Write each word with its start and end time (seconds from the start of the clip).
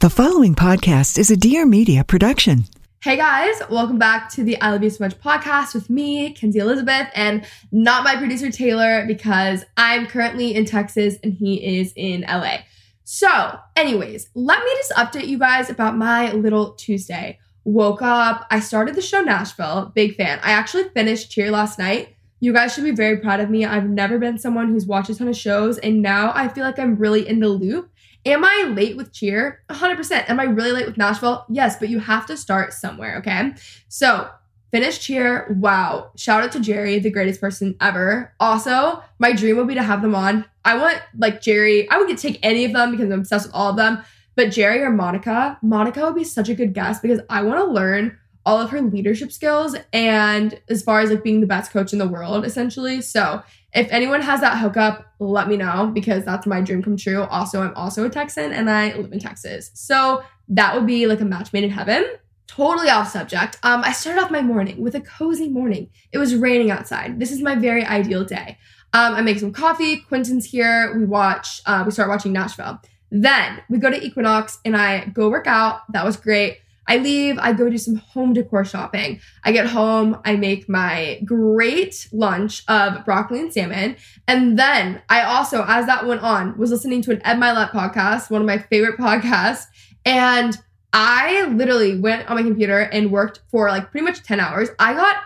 The 0.00 0.10
following 0.10 0.54
podcast 0.54 1.18
is 1.18 1.28
a 1.28 1.36
Dear 1.36 1.66
Media 1.66 2.04
production. 2.04 2.66
Hey 3.02 3.16
guys, 3.16 3.60
welcome 3.68 3.98
back 3.98 4.28
to 4.30 4.44
the 4.44 4.56
I 4.60 4.70
Love 4.70 4.84
You 4.84 4.90
So 4.90 5.02
Much 5.02 5.18
podcast 5.18 5.74
with 5.74 5.90
me, 5.90 6.32
Kenzie 6.34 6.60
Elizabeth, 6.60 7.08
and 7.16 7.44
not 7.72 8.04
my 8.04 8.14
producer 8.14 8.48
Taylor 8.52 9.04
because 9.08 9.64
I'm 9.76 10.06
currently 10.06 10.54
in 10.54 10.66
Texas 10.66 11.16
and 11.24 11.32
he 11.32 11.80
is 11.80 11.92
in 11.96 12.20
LA. 12.20 12.58
So, 13.02 13.58
anyways, 13.74 14.30
let 14.36 14.62
me 14.62 14.70
just 14.76 14.92
update 14.92 15.26
you 15.26 15.36
guys 15.36 15.68
about 15.68 15.96
my 15.96 16.30
little 16.30 16.74
Tuesday. 16.74 17.40
Woke 17.64 18.00
up, 18.00 18.46
I 18.52 18.60
started 18.60 18.94
the 18.94 19.02
show 19.02 19.20
Nashville, 19.20 19.90
big 19.96 20.14
fan. 20.14 20.38
I 20.44 20.52
actually 20.52 20.90
finished 20.90 21.32
Cheer 21.32 21.50
last 21.50 21.76
night. 21.76 22.14
You 22.38 22.52
guys 22.52 22.72
should 22.72 22.84
be 22.84 22.92
very 22.92 23.16
proud 23.16 23.40
of 23.40 23.50
me. 23.50 23.64
I've 23.64 23.88
never 23.88 24.20
been 24.20 24.38
someone 24.38 24.68
who's 24.68 24.86
watched 24.86 25.10
a 25.10 25.14
ton 25.16 25.26
of 25.26 25.36
shows, 25.36 25.76
and 25.78 26.00
now 26.00 26.30
I 26.36 26.46
feel 26.46 26.62
like 26.62 26.78
I'm 26.78 26.94
really 26.94 27.26
in 27.26 27.40
the 27.40 27.48
loop. 27.48 27.90
Am 28.26 28.44
I 28.44 28.72
late 28.74 28.96
with 28.96 29.12
cheer? 29.12 29.62
100%. 29.70 30.28
Am 30.28 30.40
I 30.40 30.44
really 30.44 30.72
late 30.72 30.86
with 30.86 30.96
Nashville? 30.96 31.44
Yes, 31.48 31.78
but 31.78 31.88
you 31.88 32.00
have 32.00 32.26
to 32.26 32.36
start 32.36 32.72
somewhere, 32.72 33.18
okay? 33.18 33.52
So, 33.88 34.28
finish 34.70 34.98
cheer. 34.98 35.56
Wow. 35.58 36.10
Shout 36.16 36.42
out 36.42 36.52
to 36.52 36.60
Jerry, 36.60 36.98
the 36.98 37.10
greatest 37.10 37.40
person 37.40 37.76
ever. 37.80 38.34
Also, 38.38 39.02
my 39.18 39.32
dream 39.32 39.56
would 39.56 39.68
be 39.68 39.74
to 39.74 39.82
have 39.82 40.02
them 40.02 40.14
on. 40.14 40.44
I 40.64 40.76
want 40.76 41.00
like 41.16 41.40
Jerry, 41.40 41.88
I 41.90 41.98
would 41.98 42.08
get 42.08 42.18
take 42.18 42.38
any 42.42 42.64
of 42.64 42.72
them 42.72 42.90
because 42.90 43.10
I'm 43.10 43.20
obsessed 43.20 43.46
with 43.46 43.54
all 43.54 43.70
of 43.70 43.76
them. 43.76 44.02
But 44.36 44.50
Jerry 44.50 44.82
or 44.82 44.90
Monica, 44.90 45.58
Monica 45.62 46.04
would 46.04 46.14
be 46.14 46.24
such 46.24 46.48
a 46.48 46.54
good 46.54 46.74
guest 46.74 47.02
because 47.02 47.20
I 47.28 47.42
want 47.42 47.58
to 47.58 47.64
learn 47.64 48.18
all 48.46 48.60
of 48.60 48.70
her 48.70 48.80
leadership 48.80 49.32
skills 49.32 49.76
and 49.92 50.60
as 50.68 50.82
far 50.82 51.00
as 51.00 51.10
like 51.10 51.24
being 51.24 51.40
the 51.40 51.46
best 51.46 51.72
coach 51.72 51.92
in 51.92 51.98
the 51.98 52.08
world, 52.08 52.44
essentially. 52.44 53.00
So 53.00 53.42
if 53.74 53.90
anyone 53.90 54.22
has 54.22 54.40
that 54.40 54.58
hookup, 54.58 55.12
let 55.18 55.48
me 55.48 55.56
know 55.56 55.90
because 55.92 56.24
that's 56.24 56.46
my 56.46 56.60
dream 56.60 56.82
come 56.82 56.96
true. 56.96 57.22
Also, 57.24 57.62
I'm 57.62 57.74
also 57.74 58.04
a 58.06 58.10
Texan 58.10 58.52
and 58.52 58.70
I 58.70 58.94
live 58.94 59.12
in 59.12 59.18
Texas. 59.18 59.70
So 59.74 60.22
that 60.48 60.74
would 60.74 60.86
be 60.86 61.06
like 61.06 61.20
a 61.20 61.24
match 61.24 61.52
made 61.52 61.64
in 61.64 61.70
heaven. 61.70 62.04
Totally 62.46 62.88
off 62.88 63.10
subject. 63.10 63.58
Um, 63.62 63.82
I 63.84 63.92
started 63.92 64.22
off 64.22 64.30
my 64.30 64.40
morning 64.40 64.82
with 64.82 64.94
a 64.94 65.00
cozy 65.02 65.48
morning. 65.48 65.90
It 66.12 66.18
was 66.18 66.34
raining 66.34 66.70
outside. 66.70 67.20
This 67.20 67.30
is 67.30 67.42
my 67.42 67.54
very 67.56 67.84
ideal 67.84 68.24
day. 68.24 68.58
Um, 68.94 69.14
I 69.14 69.20
make 69.20 69.38
some 69.38 69.52
coffee. 69.52 70.00
Quentin's 70.00 70.46
here. 70.46 70.96
We 70.96 71.04
watch. 71.04 71.60
Uh, 71.66 71.82
we 71.84 71.92
start 71.92 72.08
watching 72.08 72.32
Nashville. 72.32 72.80
Then 73.10 73.62
we 73.68 73.78
go 73.78 73.90
to 73.90 74.02
Equinox 74.02 74.58
and 74.64 74.76
I 74.76 75.06
go 75.06 75.28
work 75.28 75.46
out. 75.46 75.90
That 75.92 76.04
was 76.04 76.16
great. 76.16 76.60
I 76.88 76.96
leave, 76.96 77.38
I 77.38 77.52
go 77.52 77.68
do 77.68 77.78
some 77.78 77.96
home 77.96 78.32
decor 78.32 78.64
shopping. 78.64 79.20
I 79.44 79.52
get 79.52 79.66
home, 79.66 80.18
I 80.24 80.36
make 80.36 80.68
my 80.68 81.20
great 81.24 82.08
lunch 82.12 82.64
of 82.66 83.04
broccoli 83.04 83.40
and 83.40 83.52
salmon. 83.52 83.96
And 84.26 84.58
then 84.58 85.02
I 85.08 85.22
also, 85.22 85.64
as 85.68 85.86
that 85.86 86.06
went 86.06 86.22
on, 86.22 86.56
was 86.58 86.70
listening 86.70 87.02
to 87.02 87.12
an 87.12 87.20
Ed 87.24 87.36
Mylett 87.36 87.70
podcast, 87.70 88.30
one 88.30 88.40
of 88.40 88.46
my 88.46 88.58
favorite 88.58 88.98
podcasts. 88.98 89.66
And 90.04 90.56
I 90.92 91.44
literally 91.44 91.98
went 91.98 92.28
on 92.28 92.36
my 92.36 92.42
computer 92.42 92.80
and 92.80 93.12
worked 93.12 93.40
for 93.50 93.68
like 93.68 93.90
pretty 93.90 94.04
much 94.04 94.22
10 94.22 94.40
hours. 94.40 94.70
I 94.78 94.94
got 94.94 95.16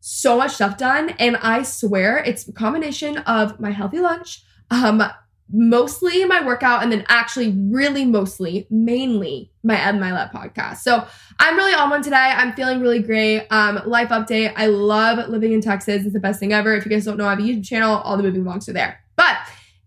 so 0.00 0.36
much 0.36 0.52
stuff 0.54 0.76
done. 0.76 1.10
And 1.10 1.36
I 1.36 1.62
swear 1.62 2.18
it's 2.18 2.46
a 2.48 2.52
combination 2.52 3.18
of 3.18 3.60
my 3.60 3.70
healthy 3.70 4.00
lunch, 4.00 4.42
um, 4.70 5.02
mostly 5.52 6.24
my 6.24 6.44
workout 6.44 6.82
and 6.82 6.90
then 6.90 7.04
actually 7.08 7.52
really 7.70 8.04
mostly 8.04 8.66
mainly 8.70 9.50
my 9.62 9.78
Ed 9.80 9.96
Mylett 9.96 10.32
podcast. 10.32 10.78
So 10.78 11.06
I'm 11.38 11.56
really 11.56 11.74
on 11.74 11.90
one 11.90 12.02
today. 12.02 12.16
I'm 12.16 12.52
feeling 12.54 12.80
really 12.80 13.00
great. 13.00 13.46
Um, 13.50 13.82
life 13.86 14.08
update. 14.08 14.52
I 14.56 14.66
love 14.66 15.28
living 15.28 15.52
in 15.52 15.60
Texas. 15.60 16.04
It's 16.04 16.12
the 16.12 16.20
best 16.20 16.40
thing 16.40 16.52
ever. 16.52 16.74
If 16.74 16.84
you 16.84 16.90
guys 16.90 17.04
don't 17.04 17.18
know, 17.18 17.26
I 17.26 17.30
have 17.30 17.38
a 17.38 17.42
YouTube 17.42 17.66
channel. 17.66 17.98
All 17.98 18.16
the 18.16 18.22
moving 18.22 18.44
vlogs 18.44 18.68
are 18.68 18.72
there. 18.72 19.00
But 19.16 19.36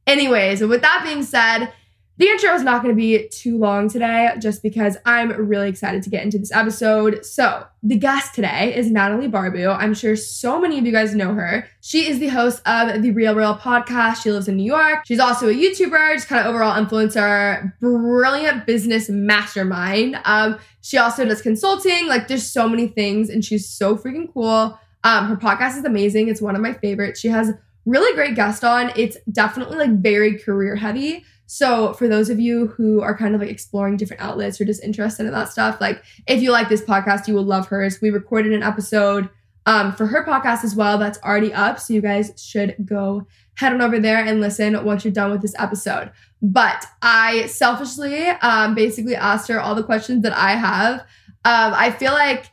anyways, 0.08 0.62
with 0.62 0.82
that 0.82 1.02
being 1.04 1.24
said, 1.24 1.74
the 2.18 2.28
intro 2.28 2.54
is 2.54 2.64
not 2.64 2.82
going 2.82 2.96
to 2.96 2.98
be 2.98 3.28
too 3.28 3.58
long 3.58 3.90
today 3.90 4.32
just 4.40 4.64
because 4.64 4.96
I'm 5.06 5.32
really 5.32 5.68
excited 5.68 6.02
to 6.04 6.10
get 6.10 6.24
into 6.24 6.38
this 6.38 6.52
episode. 6.52 7.26
So, 7.26 7.66
the 7.84 7.98
guest 7.98 8.34
today 8.34 8.74
is 8.76 8.90
Natalie 8.90 9.28
Barbu. 9.28 9.76
I'm 9.78 9.94
sure 9.94 10.16
so 10.16 10.60
many 10.60 10.80
of 10.80 10.86
you 10.86 10.92
guys 10.92 11.14
know 11.14 11.34
her. 11.34 11.68
She 11.82 12.08
is 12.08 12.20
the 12.20 12.30
host 12.30 12.62
of 12.66 13.02
the 13.02 13.12
Real 13.12 13.36
Reel 13.36 13.56
podcast. 13.56 14.24
She 14.24 14.32
lives 14.32 14.48
in 14.48 14.56
New 14.56 14.64
York. 14.64 15.00
She's 15.06 15.20
also 15.20 15.50
a 15.50 15.54
YouTuber, 15.54 16.14
just 16.14 16.28
kind 16.28 16.46
of 16.46 16.48
overall 16.48 16.82
influencer, 16.82 17.74
brilliant 17.80 18.66
business 18.66 19.10
mastermind. 19.10 20.18
Um, 20.24 20.58
she 20.82 20.98
also 20.98 21.26
does 21.26 21.42
consulting. 21.42 22.08
Like, 22.08 22.28
there's 22.28 22.50
so 22.50 22.70
many 22.70 22.88
things, 22.88 23.30
and 23.30 23.44
she's 23.44 23.70
so 23.70 23.98
freaking 23.98 24.32
cool. 24.34 24.80
Um, 25.04 25.28
her 25.28 25.36
podcast 25.36 25.78
is 25.78 25.86
amazing. 25.86 26.30
It's 26.30 26.42
one 26.42 26.56
of 26.56 26.62
my 26.62 26.74
favorites. 26.74 27.20
She 27.20 27.28
has 27.28 27.52
really 27.86 28.16
great 28.16 28.36
guest 28.36 28.64
on. 28.64 28.92
It's 28.96 29.18
definitely 29.32 29.78
like 29.78 30.02
very 30.02 30.40
career 30.40 30.76
heavy. 30.76 31.24
So 31.48 31.94
for 31.94 32.08
those 32.08 32.30
of 32.30 32.40
you 32.40 32.68
who 32.68 33.02
are 33.02 33.18
kind 33.18 33.36
of 33.36 33.42
like 33.42 33.50
exploring 33.50 33.98
different 33.98 34.22
outlets 34.22 34.60
or 34.60 34.66
just 34.66 34.84
interested 34.84 35.26
in 35.26 35.32
that 35.34 35.50
stuff, 35.50 35.80
like 35.80 36.04
if 36.28 36.42
you 36.42 36.52
like 36.52 36.70
this 36.70 36.82
podcast, 36.82 37.28
you 37.28 37.34
will 37.34 37.44
love 37.44 37.68
hers. 37.68 38.02
We 38.02 38.10
recorded 38.10 38.54
an 38.54 38.64
episode 38.64 39.30
um, 39.66 39.94
for 39.94 40.06
her 40.08 40.26
podcast 40.26 40.64
as 40.64 40.76
well 40.76 40.98
that's 40.98 41.20
already 41.20 41.54
up. 41.54 41.80
So 41.80 41.94
you 41.94 42.02
guys 42.02 42.32
should 42.38 42.76
go 42.86 43.28
head 43.56 43.74
on 43.74 43.82
over 43.82 44.00
there 44.00 44.24
and 44.24 44.42
listen 44.42 44.84
once 44.84 45.06
you're 45.06 45.14
done 45.14 45.32
with 45.32 45.42
this 45.42 45.56
episode. 45.58 46.12
But 46.42 46.86
I 47.02 47.46
selfishly 47.48 48.28
um, 48.28 48.76
basically 48.76 49.16
asked 49.16 49.48
her 49.48 49.60
all 49.60 49.76
the 49.76 49.84
questions 49.84 50.24
that 50.24 50.34
I 50.34 50.52
have. 50.52 51.00
Um, 51.46 51.74
I 51.76 51.92
feel 51.92 52.12
like 52.12 52.52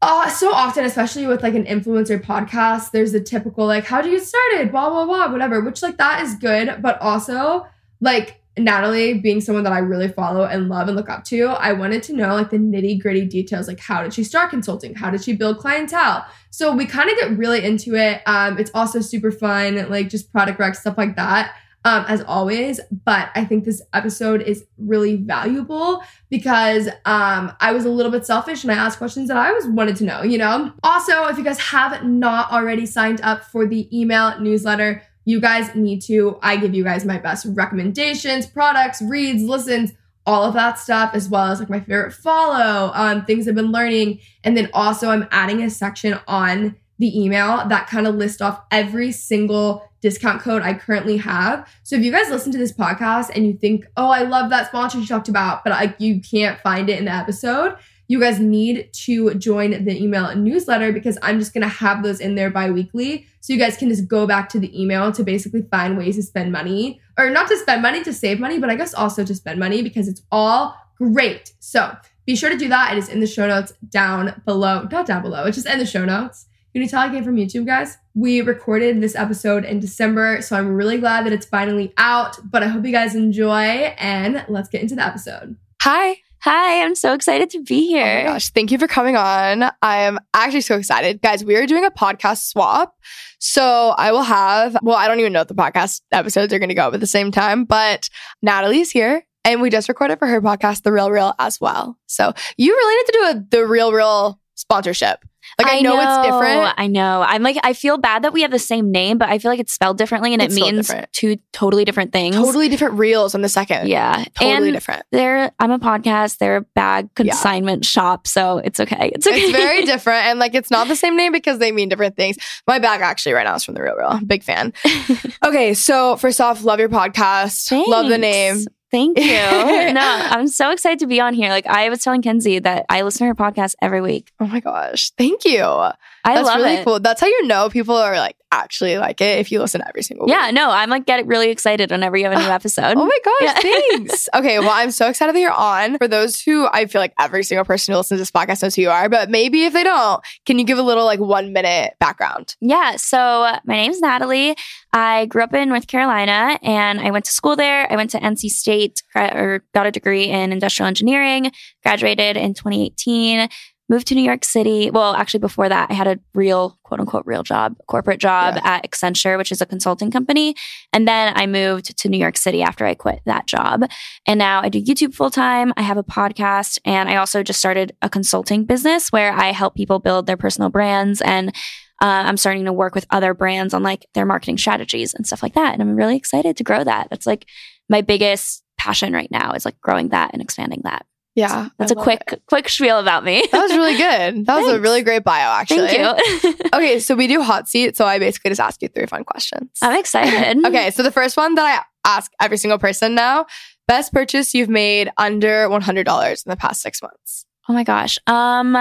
uh, 0.00 0.28
so 0.28 0.52
often, 0.52 0.84
especially 0.84 1.26
with 1.26 1.42
like 1.42 1.54
an 1.54 1.64
influencer 1.64 2.20
podcast, 2.20 2.90
there's 2.90 3.14
a 3.14 3.20
typical 3.20 3.66
like, 3.66 3.84
how 3.84 4.02
do 4.02 4.10
you 4.10 4.18
get 4.18 4.26
started? 4.26 4.72
Blah, 4.72 4.90
blah, 4.90 5.04
blah, 5.04 5.30
whatever, 5.30 5.60
which 5.60 5.82
like 5.82 5.96
that 5.98 6.22
is 6.22 6.34
good. 6.34 6.82
But 6.82 7.00
also, 7.00 7.66
like 8.02 8.40
Natalie 8.58 9.14
being 9.14 9.40
someone 9.40 9.64
that 9.64 9.72
I 9.72 9.78
really 9.78 10.08
follow 10.08 10.44
and 10.44 10.68
love 10.68 10.88
and 10.88 10.96
look 10.96 11.08
up 11.08 11.24
to, 11.24 11.44
I 11.46 11.72
wanted 11.72 12.02
to 12.04 12.12
know 12.12 12.34
like 12.34 12.50
the 12.50 12.58
nitty 12.58 13.00
gritty 13.00 13.24
details, 13.24 13.66
like 13.66 13.80
how 13.80 14.02
did 14.02 14.12
she 14.12 14.24
start 14.24 14.50
consulting? 14.50 14.94
How 14.94 15.10
did 15.10 15.24
she 15.24 15.34
build 15.34 15.58
clientele? 15.58 16.26
So 16.50 16.74
we 16.74 16.84
kind 16.84 17.08
of 17.08 17.16
get 17.16 17.38
really 17.38 17.64
into 17.64 17.94
it. 17.94 18.20
Um, 18.26 18.58
it's 18.58 18.70
also 18.74 19.00
super 19.00 19.30
fun, 19.30 19.88
like 19.88 20.10
just 20.10 20.30
product 20.30 20.58
rec 20.58 20.74
stuff 20.74 20.98
like 20.98 21.16
that. 21.16 21.54
Um, 21.84 22.04
as 22.06 22.22
always, 22.22 22.78
but 23.04 23.30
I 23.34 23.44
think 23.44 23.64
this 23.64 23.82
episode 23.92 24.40
is 24.40 24.64
really 24.78 25.16
valuable 25.16 26.04
because 26.30 26.86
um, 27.06 27.52
I 27.58 27.72
was 27.72 27.84
a 27.86 27.90
little 27.90 28.12
bit 28.12 28.24
selfish 28.24 28.62
and 28.62 28.70
I 28.70 28.76
asked 28.76 28.98
questions 28.98 29.26
that 29.26 29.36
I 29.36 29.50
was 29.50 29.66
wanted 29.66 29.96
to 29.96 30.04
know, 30.04 30.22
you 30.22 30.38
know? 30.38 30.72
Also, 30.84 31.24
if 31.24 31.38
you 31.38 31.42
guys 31.42 31.58
have 31.58 32.04
not 32.04 32.52
already 32.52 32.86
signed 32.86 33.20
up 33.22 33.42
for 33.42 33.66
the 33.66 33.88
email 33.98 34.38
newsletter, 34.38 35.02
you 35.24 35.40
guys 35.40 35.74
need 35.74 36.02
to, 36.02 36.38
I 36.42 36.56
give 36.56 36.74
you 36.74 36.84
guys 36.84 37.04
my 37.04 37.18
best 37.18 37.46
recommendations, 37.50 38.46
products, 38.46 39.00
reads, 39.02 39.42
listens, 39.42 39.92
all 40.26 40.44
of 40.44 40.54
that 40.54 40.78
stuff, 40.78 41.14
as 41.14 41.28
well 41.28 41.46
as 41.46 41.60
like 41.60 41.70
my 41.70 41.80
favorite 41.80 42.12
follow, 42.12 42.92
um, 42.94 43.24
things 43.24 43.48
I've 43.48 43.54
been 43.54 43.72
learning. 43.72 44.20
And 44.44 44.56
then 44.56 44.70
also, 44.72 45.10
I'm 45.10 45.26
adding 45.30 45.62
a 45.62 45.70
section 45.70 46.18
on 46.28 46.76
the 46.98 47.20
email 47.20 47.66
that 47.68 47.88
kind 47.88 48.06
of 48.06 48.14
list 48.14 48.40
off 48.40 48.62
every 48.70 49.10
single 49.10 49.88
discount 50.00 50.42
code 50.42 50.62
I 50.62 50.74
currently 50.74 51.16
have. 51.16 51.68
So 51.82 51.96
if 51.96 52.02
you 52.02 52.12
guys 52.12 52.28
listen 52.28 52.52
to 52.52 52.58
this 52.58 52.72
podcast 52.72 53.30
and 53.34 53.46
you 53.46 53.54
think, 53.54 53.86
oh, 53.96 54.10
I 54.10 54.22
love 54.22 54.50
that 54.50 54.68
sponsor 54.68 54.98
you 54.98 55.06
talked 55.06 55.28
about, 55.28 55.64
but 55.64 55.70
like 55.70 55.96
you 55.98 56.20
can't 56.20 56.60
find 56.60 56.88
it 56.90 56.98
in 56.98 57.06
the 57.06 57.12
episode, 57.12 57.76
you 58.12 58.20
guys 58.20 58.38
need 58.38 58.92
to 58.92 59.32
join 59.36 59.86
the 59.86 59.98
email 59.98 60.36
newsletter 60.36 60.92
because 60.92 61.16
I'm 61.22 61.38
just 61.38 61.54
going 61.54 61.62
to 61.62 61.68
have 61.68 62.02
those 62.02 62.20
in 62.20 62.34
there 62.34 62.50
bi 62.50 62.70
weekly. 62.70 63.26
So 63.40 63.54
you 63.54 63.58
guys 63.58 63.78
can 63.78 63.88
just 63.88 64.06
go 64.06 64.26
back 64.26 64.50
to 64.50 64.60
the 64.60 64.70
email 64.78 65.12
to 65.12 65.24
basically 65.24 65.62
find 65.62 65.96
ways 65.96 66.16
to 66.16 66.22
spend 66.22 66.52
money 66.52 67.00
or 67.18 67.30
not 67.30 67.48
to 67.48 67.56
spend 67.56 67.80
money, 67.80 68.04
to 68.04 68.12
save 68.12 68.38
money, 68.38 68.58
but 68.58 68.68
I 68.68 68.74
guess 68.74 68.92
also 68.92 69.24
to 69.24 69.34
spend 69.34 69.58
money 69.58 69.80
because 69.80 70.08
it's 70.08 70.20
all 70.30 70.76
great. 70.98 71.54
So 71.58 71.96
be 72.26 72.36
sure 72.36 72.50
to 72.50 72.58
do 72.58 72.68
that. 72.68 72.92
It 72.92 72.98
is 72.98 73.08
in 73.08 73.20
the 73.20 73.26
show 73.26 73.48
notes 73.48 73.72
down 73.88 74.42
below. 74.44 74.86
Not 74.92 75.06
down 75.06 75.22
below, 75.22 75.44
it's 75.44 75.56
just 75.56 75.66
in 75.66 75.78
the 75.78 75.86
show 75.86 76.04
notes. 76.04 76.48
You 76.74 76.86
tell 76.86 77.00
I 77.00 77.08
came 77.08 77.24
from 77.24 77.36
YouTube, 77.36 77.64
guys? 77.64 77.96
We 78.14 78.42
recorded 78.42 79.00
this 79.00 79.14
episode 79.14 79.64
in 79.64 79.80
December, 79.80 80.42
so 80.42 80.54
I'm 80.54 80.68
really 80.74 80.98
glad 80.98 81.24
that 81.24 81.32
it's 81.32 81.46
finally 81.46 81.94
out. 81.96 82.38
But 82.44 82.62
I 82.62 82.66
hope 82.68 82.84
you 82.84 82.92
guys 82.92 83.14
enjoy, 83.14 83.94
and 83.96 84.44
let's 84.50 84.68
get 84.68 84.82
into 84.82 84.94
the 84.94 85.04
episode. 85.04 85.56
Hi. 85.80 86.16
Hi, 86.44 86.82
I'm 86.82 86.96
so 86.96 87.12
excited 87.14 87.50
to 87.50 87.62
be 87.62 87.84
Oh 87.84 87.88
here. 87.98 88.24
my 88.24 88.30
gosh. 88.32 88.50
Thank 88.50 88.72
you 88.72 88.78
for 88.78 88.88
coming 88.88 89.14
on. 89.16 89.62
I 89.80 89.98
am 90.02 90.18
actually 90.34 90.62
so 90.62 90.76
excited. 90.76 91.22
Guys, 91.22 91.44
we 91.44 91.54
are 91.54 91.66
doing 91.66 91.84
a 91.84 91.90
podcast 91.90 92.48
swap. 92.48 92.96
So 93.38 93.94
I 93.96 94.10
will 94.10 94.22
have, 94.22 94.76
well, 94.82 94.96
I 94.96 95.06
don't 95.06 95.20
even 95.20 95.32
know 95.32 95.42
if 95.42 95.48
the 95.48 95.54
podcast 95.54 96.00
episodes 96.10 96.52
are 96.52 96.58
going 96.58 96.68
to 96.70 96.74
go 96.74 96.88
up 96.88 96.94
at 96.94 97.00
the 97.00 97.06
same 97.06 97.30
time, 97.30 97.64
but 97.64 98.08
Natalie's 98.42 98.90
here 98.90 99.24
and 99.44 99.62
we 99.62 99.70
just 99.70 99.88
recorded 99.88 100.18
for 100.18 100.26
her 100.26 100.40
podcast, 100.40 100.82
The 100.82 100.90
Real 100.92 101.12
Reel, 101.12 101.32
as 101.38 101.60
well. 101.60 101.96
So 102.06 102.32
you 102.56 102.72
really 102.74 102.96
need 102.96 103.06
to 103.06 103.12
do 103.12 103.24
a 103.56 103.58
The 103.62 103.66
Real 103.66 103.92
Real 103.92 104.40
sponsorship. 104.56 105.24
Like, 105.58 105.72
I, 105.72 105.80
know, 105.80 105.98
it's 106.00 106.26
different. 106.26 106.74
I 106.78 106.86
know. 106.86 107.22
I'm 107.22 107.42
like, 107.42 107.58
I 107.62 107.72
feel 107.72 107.98
bad 107.98 108.22
that 108.24 108.32
we 108.32 108.42
have 108.42 108.50
the 108.50 108.58
same 108.58 108.90
name, 108.90 109.18
but 109.18 109.28
I 109.28 109.38
feel 109.38 109.50
like 109.50 109.60
it's 109.60 109.72
spelled 109.72 109.98
differently 109.98 110.32
and 110.32 110.42
It's 110.42 110.56
it 110.56 110.60
means 110.60 110.86
different. 110.88 111.12
two 111.12 111.36
totally 111.52 111.84
different 111.84 112.12
things. 112.12 112.36
Totally 112.36 112.68
different 112.68 112.94
reels 112.94 113.34
on 113.34 113.42
the 113.42 113.48
second. 113.48 113.88
Yeah. 113.88 114.24
Totally 114.34 114.68
and 114.68 114.72
different. 114.74 115.04
They're, 115.12 115.52
I'm 115.58 115.70
a 115.70 115.78
podcast. 115.78 116.38
They're 116.38 116.56
a 116.56 116.60
bag 116.62 117.14
consignment 117.14 117.84
shop. 117.84 118.26
So 118.26 118.58
it's 118.58 118.80
okay. 118.80 119.10
It's 119.14 119.26
okay. 119.26 119.40
It's 119.40 119.52
very 119.52 119.82
different. 119.86 120.26
And 120.26 120.38
like, 120.38 120.54
it's 120.54 120.70
not 120.70 120.88
the 120.88 120.96
same 120.96 121.16
name 121.16 121.32
because 121.32 121.58
they 121.58 121.72
mean 121.72 121.88
different 121.88 122.16
things. 122.16 122.36
My 122.66 122.78
bag 122.78 123.00
actually 123.00 123.32
right 123.32 123.44
now 123.44 123.54
is 123.54 123.64
from 123.64 123.74
The 123.74 123.82
Real 123.82 123.96
Real. 123.96 124.20
Big 124.26 124.42
fan. 124.42 124.72
Okay. 125.44 125.74
So, 125.74 126.16
first 126.16 126.40
off, 126.40 126.62
love 126.62 126.78
your 126.78 126.88
podcast. 126.88 127.70
Love 127.88 128.08
the 128.08 128.18
name. 128.18 128.64
Thank 128.92 129.18
you. 129.18 129.24
no, 129.92 130.00
I'm 130.00 130.46
so 130.48 130.70
excited 130.70 130.98
to 131.00 131.06
be 131.06 131.18
on 131.20 131.32
here. 131.34 131.48
Like 131.48 131.66
I 131.66 131.88
was 131.88 132.00
telling 132.00 132.22
Kenzie 132.22 132.58
that 132.60 132.84
I 132.90 133.02
listen 133.02 133.20
to 133.26 133.28
her 133.28 133.34
podcast 133.34 133.74
every 133.82 134.00
week. 134.02 134.30
Oh 134.38 134.46
my 134.46 134.60
gosh. 134.60 135.10
Thank 135.12 135.44
you. 135.46 135.62
I 135.64 136.34
That's 136.34 136.46
love 136.46 136.56
really 136.58 136.74
it. 136.74 136.84
cool. 136.84 137.00
That's 137.00 137.20
how 137.20 137.26
you 137.26 137.46
know 137.46 137.68
people 137.70 137.96
are 137.96 138.14
like 138.16 138.36
actually 138.52 138.98
like 138.98 139.20
it 139.22 139.38
if 139.38 139.50
you 139.50 139.58
listen 139.60 139.80
to 139.80 139.88
every 139.88 140.02
single 140.02 140.26
week. 140.26 140.34
Yeah, 140.34 140.46
week. 140.48 140.54
no, 140.54 140.70
I'm 140.70 140.90
like 140.90 141.06
getting 141.06 141.26
really 141.26 141.48
excited 141.50 141.90
whenever 141.90 142.16
you 142.18 142.24
have 142.26 142.34
a 142.34 142.38
new 142.38 142.50
episode. 142.52 142.94
Oh 142.96 143.06
my 143.06 143.18
gosh, 143.24 143.40
Yeah. 143.40 143.54
thanks. 143.54 144.28
okay, 144.34 144.58
well, 144.58 144.70
I'm 144.70 144.90
so 144.90 145.08
excited 145.08 145.34
that 145.34 145.40
you're 145.40 145.50
on. 145.50 145.96
For 145.98 146.06
those 146.06 146.40
who 146.40 146.68
I 146.70 146.84
feel 146.86 147.00
like 147.00 147.14
every 147.18 147.42
single 147.44 147.64
person 147.64 147.92
who 147.92 147.98
listens 147.98 148.18
to 148.18 148.20
this 148.20 148.30
podcast 148.30 148.62
knows 148.62 148.74
who 148.76 148.82
you 148.82 148.90
are, 148.90 149.08
but 149.08 149.30
maybe 149.30 149.64
if 149.64 149.72
they 149.72 149.82
don't, 149.84 150.22
can 150.44 150.58
you 150.58 150.64
give 150.66 150.76
a 150.78 150.82
little 150.82 151.06
like 151.06 151.18
one 151.18 151.52
minute 151.54 151.94
background? 151.98 152.54
Yeah. 152.60 152.96
So 152.96 153.18
my 153.64 153.74
name's 153.74 154.00
Natalie. 154.00 154.54
I 154.92 155.26
grew 155.26 155.42
up 155.42 155.54
in 155.54 155.68
North 155.68 155.86
Carolina 155.86 156.58
and 156.62 157.00
I 157.00 157.10
went 157.10 157.24
to 157.24 157.32
school 157.32 157.56
there. 157.56 157.90
I 157.90 157.96
went 157.96 158.10
to 158.10 158.18
NC 158.20 158.50
State 158.50 159.02
gra- 159.14 159.32
or 159.34 159.64
got 159.74 159.86
a 159.86 159.90
degree 159.90 160.24
in 160.24 160.52
industrial 160.52 160.86
engineering, 160.86 161.50
graduated 161.82 162.36
in 162.36 162.52
2018, 162.52 163.48
moved 163.88 164.06
to 164.08 164.14
New 164.14 164.22
York 164.22 164.44
City. 164.44 164.90
Well, 164.90 165.14
actually, 165.14 165.40
before 165.40 165.68
that, 165.68 165.90
I 165.90 165.94
had 165.94 166.06
a 166.06 166.18
real, 166.34 166.78
quote 166.82 167.00
unquote, 167.00 167.24
real 167.26 167.42
job, 167.42 167.74
corporate 167.88 168.20
job 168.20 168.54
Yeah. 168.56 168.62
at 168.76 168.84
Accenture, 168.90 169.36
which 169.38 169.50
is 169.50 169.60
a 169.62 169.66
consulting 169.66 170.10
company. 170.10 170.54
And 170.92 171.08
then 171.08 171.32
I 171.36 171.46
moved 171.46 171.96
to 171.98 172.08
New 172.08 172.18
York 172.18 172.36
City 172.36 172.62
after 172.62 172.84
I 172.86 172.94
quit 172.94 173.20
that 173.26 173.46
job. 173.46 173.84
And 174.26 174.38
now 174.38 174.60
I 174.62 174.68
do 174.68 174.82
YouTube 174.82 175.14
full 175.14 175.30
time. 175.30 175.72
I 175.76 175.82
have 175.82 175.96
a 175.98 176.04
podcast 176.04 176.78
and 176.84 177.08
I 177.08 177.16
also 177.16 177.42
just 177.42 177.58
started 177.58 177.92
a 178.02 178.08
consulting 178.10 178.64
business 178.64 179.08
where 179.10 179.32
I 179.32 179.52
help 179.52 179.74
people 179.74 179.98
build 179.98 180.26
their 180.26 180.36
personal 180.38 180.68
brands 180.70 181.20
and 181.20 181.54
uh, 182.02 182.24
I'm 182.26 182.36
starting 182.36 182.64
to 182.64 182.72
work 182.72 182.96
with 182.96 183.06
other 183.10 183.32
brands 183.32 183.72
on 183.72 183.84
like 183.84 184.06
their 184.14 184.26
marketing 184.26 184.58
strategies 184.58 185.14
and 185.14 185.24
stuff 185.24 185.40
like 185.42 185.54
that. 185.54 185.72
And 185.72 185.80
I'm 185.80 185.94
really 185.94 186.16
excited 186.16 186.56
to 186.56 186.64
grow 186.64 186.82
that. 186.82 187.08
That's 187.10 187.28
like 187.28 187.46
my 187.88 188.00
biggest 188.00 188.64
passion 188.76 189.12
right 189.12 189.30
now 189.30 189.52
is 189.52 189.64
like 189.64 189.80
growing 189.80 190.08
that 190.08 190.30
and 190.32 190.42
expanding 190.42 190.80
that. 190.82 191.06
Yeah. 191.36 191.68
That's 191.78 191.92
a 191.92 191.94
a 191.94 192.02
quick, 192.02 192.40
quick 192.46 192.68
spiel 192.68 192.98
about 192.98 193.24
me. 193.24 193.46
That 193.52 193.62
was 193.62 193.70
really 193.70 193.96
good. 193.96 194.46
That 194.46 194.56
was 194.56 194.72
a 194.72 194.80
really 194.80 195.02
great 195.02 195.22
bio, 195.22 195.48
actually. 195.48 195.86
Thank 195.86 196.42
you. 196.42 196.54
Okay, 196.74 196.98
so 196.98 197.14
we 197.14 197.28
do 197.28 197.40
hot 197.42 197.68
seat. 197.68 197.96
So 197.96 198.04
I 198.04 198.18
basically 198.18 198.50
just 198.50 198.60
ask 198.60 198.82
you 198.82 198.88
three 198.88 199.06
fun 199.06 199.22
questions. 199.24 199.70
I'm 199.80 199.98
excited. 199.98 200.58
Okay, 200.66 200.90
so 200.90 201.04
the 201.04 201.12
first 201.12 201.36
one 201.36 201.54
that 201.54 201.84
I 202.04 202.08
ask 202.08 202.32
every 202.40 202.56
single 202.56 202.78
person 202.78 203.14
now 203.14 203.46
best 203.86 204.12
purchase 204.12 204.54
you've 204.54 204.68
made 204.68 205.10
under 205.18 205.68
$100 205.68 206.46
in 206.46 206.50
the 206.50 206.56
past 206.56 206.82
six 206.82 207.00
months. 207.00 207.46
Oh 207.68 207.72
my 207.72 207.84
gosh. 207.84 208.18
Um, 208.26 208.76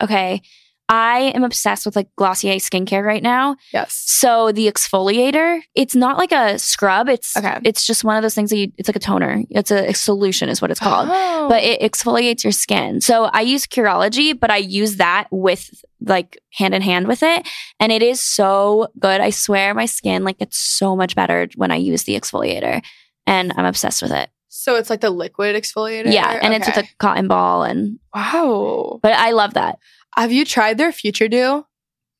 okay. 0.00 0.42
I 0.88 1.32
am 1.34 1.44
obsessed 1.44 1.86
with 1.86 1.96
like 1.96 2.08
Glossier 2.16 2.56
skincare 2.56 3.02
right 3.02 3.22
now. 3.22 3.56
Yes. 3.72 3.94
So 4.06 4.52
the 4.52 4.70
exfoliator, 4.70 5.60
it's 5.74 5.94
not 5.94 6.18
like 6.18 6.30
a 6.32 6.58
scrub. 6.58 7.08
It's 7.08 7.34
Okay. 7.36 7.58
it's 7.64 7.86
just 7.86 8.04
one 8.04 8.16
of 8.16 8.22
those 8.22 8.34
things 8.34 8.50
that 8.50 8.58
you, 8.58 8.70
it's 8.76 8.88
like 8.88 8.96
a 8.96 9.00
toner. 9.00 9.42
It's 9.50 9.70
a, 9.70 9.92
solution 9.94 10.48
is 10.50 10.60
what 10.60 10.70
it's 10.70 10.80
called. 10.80 11.08
Oh. 11.10 11.48
But 11.48 11.62
it 11.62 11.80
exfoliates 11.80 12.44
your 12.44 12.52
skin. 12.52 13.00
So 13.00 13.24
I 13.32 13.40
use 13.40 13.66
Curology, 13.66 14.38
but 14.38 14.50
I 14.50 14.58
use 14.58 14.96
that 14.96 15.28
with 15.30 15.70
like 16.00 16.38
hand 16.52 16.74
in 16.74 16.82
hand 16.82 17.08
with 17.08 17.22
it. 17.22 17.48
And 17.80 17.90
it 17.90 18.02
is 18.02 18.20
so 18.20 18.88
good. 18.98 19.22
I 19.22 19.30
swear 19.30 19.72
my 19.72 19.86
skin 19.86 20.22
like 20.22 20.38
gets 20.38 20.58
so 20.58 20.94
much 20.94 21.14
better 21.14 21.48
when 21.56 21.70
I 21.70 21.76
use 21.76 22.04
the 22.04 22.14
exfoliator. 22.20 22.82
And 23.26 23.54
I'm 23.56 23.64
obsessed 23.64 24.02
with 24.02 24.12
it. 24.12 24.28
so 24.48 24.76
it's 24.76 24.90
like 24.90 25.00
the 25.00 25.08
liquid 25.10 25.56
exfoliator? 25.56 26.12
Yeah. 26.12 26.38
And 26.42 26.52
it's 26.52 26.66
with 26.66 26.76
a 26.76 26.84
cotton 26.98 27.26
ball 27.26 27.62
and 27.62 27.98
Wow. 28.14 29.00
but 29.02 29.12
I 29.12 29.30
love 29.30 29.54
that. 29.54 29.78
Have 30.16 30.32
you 30.32 30.44
tried 30.44 30.78
their 30.78 30.92
Future 30.92 31.28
Dew? 31.28 31.64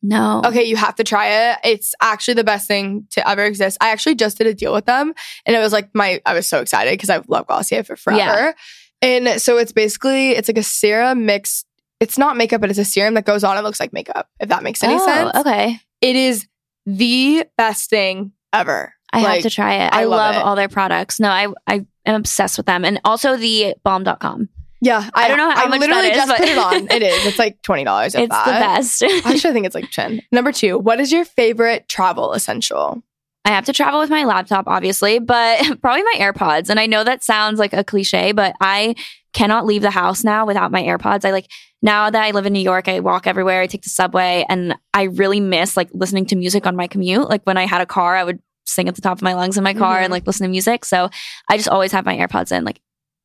No. 0.02 0.42
Okay, 0.44 0.64
you 0.64 0.76
have 0.76 0.96
to 0.96 1.04
try 1.04 1.50
it. 1.52 1.58
It's 1.64 1.94
actually 2.02 2.34
the 2.34 2.44
best 2.44 2.68
thing 2.68 3.06
to 3.12 3.26
ever 3.28 3.42
exist. 3.44 3.78
I 3.80 3.88
actually 3.90 4.16
just 4.16 4.36
did 4.36 4.46
a 4.46 4.52
deal 4.52 4.72
with 4.74 4.84
them 4.84 5.14
and 5.46 5.56
it 5.56 5.60
was 5.60 5.72
like 5.72 5.88
my 5.94 6.20
I 6.26 6.34
was 6.34 6.46
so 6.46 6.60
excited 6.60 6.90
because 6.92 7.08
I've 7.08 7.28
loved 7.28 7.48
Glossier 7.48 7.84
for 7.84 7.96
forever. 7.96 8.18
Yeah. 8.20 8.52
And 9.00 9.40
so 9.40 9.56
it's 9.56 9.72
basically 9.72 10.30
it's 10.32 10.48
like 10.48 10.58
a 10.58 10.62
serum 10.62 11.24
mixed 11.24 11.66
it's 12.00 12.18
not 12.18 12.36
makeup, 12.36 12.60
but 12.60 12.68
it's 12.68 12.78
a 12.78 12.84
serum 12.84 13.14
that 13.14 13.24
goes 13.24 13.44
on 13.44 13.56
and 13.56 13.64
looks 13.64 13.80
like 13.80 13.92
makeup, 13.94 14.28
if 14.40 14.48
that 14.50 14.62
makes 14.62 14.82
any 14.82 14.94
Oh, 14.96 15.04
sense. 15.06 15.36
Okay. 15.36 15.78
It 16.02 16.16
is 16.16 16.46
the 16.84 17.46
best 17.56 17.88
thing 17.88 18.32
ever. 18.52 18.92
I 19.12 19.22
Like, 19.22 19.34
have 19.36 19.42
to 19.44 19.50
try 19.50 19.74
it. 19.76 19.92
I 19.94 20.00
I, 20.02 20.04
love 20.04 20.18
love, 20.18 20.34
it. 20.36 20.42
all 20.42 20.56
their 20.56 20.68
products. 20.68 21.18
No, 21.20 21.30
I 21.30 21.46
I 21.66 21.86
am 22.04 22.16
obsessed 22.16 22.58
with 22.58 22.66
them. 22.66 22.84
And 22.84 23.00
also 23.06 23.36
the 23.38 23.74
Balm 23.84 24.04
Dotcom. 24.04 24.48
Yeah. 24.84 25.08
I 25.14 25.28
don't 25.28 25.38
know 25.38 25.50
how 25.50 25.64
I 25.64 25.68
much 25.68 25.80
literally 25.80 26.02
that 26.02 26.10
is, 26.12 26.16
just 26.16 26.28
but- 26.28 26.38
put 26.38 26.48
it 26.48 26.58
on. 26.58 26.88
It 26.90 27.02
is. 27.02 27.26
It's 27.26 27.38
like 27.38 27.60
twenty 27.62 27.84
dollars. 27.84 28.14
It's 28.14 28.28
the 28.28 28.50
best. 28.50 29.02
Actually, 29.02 29.50
I 29.50 29.52
think 29.52 29.66
it's 29.66 29.74
like 29.74 29.90
ten. 29.90 30.20
Number 30.30 30.52
two, 30.52 30.78
what 30.78 31.00
is 31.00 31.10
your 31.10 31.24
favorite 31.24 31.88
travel 31.88 32.32
essential? 32.32 33.02
I 33.46 33.50
have 33.50 33.64
to 33.66 33.72
travel 33.74 34.00
with 34.00 34.08
my 34.10 34.24
laptop, 34.24 34.66
obviously, 34.68 35.18
but 35.18 35.58
probably 35.82 36.02
my 36.02 36.14
AirPods. 36.18 36.70
And 36.70 36.80
I 36.80 36.86
know 36.86 37.04
that 37.04 37.22
sounds 37.22 37.58
like 37.58 37.72
a 37.74 37.84
cliche, 37.84 38.32
but 38.32 38.54
I 38.60 38.94
cannot 39.34 39.66
leave 39.66 39.82
the 39.82 39.90
house 39.90 40.24
now 40.24 40.46
without 40.46 40.70
my 40.72 40.82
AirPods. 40.82 41.24
I 41.26 41.30
like 41.30 41.50
now 41.82 42.08
that 42.08 42.22
I 42.22 42.30
live 42.30 42.46
in 42.46 42.52
New 42.54 42.60
York, 42.62 42.88
I 42.88 43.00
walk 43.00 43.26
everywhere, 43.26 43.60
I 43.60 43.66
take 43.66 43.82
the 43.82 43.90
subway, 43.90 44.46
and 44.48 44.74
I 44.94 45.04
really 45.04 45.40
miss 45.40 45.76
like 45.76 45.90
listening 45.92 46.24
to 46.26 46.36
music 46.36 46.66
on 46.66 46.74
my 46.76 46.86
commute. 46.86 47.28
Like 47.28 47.42
when 47.44 47.56
I 47.58 47.66
had 47.66 47.80
a 47.82 47.86
car, 47.86 48.16
I 48.16 48.24
would 48.24 48.40
sing 48.66 48.88
at 48.88 48.94
the 48.94 49.02
top 49.02 49.18
of 49.18 49.22
my 49.22 49.34
lungs 49.34 49.58
in 49.58 49.64
my 49.64 49.74
car 49.74 49.98
Mhm. 49.98 50.04
and 50.04 50.10
like 50.10 50.26
listen 50.26 50.44
to 50.44 50.50
music. 50.50 50.86
So 50.86 51.10
I 51.50 51.56
just 51.58 51.68
always 51.68 51.92
have 51.92 52.06
my 52.06 52.16
AirPods 52.16 52.50
in 52.50 52.64
like 52.64 52.80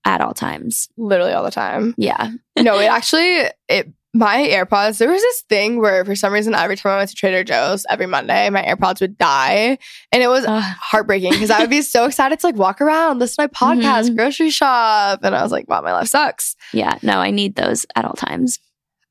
at 0.06 0.22
all 0.22 0.34
times. 0.34 0.90
Literally 0.98 1.34
all 1.34 1.44
the 1.44 1.52
time. 1.52 1.94
Yeah. 1.98 2.32
no, 2.60 2.80
it 2.80 2.86
actually 2.86 3.50
it 3.68 3.92
my 4.12 4.38
AirPods, 4.48 4.98
there 4.98 5.08
was 5.12 5.22
this 5.22 5.42
thing 5.50 5.80
where 5.80 6.04
for 6.04 6.16
some 6.16 6.34
reason 6.34 6.56
every 6.56 6.76
time 6.76 6.94
I 6.94 6.98
went 6.98 7.12
to 7.12 7.16
Trader 7.16 7.44
Joe's 7.44 7.86
every 7.92 8.08
Monday, 8.08 8.50
my 8.50 8.64
AirPods 8.64 9.02
would 9.02 9.20
die. 9.20 9.78
And 10.12 10.24
it 10.24 10.28
was 10.28 10.46
Ugh. 10.48 10.64
heartbreaking 10.82 11.30
because 11.34 11.52
I 11.52 11.60
would 11.60 11.70
be 11.70 11.84
so 11.84 12.06
excited 12.06 12.40
to 12.40 12.48
like 12.48 12.56
walk 12.56 12.82
around, 12.82 13.20
listen 13.20 13.48
to 13.48 13.52
my 13.54 13.76
podcast, 13.76 14.10
Mhm. 14.10 14.16
grocery 14.18 14.50
shop. 14.50 15.20
And 15.22 15.36
I 15.36 15.44
was 15.44 15.52
like, 15.52 15.70
wow, 15.70 15.82
my 15.82 15.92
life 15.94 16.08
sucks. 16.08 16.56
yeah. 16.74 16.98
No, 17.04 17.20
I 17.20 17.30
need 17.30 17.56
those 17.56 17.86
at 17.96 18.04
all 18.04 18.14
times. 18.14 18.58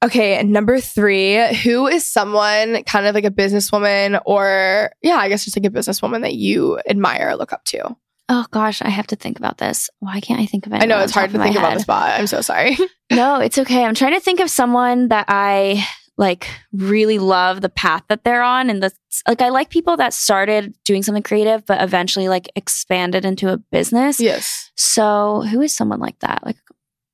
Okay, 0.04 0.36
and 0.36 0.52
number 0.52 0.80
three, 0.80 1.44
who 1.62 1.86
is 1.86 2.04
someone 2.04 2.82
kind 2.84 3.06
of 3.06 3.14
like 3.14 3.24
a 3.24 3.30
businesswoman 3.30 4.20
or 4.26 4.90
yeah, 5.02 5.16
I 5.16 5.28
guess 5.28 5.44
just 5.44 5.56
like 5.56 5.66
a 5.66 5.70
businesswoman 5.70 6.22
that 6.22 6.34
you 6.34 6.80
admire 6.88 7.30
or 7.30 7.36
look 7.36 7.52
up 7.52 7.64
to? 7.66 7.96
Oh 8.28 8.44
gosh, 8.50 8.82
I 8.82 8.88
have 8.90 9.06
to 9.08 9.16
think 9.16 9.38
about 9.38 9.58
this. 9.58 9.88
Why 10.00 10.20
can't 10.20 10.40
I 10.40 10.46
think 10.46 10.66
of 10.66 10.72
it? 10.74 10.82
I 10.82 10.86
know 10.86 11.00
it's 11.00 11.12
hard 11.12 11.30
to 11.32 11.38
think 11.38 11.56
about 11.56 11.74
the 11.74 11.80
spot. 11.80 12.18
I'm 12.18 12.26
so 12.26 12.40
sorry. 12.40 12.76
No, 13.10 13.40
it's 13.40 13.56
okay. 13.56 13.84
I'm 13.86 13.94
trying 13.94 14.12
to 14.12 14.20
think 14.20 14.38
of 14.38 14.50
someone 14.50 15.08
that 15.08 15.24
I 15.28 15.82
like 16.18 16.46
really 16.74 17.18
love 17.18 17.62
the 17.62 17.70
path 17.70 18.02
that 18.10 18.22
they're 18.22 18.42
on 18.42 18.68
and 18.68 18.82
the 18.82 18.90
like 19.26 19.40
I 19.40 19.48
like 19.48 19.70
people 19.70 19.96
that 19.96 20.12
started 20.12 20.74
doing 20.84 21.02
something 21.02 21.22
creative 21.22 21.64
but 21.64 21.80
eventually 21.80 22.28
like 22.28 22.50
expanded 22.54 23.24
into 23.24 23.50
a 23.50 23.56
business. 23.56 24.20
yes. 24.20 24.70
So, 24.76 25.40
who 25.50 25.62
is 25.62 25.74
someone 25.74 26.00
like 26.00 26.18
that? 26.18 26.44
Like 26.44 26.58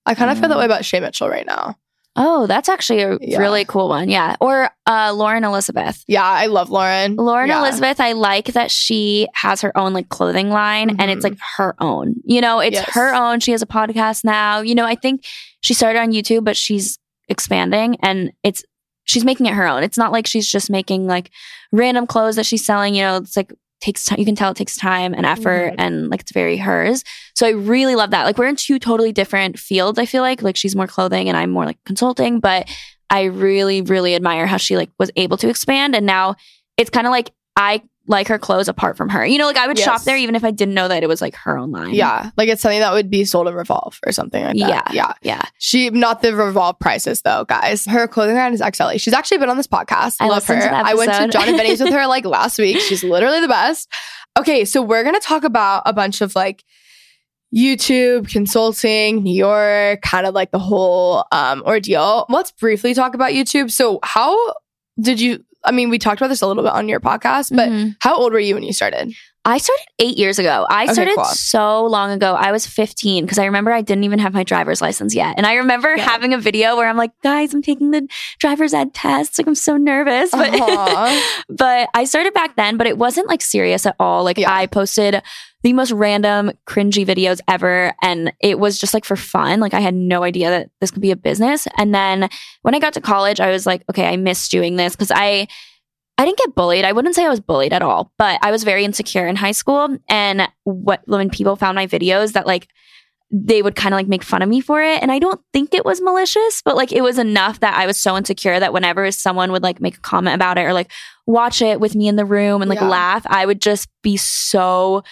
I 0.05 0.17
kind 0.17 0.33
of 0.33 0.39
feel 0.41 0.49
that 0.49 0.55
Um, 0.57 0.59
way 0.61 0.65
about 0.67 0.85
Shay 0.85 0.99
Mitchell 0.99 1.29
right 1.29 1.47
now. 1.47 1.77
Oh, 2.17 2.47
that's 2.47 2.69
actually 2.69 3.03
a 3.03 3.19
Yeah. 3.21 3.39
really 3.39 3.65
cool 3.65 3.89
one. 3.89 4.09
Yeah. 4.09 4.37
Or 4.41 4.71
uh, 4.87 5.13
Lauren 5.15 5.43
Elizabeth. 5.43 6.05
Yeah, 6.07 6.23
I 6.25 6.47
love 6.47 6.71
Lauren. 6.71 7.17
Lauren 7.17 7.49
Yeah. 7.49 7.59
Elizabeth, 7.61 7.99
I 8.01 8.13
like 8.13 8.47
that 8.53 8.71
she 8.71 9.27
has 9.35 9.61
her 9.63 9.77
own 9.77 9.93
like 9.93 10.09
clothing 10.11 10.51
line 10.51 10.91
and 11.01 11.11
it's 11.11 11.25
Mhm. 11.25 11.31
like 11.31 11.39
her 11.57 11.75
own. 11.81 12.15
You 12.25 12.41
know, 12.41 12.61
it's 12.61 12.75
Yes. 12.77 12.91
her 12.93 13.13
own. 13.15 13.41
She 13.41 13.51
has 13.51 13.63
a 13.63 13.67
podcast 13.67 14.25
now. 14.25 14.61
You 14.61 14.77
know, 14.77 14.85
I 14.85 14.95
think 14.95 15.25
she 15.61 15.75
started 15.75 15.99
on 15.99 16.13
YouTube, 16.13 16.45
but 16.45 16.57
she's 16.57 16.99
expanding 17.29 17.97
and 18.03 18.31
it's 18.45 18.63
she's 19.07 19.25
making 19.25 19.47
it 19.47 19.55
her 19.55 19.67
own. 19.67 19.83
It's 19.83 19.99
not 19.99 20.13
like 20.13 20.27
she's 20.27 20.49
just 20.49 20.71
making 20.71 21.07
like 21.07 21.31
random 21.73 22.07
clothes 22.07 22.37
that 22.37 22.47
she's 22.47 22.65
selling. 22.65 22.95
You 22.95 23.03
know, 23.03 23.17
it's 23.17 23.37
like 23.37 23.53
takes 23.81 24.05
time. 24.05 24.19
You 24.19 24.25
can 24.25 24.35
tell 24.35 24.51
it 24.51 24.57
takes 24.57 24.77
time 24.77 25.13
and 25.15 25.27
effort 25.27 25.73
Mhm. 25.73 25.77
and 25.79 26.09
like 26.09 26.21
it's 26.23 26.33
very 26.33 26.57
hers. 26.57 27.05
So 27.35 27.47
I 27.47 27.51
really 27.51 27.95
love 27.97 28.11
that. 28.11 28.25
Like 28.25 28.39
we're 28.39 28.47
in 28.49 28.57
two 28.57 28.79
totally 28.79 29.13
different 29.13 29.59
fields. 29.59 29.99
I 29.99 30.07
feel 30.07 30.23
like 30.23 30.43
like 30.43 30.57
she's 30.57 30.75
more 30.77 30.87
clothing 30.87 31.29
and 31.29 31.37
I'm 31.37 31.51
more 31.51 31.65
like 31.67 31.79
consulting, 31.85 32.41
but 32.41 32.69
I 33.11 33.25
really 33.25 33.83
really 33.83 34.15
admire 34.15 34.47
how 34.47 34.57
she 34.57 34.77
like 34.77 34.91
was 34.99 35.11
able 35.17 35.37
to 35.39 35.49
expand 35.49 35.95
and 35.95 36.07
now 36.07 36.37
it's 36.77 36.91
kind 36.91 37.07
of 37.07 37.11
like 37.11 37.31
I 37.57 37.83
like 38.07 38.29
her 38.29 38.39
clothes 38.39 38.69
apart 38.69 38.97
from 38.97 39.09
her. 39.09 39.25
You 39.25 39.39
know, 39.39 39.47
like 39.47 39.57
I 39.57 39.67
would 39.67 39.79
shop 39.79 40.03
there 40.03 40.17
even 40.17 40.35
if 40.35 40.45
I 40.45 40.51
didn't 40.51 40.75
know 40.75 40.89
that 40.89 41.03
it 41.03 41.09
was 41.09 41.23
like 41.23 41.35
her 41.37 41.57
own 41.57 41.71
line. 41.71 41.95
Yeah, 41.95 42.31
like 42.37 42.49
it's 42.49 42.61
something 42.61 42.81
that 42.81 42.93
would 42.93 43.11
be 43.11 43.25
sold 43.25 43.49
in 43.49 43.55
Revolve 43.55 43.99
or 44.07 44.13
something 44.13 44.45
like 44.45 44.59
that. 44.59 44.93
Yeah. 44.93 44.93
yeah. 44.93 45.13
Yeah. 45.23 45.43
She 45.59 45.91
not 45.91 46.23
the 46.23 46.35
Revolve 46.35 46.79
prices 46.79 47.23
though, 47.23 47.45
guys. 47.45 47.87
Her 47.87 48.07
clothing 48.07 48.37
line 48.37 48.53
is 48.53 48.61
XLA. 48.61 49.01
She's 49.01 49.15
actually 49.15 49.39
been 49.39 49.49
on 49.49 49.57
this 49.57 49.67
podcast. 49.67 50.17
I 50.21 50.29
Love 50.29 50.47
her. 50.47 50.55
listened 50.55 50.63
to 50.63 50.69
the 50.69 50.87
I 50.87 50.95
went 50.95 51.13
to. 51.13 51.29
Jon 51.29 51.49
and 51.49 51.57
Vinny's 51.57 51.81
with 51.81 51.93
her 51.93 52.07
like 52.09 52.25
last 52.25 52.59
week. 52.59 52.79
She's 52.81 53.03
literally 53.03 53.41
the 53.41 53.49
best. 53.49 53.91
Okay, 54.39 54.65
so 54.65 54.83
we're 54.83 55.05
gonna 55.05 55.21
talk 55.21 55.45
about 55.45 55.83
a 55.87 55.93
bunch 55.93 56.21
of 56.21 56.35
like 56.35 56.65
YouTube, 57.55 58.29
consulting, 58.29 59.23
New 59.23 59.35
York, 59.35 60.03
kind 60.03 60.27
of 60.27 60.35
like 60.35 60.51
the 60.51 60.59
whole 60.59 61.25
um 61.33 61.63
ordeal. 61.65 62.27
Let's 62.29 62.51
briefly 62.53 62.95
talk 62.95 63.15
about 63.15 63.33
YouTube. 63.33 63.71
So 63.71 64.01
how 64.03 64.55
did 65.01 65.21
you 65.21 65.45
I 65.65 65.71
mean, 65.71 65.91
we 65.91 65.99
talked 65.99 66.21
about 66.21 66.29
this 66.29 66.43
a 66.43 66.47
little 66.47 66.63
bit 66.63 66.73
on 66.73 66.89
your 66.89 67.01
podcast, 67.01 67.55
but 67.55 67.69
Mhm. 67.69 67.97
how 68.01 68.17
old 68.17 68.33
were 68.33 68.39
you 68.39 68.55
when 68.55 68.63
you 68.63 68.73
started? 68.73 69.13
I 69.47 69.59
started 69.59 69.85
eight 69.99 70.17
years 70.17 70.39
ago. 70.39 70.67
I 70.71 70.85
Okay, 70.85 70.93
started 70.95 71.15
cool. 71.17 71.25
so 71.27 71.85
long 71.87 72.11
ago. 72.13 72.35
I 72.35 72.51
was 72.51 72.67
15 72.67 73.25
because 73.25 73.39
I 73.39 73.45
remember 73.45 73.73
I 73.73 73.83
didn't 73.83 74.05
even 74.05 74.19
have 74.19 74.33
my 74.33 74.43
driver's 74.43 74.81
license 74.81 75.15
yet. 75.15 75.35
And 75.37 75.47
I 75.47 75.55
remember 75.55 75.95
Yeah. 75.95 76.05
having 76.09 76.33
a 76.33 76.39
video 76.39 76.77
where 76.77 76.89
I'm 76.89 76.97
like, 76.97 77.11
guys, 77.23 77.53
I'm 77.53 77.61
taking 77.61 77.91
the 77.91 78.09
driver's 78.39 78.73
ed 78.73 78.95
test. 78.95 79.39
Like, 79.39 79.47
I'm 79.47 79.55
so 79.55 79.77
nervous. 79.77 80.31
But, 80.35 81.23
but 81.51 81.89
I 81.95 82.05
started 82.05 82.33
back 82.33 82.57
then, 82.57 82.77
but 82.79 82.87
it 82.87 82.97
wasn't 82.97 83.29
like 83.29 83.43
serious 83.43 83.85
at 83.85 83.97
all. 84.01 84.25
Like, 84.25 84.39
Yeah. 84.39 84.51
I 84.53 84.67
posted 84.67 85.23
the 85.63 85.73
most 85.75 85.93
random, 85.93 86.53
cringy 86.67 87.05
videos 87.07 87.41
ever. 87.49 87.95
And 88.03 88.33
it 88.41 88.59
was 88.59 88.79
just 88.79 88.95
like 88.95 89.05
for 89.05 89.17
fun. 89.17 89.61
Like, 89.61 89.75
I 89.75 89.81
had 89.81 89.95
no 89.95 90.23
idea 90.23 90.51
that 90.51 90.71
this 90.81 90.91
could 90.91 91.03
be 91.03 91.11
a 91.11 91.17
business. 91.17 91.67
And 91.79 91.95
then 91.95 92.29
when 92.63 92.75
I 92.75 92.79
got 92.79 92.93
to 92.95 93.01
college, 93.01 93.41
I 93.41 93.51
was 93.51 93.67
like, 93.67 93.83
okay, 93.91 94.07
I 94.07 94.17
miss 94.17 94.49
doing 94.49 94.77
this 94.77 94.95
because 94.95 95.11
I, 95.15 95.49
I 96.17 96.25
didn't 96.25 96.39
get 96.39 96.55
bullied. 96.55 96.85
I 96.85 96.93
wouldn't 96.93 97.15
say 97.15 97.25
I 97.25 97.29
was 97.29 97.41
bullied 97.41 97.73
at 97.73 97.83
all, 97.83 98.13
but 98.19 98.39
I 98.43 98.51
was 98.51 98.63
very 98.63 98.85
insecure 98.85 99.27
in 99.27 99.37
high 99.37 99.53
school. 99.53 99.99
And 100.09 100.49
what 100.63 101.03
when 101.07 101.29
people 101.31 101.57
found 101.57 101.75
my 101.75 101.87
videos 101.87 102.33
that 102.33 102.47
like 102.47 102.69
they 103.31 103.63
would 103.63 103.75
kind 103.75 103.93
of 103.93 103.99
like 103.99 104.07
make 104.07 104.23
fun 104.23 104.43
of 104.43 104.49
me 104.49 104.61
for 104.61 104.81
it. 104.81 105.03
And 105.03 105.11
I 105.11 105.19
don't 105.19 105.41
think 105.53 105.75
it 105.75 105.85
was 105.85 106.01
malicious, 106.01 106.63
but 106.65 106.77
like 106.77 106.93
it 106.93 107.03
was 107.03 107.19
enough 107.19 107.59
that 107.61 107.75
I 107.77 107.85
was 107.85 107.99
so 107.99 108.17
insecure 108.17 108.61
that 108.61 108.73
whenever 108.73 109.11
someone 109.11 109.51
would 109.51 109.63
like 109.63 109.81
make 109.81 109.97
a 109.97 110.01
comment 110.01 110.37
about 110.37 110.57
it 110.57 110.63
or 110.63 110.73
like 110.73 110.93
watch 111.27 111.61
it 111.61 111.81
with 111.81 111.97
me 111.97 112.07
in 112.07 112.15
the 112.15 112.25
room 112.25 112.63
and 112.63 112.69
like 112.69 112.81
Yeah. 112.81 112.89
laugh, 112.89 113.27
I 113.27 113.45
would 113.45 113.61
just 113.61 113.89
be 114.03 114.17
so 114.17 115.03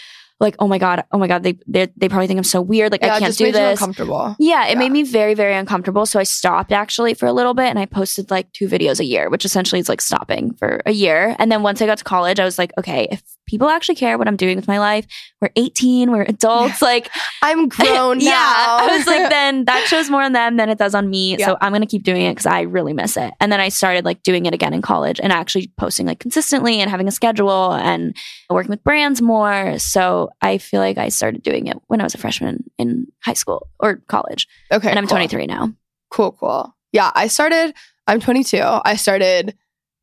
like, 0.43 0.57
oh 0.59 0.69
my 0.69 0.77
God, 0.79 1.05
oh 1.13 1.19
my 1.19 1.27
God, 1.29 1.43
they 1.43 1.59
they 1.67 1.89
they 1.97 2.09
probably 2.09 2.27
think 2.27 2.37
I'm 2.39 2.45
so 2.45 2.61
weird. 2.61 2.93
Like 2.93 3.03
yeah, 3.03 3.15
I 3.15 3.19
can't 3.21 3.37
do 3.37 3.51
this. 3.53 3.81
uncomfortable. 3.81 4.37
Yeah, 4.39 4.67
it 4.67 4.73
Yeah. 4.73 4.79
made 4.79 4.93
me 4.93 5.03
very, 5.05 5.35
very 5.35 5.55
uncomfortable. 5.55 6.05
So 6.05 6.19
I 6.21 6.25
stopped 6.25 6.73
actually 6.73 7.15
for 7.15 7.27
a 7.27 7.33
little 7.33 7.55
bit 7.55 7.67
and 7.67 7.79
I 7.79 7.87
posted 7.87 8.31
like 8.31 8.53
two 8.53 8.69
videos 8.69 9.01
a 9.01 9.05
year, 9.05 9.31
which 9.31 9.45
essentially 9.45 9.79
is 9.81 9.89
like 9.89 10.01
stopping 10.03 10.53
for 10.55 10.83
a 10.85 10.93
year. 10.93 11.35
And 11.39 11.51
then 11.51 11.63
once 11.63 11.81
I 11.81 11.87
got 11.87 11.99
to 11.99 12.05
college, 12.05 12.39
I 12.41 12.45
was 12.45 12.59
like, 12.59 12.73
okay, 12.79 13.09
if 13.11 13.23
people 13.47 13.69
actually 13.69 13.95
care 13.97 14.17
what 14.19 14.29
I'm 14.29 14.37
doing 14.37 14.57
with 14.57 14.69
my 14.69 14.79
life, 14.79 15.07
we're 15.41 15.51
18, 15.57 16.11
we're 16.11 16.23
adults. 16.23 16.81
Like, 16.81 17.11
I'm 17.43 17.69
grown 17.77 18.19
now. 18.19 18.25
yeah, 18.25 18.77
I 18.91 18.97
was 18.97 19.07
like, 19.07 19.29
then 19.37 19.65
that 19.67 19.87
shows 19.89 20.11
more 20.11 20.23
on 20.23 20.33
them 20.33 20.57
than 20.57 20.69
it 20.69 20.79
does 20.79 20.95
on 20.95 21.09
me. 21.11 21.37
Yeah. 21.37 21.47
So 21.47 21.59
I'm 21.61 21.73
going 21.73 21.83
to 21.83 21.87
keep 21.89 22.03
doing 22.05 22.23
it 22.23 22.33
because 22.33 22.47
I 22.47 22.63
really 22.63 22.93
miss 22.93 23.17
it. 23.17 23.33
And 23.41 23.51
then 23.53 23.61
I 23.61 23.69
started 23.69 24.05
like 24.05 24.23
doing 24.23 24.47
it 24.47 24.55
again 24.55 24.73
in 24.75 24.83
college 24.83 25.21
and 25.23 25.33
actually 25.33 25.71
posting 25.77 26.07
like 26.07 26.19
consistently 26.21 26.81
and 26.81 26.91
having 26.91 27.09
a 27.09 27.13
schedule 27.13 27.73
and 27.75 28.17
working 28.55 28.71
with 28.71 28.85
brands 28.85 29.23
more. 29.23 29.79
So 29.79 30.31
I 30.41 30.59
feel 30.59 30.81
like 30.81 30.99
I 30.99 31.09
started 31.09 31.43
doing 31.43 31.67
it 31.67 31.77
when 31.87 32.01
I 32.01 32.05
was 32.05 32.15
a 32.15 32.19
freshman 32.19 32.65
in 32.79 33.07
high 33.21 33.33
school 33.35 33.69
or 33.81 33.97
college. 34.09 34.49
okay, 34.71 34.91
and 34.91 34.99
I'm 34.99 35.07
cool. 35.07 35.17
23 35.17 35.47
now. 35.47 35.73
Cool, 36.11 36.33
cool. 36.33 36.75
Yeah, 36.93 37.11
I 37.15 37.27
started. 37.29 37.75
I'm 38.07 38.21
22. 38.21 38.61
I 38.63 38.97
started 38.97 39.57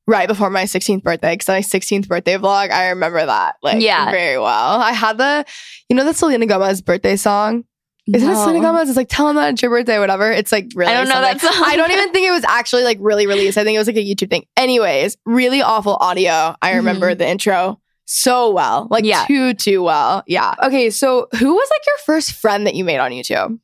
right 0.08 0.28
before 0.28 0.50
my 0.50 0.64
16th 0.64 1.04
birthday 1.04 1.34
because 1.34 1.48
my 1.48 1.60
16th 1.60 2.08
birthday 2.08 2.36
vlog. 2.36 2.72
I 2.72 2.90
remember 2.90 3.24
that 3.24 3.56
like 3.62 3.82
Yeah. 3.82 4.10
very 4.12 4.40
well. 4.40 4.80
I 4.80 4.92
had 4.92 5.18
the, 5.18 5.46
you 5.88 5.96
know, 5.96 6.04
the 6.04 6.14
Selena 6.14 6.46
Gomez 6.48 6.82
birthday 6.82 7.16
song. 7.16 7.66
Isn't 8.12 8.28
it 8.28 8.36
Selena 8.36 8.60
Gomez? 8.62 8.90
It's 8.90 8.98
like 8.98 9.10
tell 9.10 9.28
them 9.28 9.36
that 9.36 9.54
it's 9.54 9.62
your 9.62 9.70
birthday, 9.70 10.00
whatever. 10.00 10.32
It's 10.32 10.52
like 10.52 10.72
really. 10.74 10.92
I 10.92 10.96
don't 10.98 11.10
know 11.10 11.22
that 11.22 11.40
song. 11.40 11.52
I 11.54 11.76
don't 11.76 11.92
even 11.92 12.12
think 12.12 12.28
it 12.28 12.32
was 12.32 12.44
actually 12.44 12.84
like 12.84 12.98
really 13.00 13.28
released. 13.28 13.58
I 13.58 13.64
think 13.64 13.76
it 13.76 13.80
was 13.80 13.88
like 13.88 13.98
a 13.98 14.04
YouTube 14.04 14.32
thing. 14.32 14.46
Anyways, 14.58 15.16
really 15.26 15.62
awful 15.62 15.96
audio. 15.96 16.56
I 16.62 16.76
remember 16.76 17.12
mm-hmm. 17.12 17.20
the 17.20 17.28
intro 17.28 17.80
so 18.12 18.50
well, 18.50 18.88
like. 18.90 19.06
Yeah. 19.06 19.26
too 19.28 19.54
too 19.54 19.84
well. 19.84 20.24
Yeah. 20.26 20.56
Okay, 20.64 20.90
so 20.90 21.28
who 21.38 21.54
was 21.54 21.70
like 21.72 21.86
your 21.86 21.98
first 22.06 22.32
friend 22.34 22.66
that 22.66 22.74
you 22.74 22.84
made 22.84 22.98
on 22.98 23.12
YouTube? 23.12 23.60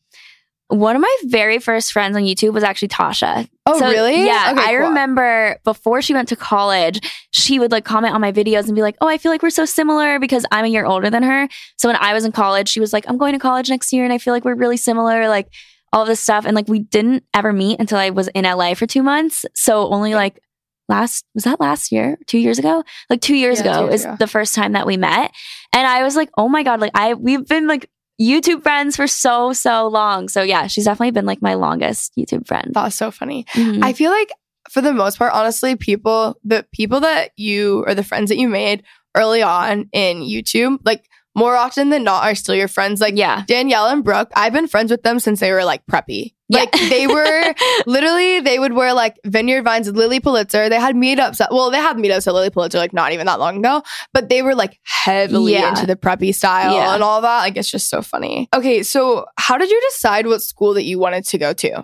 One 0.68 0.96
of 0.96 1.02
my 1.02 1.18
very 1.26 1.60
first 1.60 1.92
friends 1.92 2.16
on 2.16 2.24
YouTube 2.24 2.54
was 2.54 2.64
actually 2.64 2.88
Tasha. 2.88 3.48
Oh, 3.68 3.80
So, 3.80 3.88
really? 3.90 4.26
Yeah. 4.26 4.52
Okay, 4.52 4.62
I 4.64 4.68
cool. 4.78 4.88
remember 4.88 5.58
before 5.64 6.02
she 6.02 6.14
went 6.14 6.28
to 6.30 6.36
college, 6.36 7.00
she 7.32 7.60
would 7.60 7.72
like 7.72 7.86
comment 7.86 8.16
on 8.16 8.22
my 8.22 8.32
videos 8.32 8.66
and 8.66 8.76
be 8.76 8.82
like, 8.82 8.96
Oh, 9.02 9.08
I 9.08 9.18
feel 9.20 9.32
like 9.32 9.44
we're 9.44 9.52
so 9.52 9.66
similar 9.66 10.20
because 10.20 10.44
I'm 10.52 10.66
a 10.66 10.68
year 10.68 10.86
older 10.86 11.10
than 11.12 11.22
her. 11.24 11.48
So 11.78 11.88
when 11.90 11.96
I 11.98 12.14
was 12.14 12.26
in 12.26 12.32
college, 12.32 12.68
she 12.70 12.80
was 12.80 12.94
like, 12.94 13.06
I'm 13.08 13.18
going 13.18 13.34
to 13.34 13.40
college 13.40 13.70
next 13.70 13.94
year 13.94 14.04
and 14.04 14.14
I 14.14 14.18
feel 14.18 14.34
like 14.34 14.44
we're 14.46 14.56
really 14.56 14.78
similar. 14.78 15.28
Like 15.28 15.50
all 15.94 16.04
this 16.06 16.20
stuff. 16.20 16.46
And 16.46 16.56
like 16.56 16.68
we 16.68 16.80
didn't 16.80 17.24
ever 17.34 17.54
meet 17.54 17.80
until 17.80 17.98
I 18.00 18.10
was 18.10 18.28
in 18.30 18.44
LA 18.44 18.74
for 18.74 18.86
two 18.88 19.04
months. 19.04 19.46
So 19.56 19.88
only 19.90 20.14
like 20.16 20.40
last, 20.90 21.26
was 21.34 21.44
that 21.46 21.60
last 21.60 21.92
year? 21.92 22.18
Two 22.28 22.38
years 22.38 22.60
ago? 22.60 22.84
Like 23.10 23.22
two 23.22 23.36
years 23.36 23.60
Yeah, 23.60 23.64
two 23.64 23.70
ago 23.72 23.82
years 23.86 23.94
is 24.02 24.06
ago. 24.06 24.16
the 24.20 24.28
first 24.28 24.56
time 24.56 24.74
that 24.74 24.86
we 24.86 24.98
met. 24.98 25.32
And 25.74 25.88
I 25.88 26.04
was 26.04 26.16
like, 26.16 26.30
Oh 26.38 26.48
my 26.50 26.64
God, 26.64 26.80
like 26.80 26.92
I, 26.96 27.14
we've 27.14 27.46
been 27.48 27.68
like, 27.68 27.90
YouTube 28.22 28.64
friends 28.64 28.96
for 28.96 29.08
so, 29.08 29.52
so 29.52 29.90
long. 29.90 30.30
So 30.30 30.42
yeah, 30.42 30.68
she's 30.68 30.86
definitely 30.86 31.12
been 31.12 31.26
like 31.26 31.42
my 31.42 31.56
longest 31.56 32.14
YouTube 32.18 32.48
friend. 32.48 32.72
That 32.74 32.84
was 32.86 32.96
so 32.96 33.12
funny. 33.12 33.44
Mhm. 33.52 33.84
I 33.84 33.92
feel 33.92 34.10
like 34.10 34.32
for 34.72 34.80
the 34.80 34.94
most 34.94 35.18
part, 35.18 35.34
honestly, 35.34 35.76
people, 35.76 36.38
the 36.46 36.66
people 36.72 37.02
that 37.02 37.32
you 37.36 37.84
or 37.86 37.94
the 37.94 38.06
friends 38.06 38.30
that 38.30 38.38
you 38.38 38.48
made 38.48 38.84
early 39.18 39.42
on 39.42 39.90
in 39.92 40.20
YouTube, 40.22 40.78
like 40.86 41.10
more 41.36 41.56
often 41.56 41.90
than 41.90 42.04
not, 42.04 42.24
are 42.24 42.36
still 42.36 42.56
your 42.56 42.68
friends. 42.68 43.02
Like 43.02 43.16
yeah. 43.18 43.44
Danielle 43.48 43.88
and 43.88 44.04
Brooke, 44.04 44.32
I've 44.36 44.54
been 44.54 44.68
friends 44.68 44.92
with 44.92 45.04
them 45.04 45.20
since 45.20 45.40
they 45.40 45.52
were 45.52 45.64
like 45.66 45.86
preppy. 45.86 46.34
Yeah. 46.48 46.60
Like 46.60 46.72
they 46.74 47.08
were 47.08 47.56
literally, 47.88 48.40
they 48.40 48.60
would 48.60 48.74
wear 48.74 48.94
like 48.94 49.16
vineyard 49.26 49.64
vines 49.64 49.90
Lilly 49.90 50.20
Pulitzer. 50.20 50.70
They 50.70 50.80
had 50.80 50.96
meetups. 50.96 51.42
At, 51.42 51.52
well, 51.52 51.72
they 51.72 51.78
had 51.80 51.98
meetups 51.98 52.28
at 52.28 52.36
Lilly 52.36 52.52
Pulitzer 52.52 52.78
like 52.78 52.94
not 52.94 53.12
even 53.14 53.26
that 53.26 53.40
long 53.40 53.58
ago, 53.58 53.82
but 54.14 54.30
they 54.30 54.44
were 54.44 54.54
like 54.54 54.80
heavily 54.84 55.54
Yeah. 55.54 55.70
into 55.70 55.88
the 55.88 55.96
preppy 55.96 56.34
style 56.36 56.74
Yeah. 56.76 56.94
and 56.94 57.02
all 57.02 57.22
that. 57.22 57.40
Like 57.40 57.58
it's 57.58 57.72
just 57.72 57.90
so 57.90 58.04
funny. 58.04 58.48
Okay, 58.56 58.84
so 58.84 59.26
how 59.38 59.58
did 59.58 59.72
you 59.72 59.82
decide 59.90 60.28
what 60.28 60.42
school 60.44 60.76
that 60.76 60.84
you 60.84 61.00
wanted 61.00 61.26
to 61.26 61.38
go 61.40 61.52
to? 61.54 61.84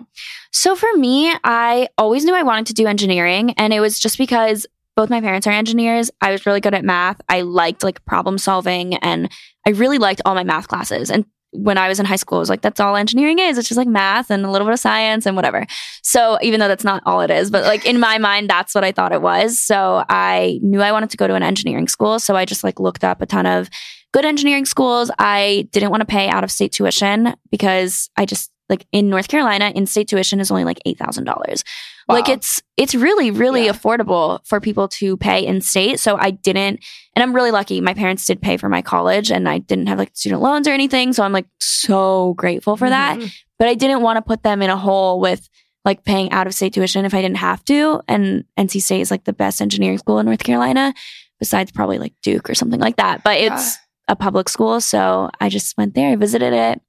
So 0.52 0.76
for 0.76 0.92
me, 0.96 1.32
I 1.42 1.88
always 1.98 2.24
knew 2.24 2.34
I 2.34 2.42
wanted 2.42 2.66
to 2.66 2.74
do 2.74 2.86
engineering, 2.86 3.54
and 3.56 3.72
it 3.72 3.80
was 3.80 3.98
just 3.98 4.16
because 4.18 4.66
both 4.96 5.10
my 5.10 5.20
parents 5.20 5.46
are 5.46 5.52
engineers. 5.52 6.10
I 6.20 6.32
was 6.32 6.46
really 6.46 6.60
good 6.60 6.74
at 6.74 6.84
math. 6.84 7.20
I 7.28 7.42
liked 7.42 7.82
like 7.82 8.04
problem 8.04 8.38
solving 8.38 8.94
and 8.96 9.30
I 9.66 9.70
really 9.70 9.98
liked 9.98 10.20
all 10.24 10.34
my 10.34 10.44
math 10.44 10.68
classes. 10.68 11.10
And 11.10 11.24
when 11.52 11.76
I 11.76 11.88
was 11.88 12.00
in 12.00 12.06
high 12.06 12.16
school, 12.16 12.38
I 12.38 12.40
was 12.40 12.48
like, 12.48 12.62
that's 12.62 12.80
all 12.80 12.96
engineering 12.96 13.38
is. 13.38 13.58
It's 13.58 13.68
just 13.68 13.78
like 13.78 13.88
math 13.88 14.30
and 14.30 14.44
a 14.44 14.50
little 14.50 14.66
bit 14.66 14.72
of 14.72 14.80
science 14.80 15.26
and 15.26 15.36
whatever. 15.36 15.66
So 16.02 16.38
even 16.40 16.60
though 16.60 16.68
that's 16.68 16.84
not 16.84 17.02
all 17.04 17.20
it 17.20 17.30
is, 17.30 17.50
but 17.50 17.64
like 17.64 17.84
in 17.84 18.00
my 18.00 18.16
mind, 18.18 18.48
that's 18.48 18.74
what 18.74 18.84
I 18.84 18.92
thought 18.92 19.12
it 19.12 19.20
was. 19.20 19.58
So 19.58 20.02
I 20.08 20.58
knew 20.62 20.80
I 20.80 20.92
wanted 20.92 21.10
to 21.10 21.16
go 21.18 21.26
to 21.26 21.34
an 21.34 21.42
engineering 21.42 21.88
school. 21.88 22.18
So 22.18 22.36
I 22.36 22.46
just 22.46 22.64
like 22.64 22.80
looked 22.80 23.04
up 23.04 23.20
a 23.20 23.26
ton 23.26 23.44
of 23.44 23.68
good 24.12 24.24
engineering 24.24 24.64
schools. 24.64 25.10
I 25.18 25.68
didn't 25.72 25.90
want 25.90 26.00
to 26.00 26.06
pay 26.06 26.28
out 26.28 26.42
of 26.42 26.50
state 26.50 26.72
tuition 26.72 27.34
because 27.50 28.08
I 28.16 28.24
just 28.24 28.50
like 28.70 28.86
in 28.90 29.10
North 29.10 29.28
Carolina, 29.28 29.72
in 29.74 29.86
state 29.86 30.08
tuition 30.08 30.40
is 30.40 30.50
only 30.50 30.64
like 30.64 30.80
$8,000. 30.86 31.62
Wow. 32.08 32.16
Like 32.16 32.28
it's 32.28 32.62
it's 32.76 32.94
really 32.94 33.30
really 33.30 33.66
yeah. 33.66 33.72
affordable 33.72 34.44
for 34.46 34.60
people 34.60 34.88
to 34.88 35.16
pay 35.16 35.46
in 35.46 35.60
state. 35.60 36.00
So 36.00 36.16
I 36.16 36.30
didn't 36.30 36.80
and 37.14 37.22
I'm 37.22 37.34
really 37.34 37.50
lucky. 37.50 37.80
My 37.80 37.94
parents 37.94 38.26
did 38.26 38.40
pay 38.40 38.56
for 38.56 38.68
my 38.68 38.82
college 38.82 39.30
and 39.30 39.48
I 39.48 39.58
didn't 39.58 39.86
have 39.86 39.98
like 39.98 40.10
student 40.14 40.42
loans 40.42 40.66
or 40.66 40.72
anything, 40.72 41.12
so 41.12 41.22
I'm 41.22 41.32
like 41.32 41.46
so 41.60 42.34
grateful 42.34 42.76
for 42.76 42.88
mm-hmm. 42.88 43.20
that. 43.20 43.30
But 43.58 43.68
I 43.68 43.74
didn't 43.74 44.02
want 44.02 44.16
to 44.16 44.22
put 44.22 44.42
them 44.42 44.62
in 44.62 44.70
a 44.70 44.76
hole 44.76 45.20
with 45.20 45.48
like 45.84 46.04
paying 46.04 46.30
out 46.32 46.46
of 46.46 46.54
state 46.54 46.72
tuition 46.72 47.04
if 47.04 47.14
I 47.14 47.22
didn't 47.22 47.38
have 47.38 47.64
to 47.64 48.00
and 48.08 48.44
NC 48.58 48.82
State 48.82 49.00
is 49.00 49.10
like 49.10 49.24
the 49.24 49.32
best 49.32 49.60
engineering 49.60 49.98
school 49.98 50.18
in 50.18 50.26
North 50.26 50.42
Carolina 50.42 50.94
besides 51.38 51.72
probably 51.72 51.98
like 51.98 52.14
Duke 52.22 52.48
or 52.48 52.54
something 52.54 52.80
like 52.80 52.96
that. 52.96 53.24
But 53.24 53.38
it's 53.38 53.74
yeah. 53.74 54.12
a 54.12 54.16
public 54.16 54.48
school, 54.48 54.80
so 54.80 55.28
I 55.40 55.48
just 55.48 55.76
went 55.76 55.94
there, 55.94 56.12
I 56.12 56.16
visited 56.16 56.52
it 56.52 56.80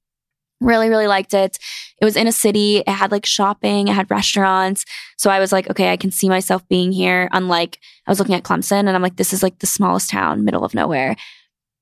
Really, 0.63 0.89
really 0.89 1.07
liked 1.07 1.33
it. 1.33 1.59
It 2.01 2.05
was 2.05 2.15
in 2.15 2.27
a 2.27 2.31
city. 2.31 2.77
It 2.77 2.89
had 2.89 3.11
like 3.11 3.25
shopping, 3.25 3.87
it 3.87 3.93
had 3.93 4.09
restaurants. 4.09 4.85
So 5.17 5.29
I 5.29 5.39
was 5.39 5.51
like, 5.51 5.69
okay, 5.69 5.91
I 5.91 5.97
can 5.97 6.11
see 6.11 6.29
myself 6.29 6.67
being 6.67 6.91
here. 6.91 7.29
Unlike 7.31 7.79
I 8.07 8.11
was 8.11 8.19
looking 8.19 8.35
at 8.35 8.43
Clemson 8.43 8.79
and 8.79 8.89
I'm 8.89 9.01
like, 9.01 9.17
this 9.17 9.33
is 9.33 9.43
like 9.43 9.59
the 9.59 9.67
smallest 9.67 10.09
town, 10.09 10.45
middle 10.45 10.63
of 10.63 10.73
nowhere. 10.73 11.15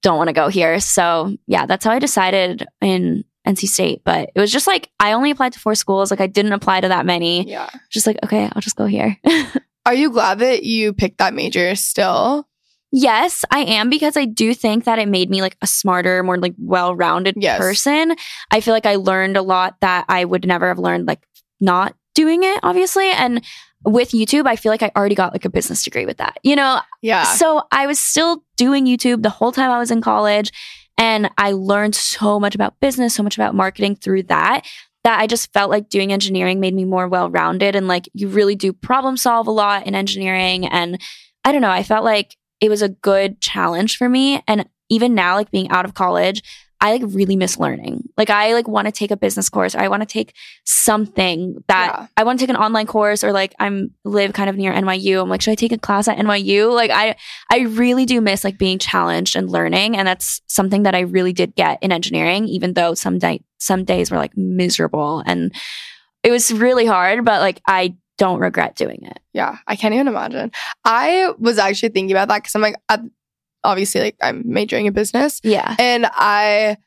Don't 0.01 0.17
want 0.17 0.29
to 0.29 0.33
go 0.33 0.47
here. 0.47 0.79
So 0.79 1.35
yeah, 1.47 1.65
that's 1.65 1.85
how 1.85 1.91
I 1.91 1.99
decided 1.99 2.67
in 2.81 3.23
NC 3.47 3.67
State. 3.67 4.01
But 4.03 4.31
it 4.35 4.39
was 4.39 4.51
just 4.51 4.67
like 4.67 4.89
I 4.99 5.13
only 5.13 5.31
applied 5.31 5.53
to 5.53 5.59
four 5.59 5.75
schools. 5.75 6.11
Like 6.11 6.21
I 6.21 6.27
didn't 6.27 6.53
apply 6.53 6.81
to 6.81 6.87
that 6.87 7.05
many. 7.05 7.47
Yeah. 7.47 7.69
Just 7.89 8.07
like, 8.07 8.17
okay, 8.23 8.49
I'll 8.51 8.61
just 8.61 8.75
go 8.75 8.85
here. 8.85 9.17
Are 9.85 9.93
you 9.93 10.11
glad 10.11 10.39
that 10.39 10.63
you 10.63 10.93
picked 10.93 11.17
that 11.17 11.33
major 11.33 11.75
still? 11.75 12.47
Yes, 12.91 13.45
I 13.51 13.59
am 13.59 13.89
because 13.89 14.17
I 14.17 14.25
do 14.25 14.53
think 14.53 14.83
that 14.83 14.99
it 14.99 15.07
made 15.07 15.29
me 15.29 15.41
like 15.41 15.55
a 15.61 15.67
smarter, 15.67 16.21
more 16.23 16.37
like 16.37 16.53
well-rounded 16.57 17.35
Yes. 17.37 17.57
person. 17.59 18.15
I 18.51 18.59
feel 18.59 18.73
like 18.73 18.85
I 18.85 18.95
learned 18.95 19.37
a 19.37 19.41
lot 19.41 19.75
that 19.81 20.05
I 20.09 20.25
would 20.25 20.45
never 20.45 20.67
have 20.67 20.79
learned 20.79 21.07
like 21.07 21.25
not 21.59 21.95
doing 22.15 22.43
it, 22.43 22.59
obviously. 22.63 23.09
And 23.09 23.43
with 23.85 24.11
YouTube, 24.11 24.45
I 24.45 24.57
feel 24.57 24.71
like 24.71 24.83
I 24.83 24.91
already 24.95 25.15
got 25.15 25.31
like 25.33 25.45
a 25.45 25.49
business 25.49 25.83
degree 25.83 26.05
with 26.05 26.17
that. 26.17 26.37
You 26.43 26.55
know, 26.55 26.81
Yeah. 27.01 27.23
so 27.23 27.63
I 27.71 27.87
was 27.87 27.99
still 27.99 28.43
doing 28.57 28.85
YouTube 28.85 29.23
the 29.23 29.29
whole 29.29 29.51
time 29.53 29.71
I 29.71 29.79
was 29.79 29.89
in 29.91 30.01
college. 30.01 30.51
And 30.97 31.31
I 31.37 31.53
learned 31.53 31.95
so 31.95 32.39
much 32.39 32.53
about 32.53 32.79
business, 32.79 33.15
so 33.15 33.23
much 33.23 33.37
about 33.37 33.55
marketing 33.55 33.95
through 33.95 34.23
that, 34.23 34.65
that 35.03 35.19
I 35.19 35.25
just 35.25 35.51
felt 35.53 35.71
like 35.71 35.89
doing 35.89 36.11
engineering 36.13 36.59
made 36.59 36.75
me 36.75 36.85
more 36.85 37.07
well 37.07 37.29
rounded. 37.29 37.75
And 37.75 37.87
like 37.87 38.07
you 38.13 38.27
really 38.27 38.55
do 38.55 38.71
problem 38.73 39.17
solve 39.17 39.47
a 39.47 39.51
lot 39.51 39.87
in 39.87 39.95
engineering. 39.95 40.67
And 40.67 41.01
I 41.43 41.51
don't 41.53 41.61
know, 41.61 41.71
I 41.71 41.81
felt 41.81 42.03
like 42.03 42.35
it 42.61 42.69
was 42.69 42.81
a 42.81 42.89
good 42.89 43.41
challenge 43.41 43.97
for 43.97 44.07
me. 44.07 44.41
And 44.47 44.67
even 44.89 45.15
now, 45.15 45.35
like 45.35 45.51
being 45.51 45.69
out 45.69 45.85
of 45.85 45.93
college, 45.93 46.43
I 46.83 46.93
like 46.93 47.03
really 47.05 47.35
miss 47.35 47.59
learning. 47.59 48.09
Like 48.17 48.31
I 48.31 48.53
like 48.53 48.67
want 48.67 48.87
to 48.87 48.91
take 48.91 49.11
a 49.11 49.17
business 49.17 49.49
course 49.49 49.75
or 49.75 49.79
I 49.79 49.87
want 49.87 50.01
to 50.01 50.07
take 50.07 50.33
something 50.65 51.63
that 51.67 51.93
Yeah. 51.93 52.07
I 52.17 52.23
want 52.23 52.39
to 52.39 52.45
take 52.45 52.53
an 52.53 52.59
online 52.59 52.87
course 52.87 53.23
or 53.23 53.31
like 53.31 53.53
I'm 53.59 53.91
live 54.03 54.33
kind 54.33 54.49
of 54.49 54.55
near 54.57 54.73
NYU. 54.73 55.21
I'm 55.21 55.29
like, 55.29 55.41
should 55.41 55.51
I 55.51 55.55
take 55.55 55.71
a 55.71 55.77
class 55.77 56.07
at 56.07 56.17
NYU? 56.17 56.73
Like 56.73 56.89
I 56.89 57.15
I 57.51 57.59
really 57.61 58.05
do 58.07 58.19
miss 58.19 58.43
like 58.43 58.57
being 58.57 58.79
challenged 58.79 59.35
and 59.35 59.47
learning. 59.49 59.95
And 59.95 60.07
that's 60.07 60.41
something 60.47 60.83
that 60.83 60.95
I 60.95 61.01
really 61.01 61.33
did 61.33 61.55
get 61.55 61.77
in 61.83 61.91
engineering, 61.91 62.47
even 62.47 62.73
though 62.73 62.95
some 62.95 63.19
day 63.19 63.43
some 63.59 63.83
days 63.85 64.09
were 64.09 64.17
like 64.17 64.35
miserable 64.35 65.21
and 65.25 65.53
it 66.23 66.31
was 66.31 66.51
really 66.51 66.85
hard, 66.87 67.25
but 67.25 67.41
like 67.41 67.61
I 67.67 67.95
don't 68.21 68.39
regret 68.39 68.75
doing 68.75 68.99
it. 69.03 69.19
Yeah, 69.33 69.57
I 69.67 69.75
can't 69.75 69.93
even 69.95 70.07
imagine. 70.07 70.51
I 70.85 71.31
was 71.39 71.57
actually 71.57 71.89
thinking 71.89 72.11
about 72.15 72.27
that 72.27 72.37
because 72.43 72.53
I'm 72.55 72.61
like, 72.61 72.75
at- 72.87 73.01
obviously, 73.63 74.01
like 74.01 74.15
I'm 74.21 74.43
majoring 74.45 74.85
in 74.85 74.93
business, 74.93 75.39
Yeah. 75.43 75.75
and 75.79 76.05
I 76.11 76.77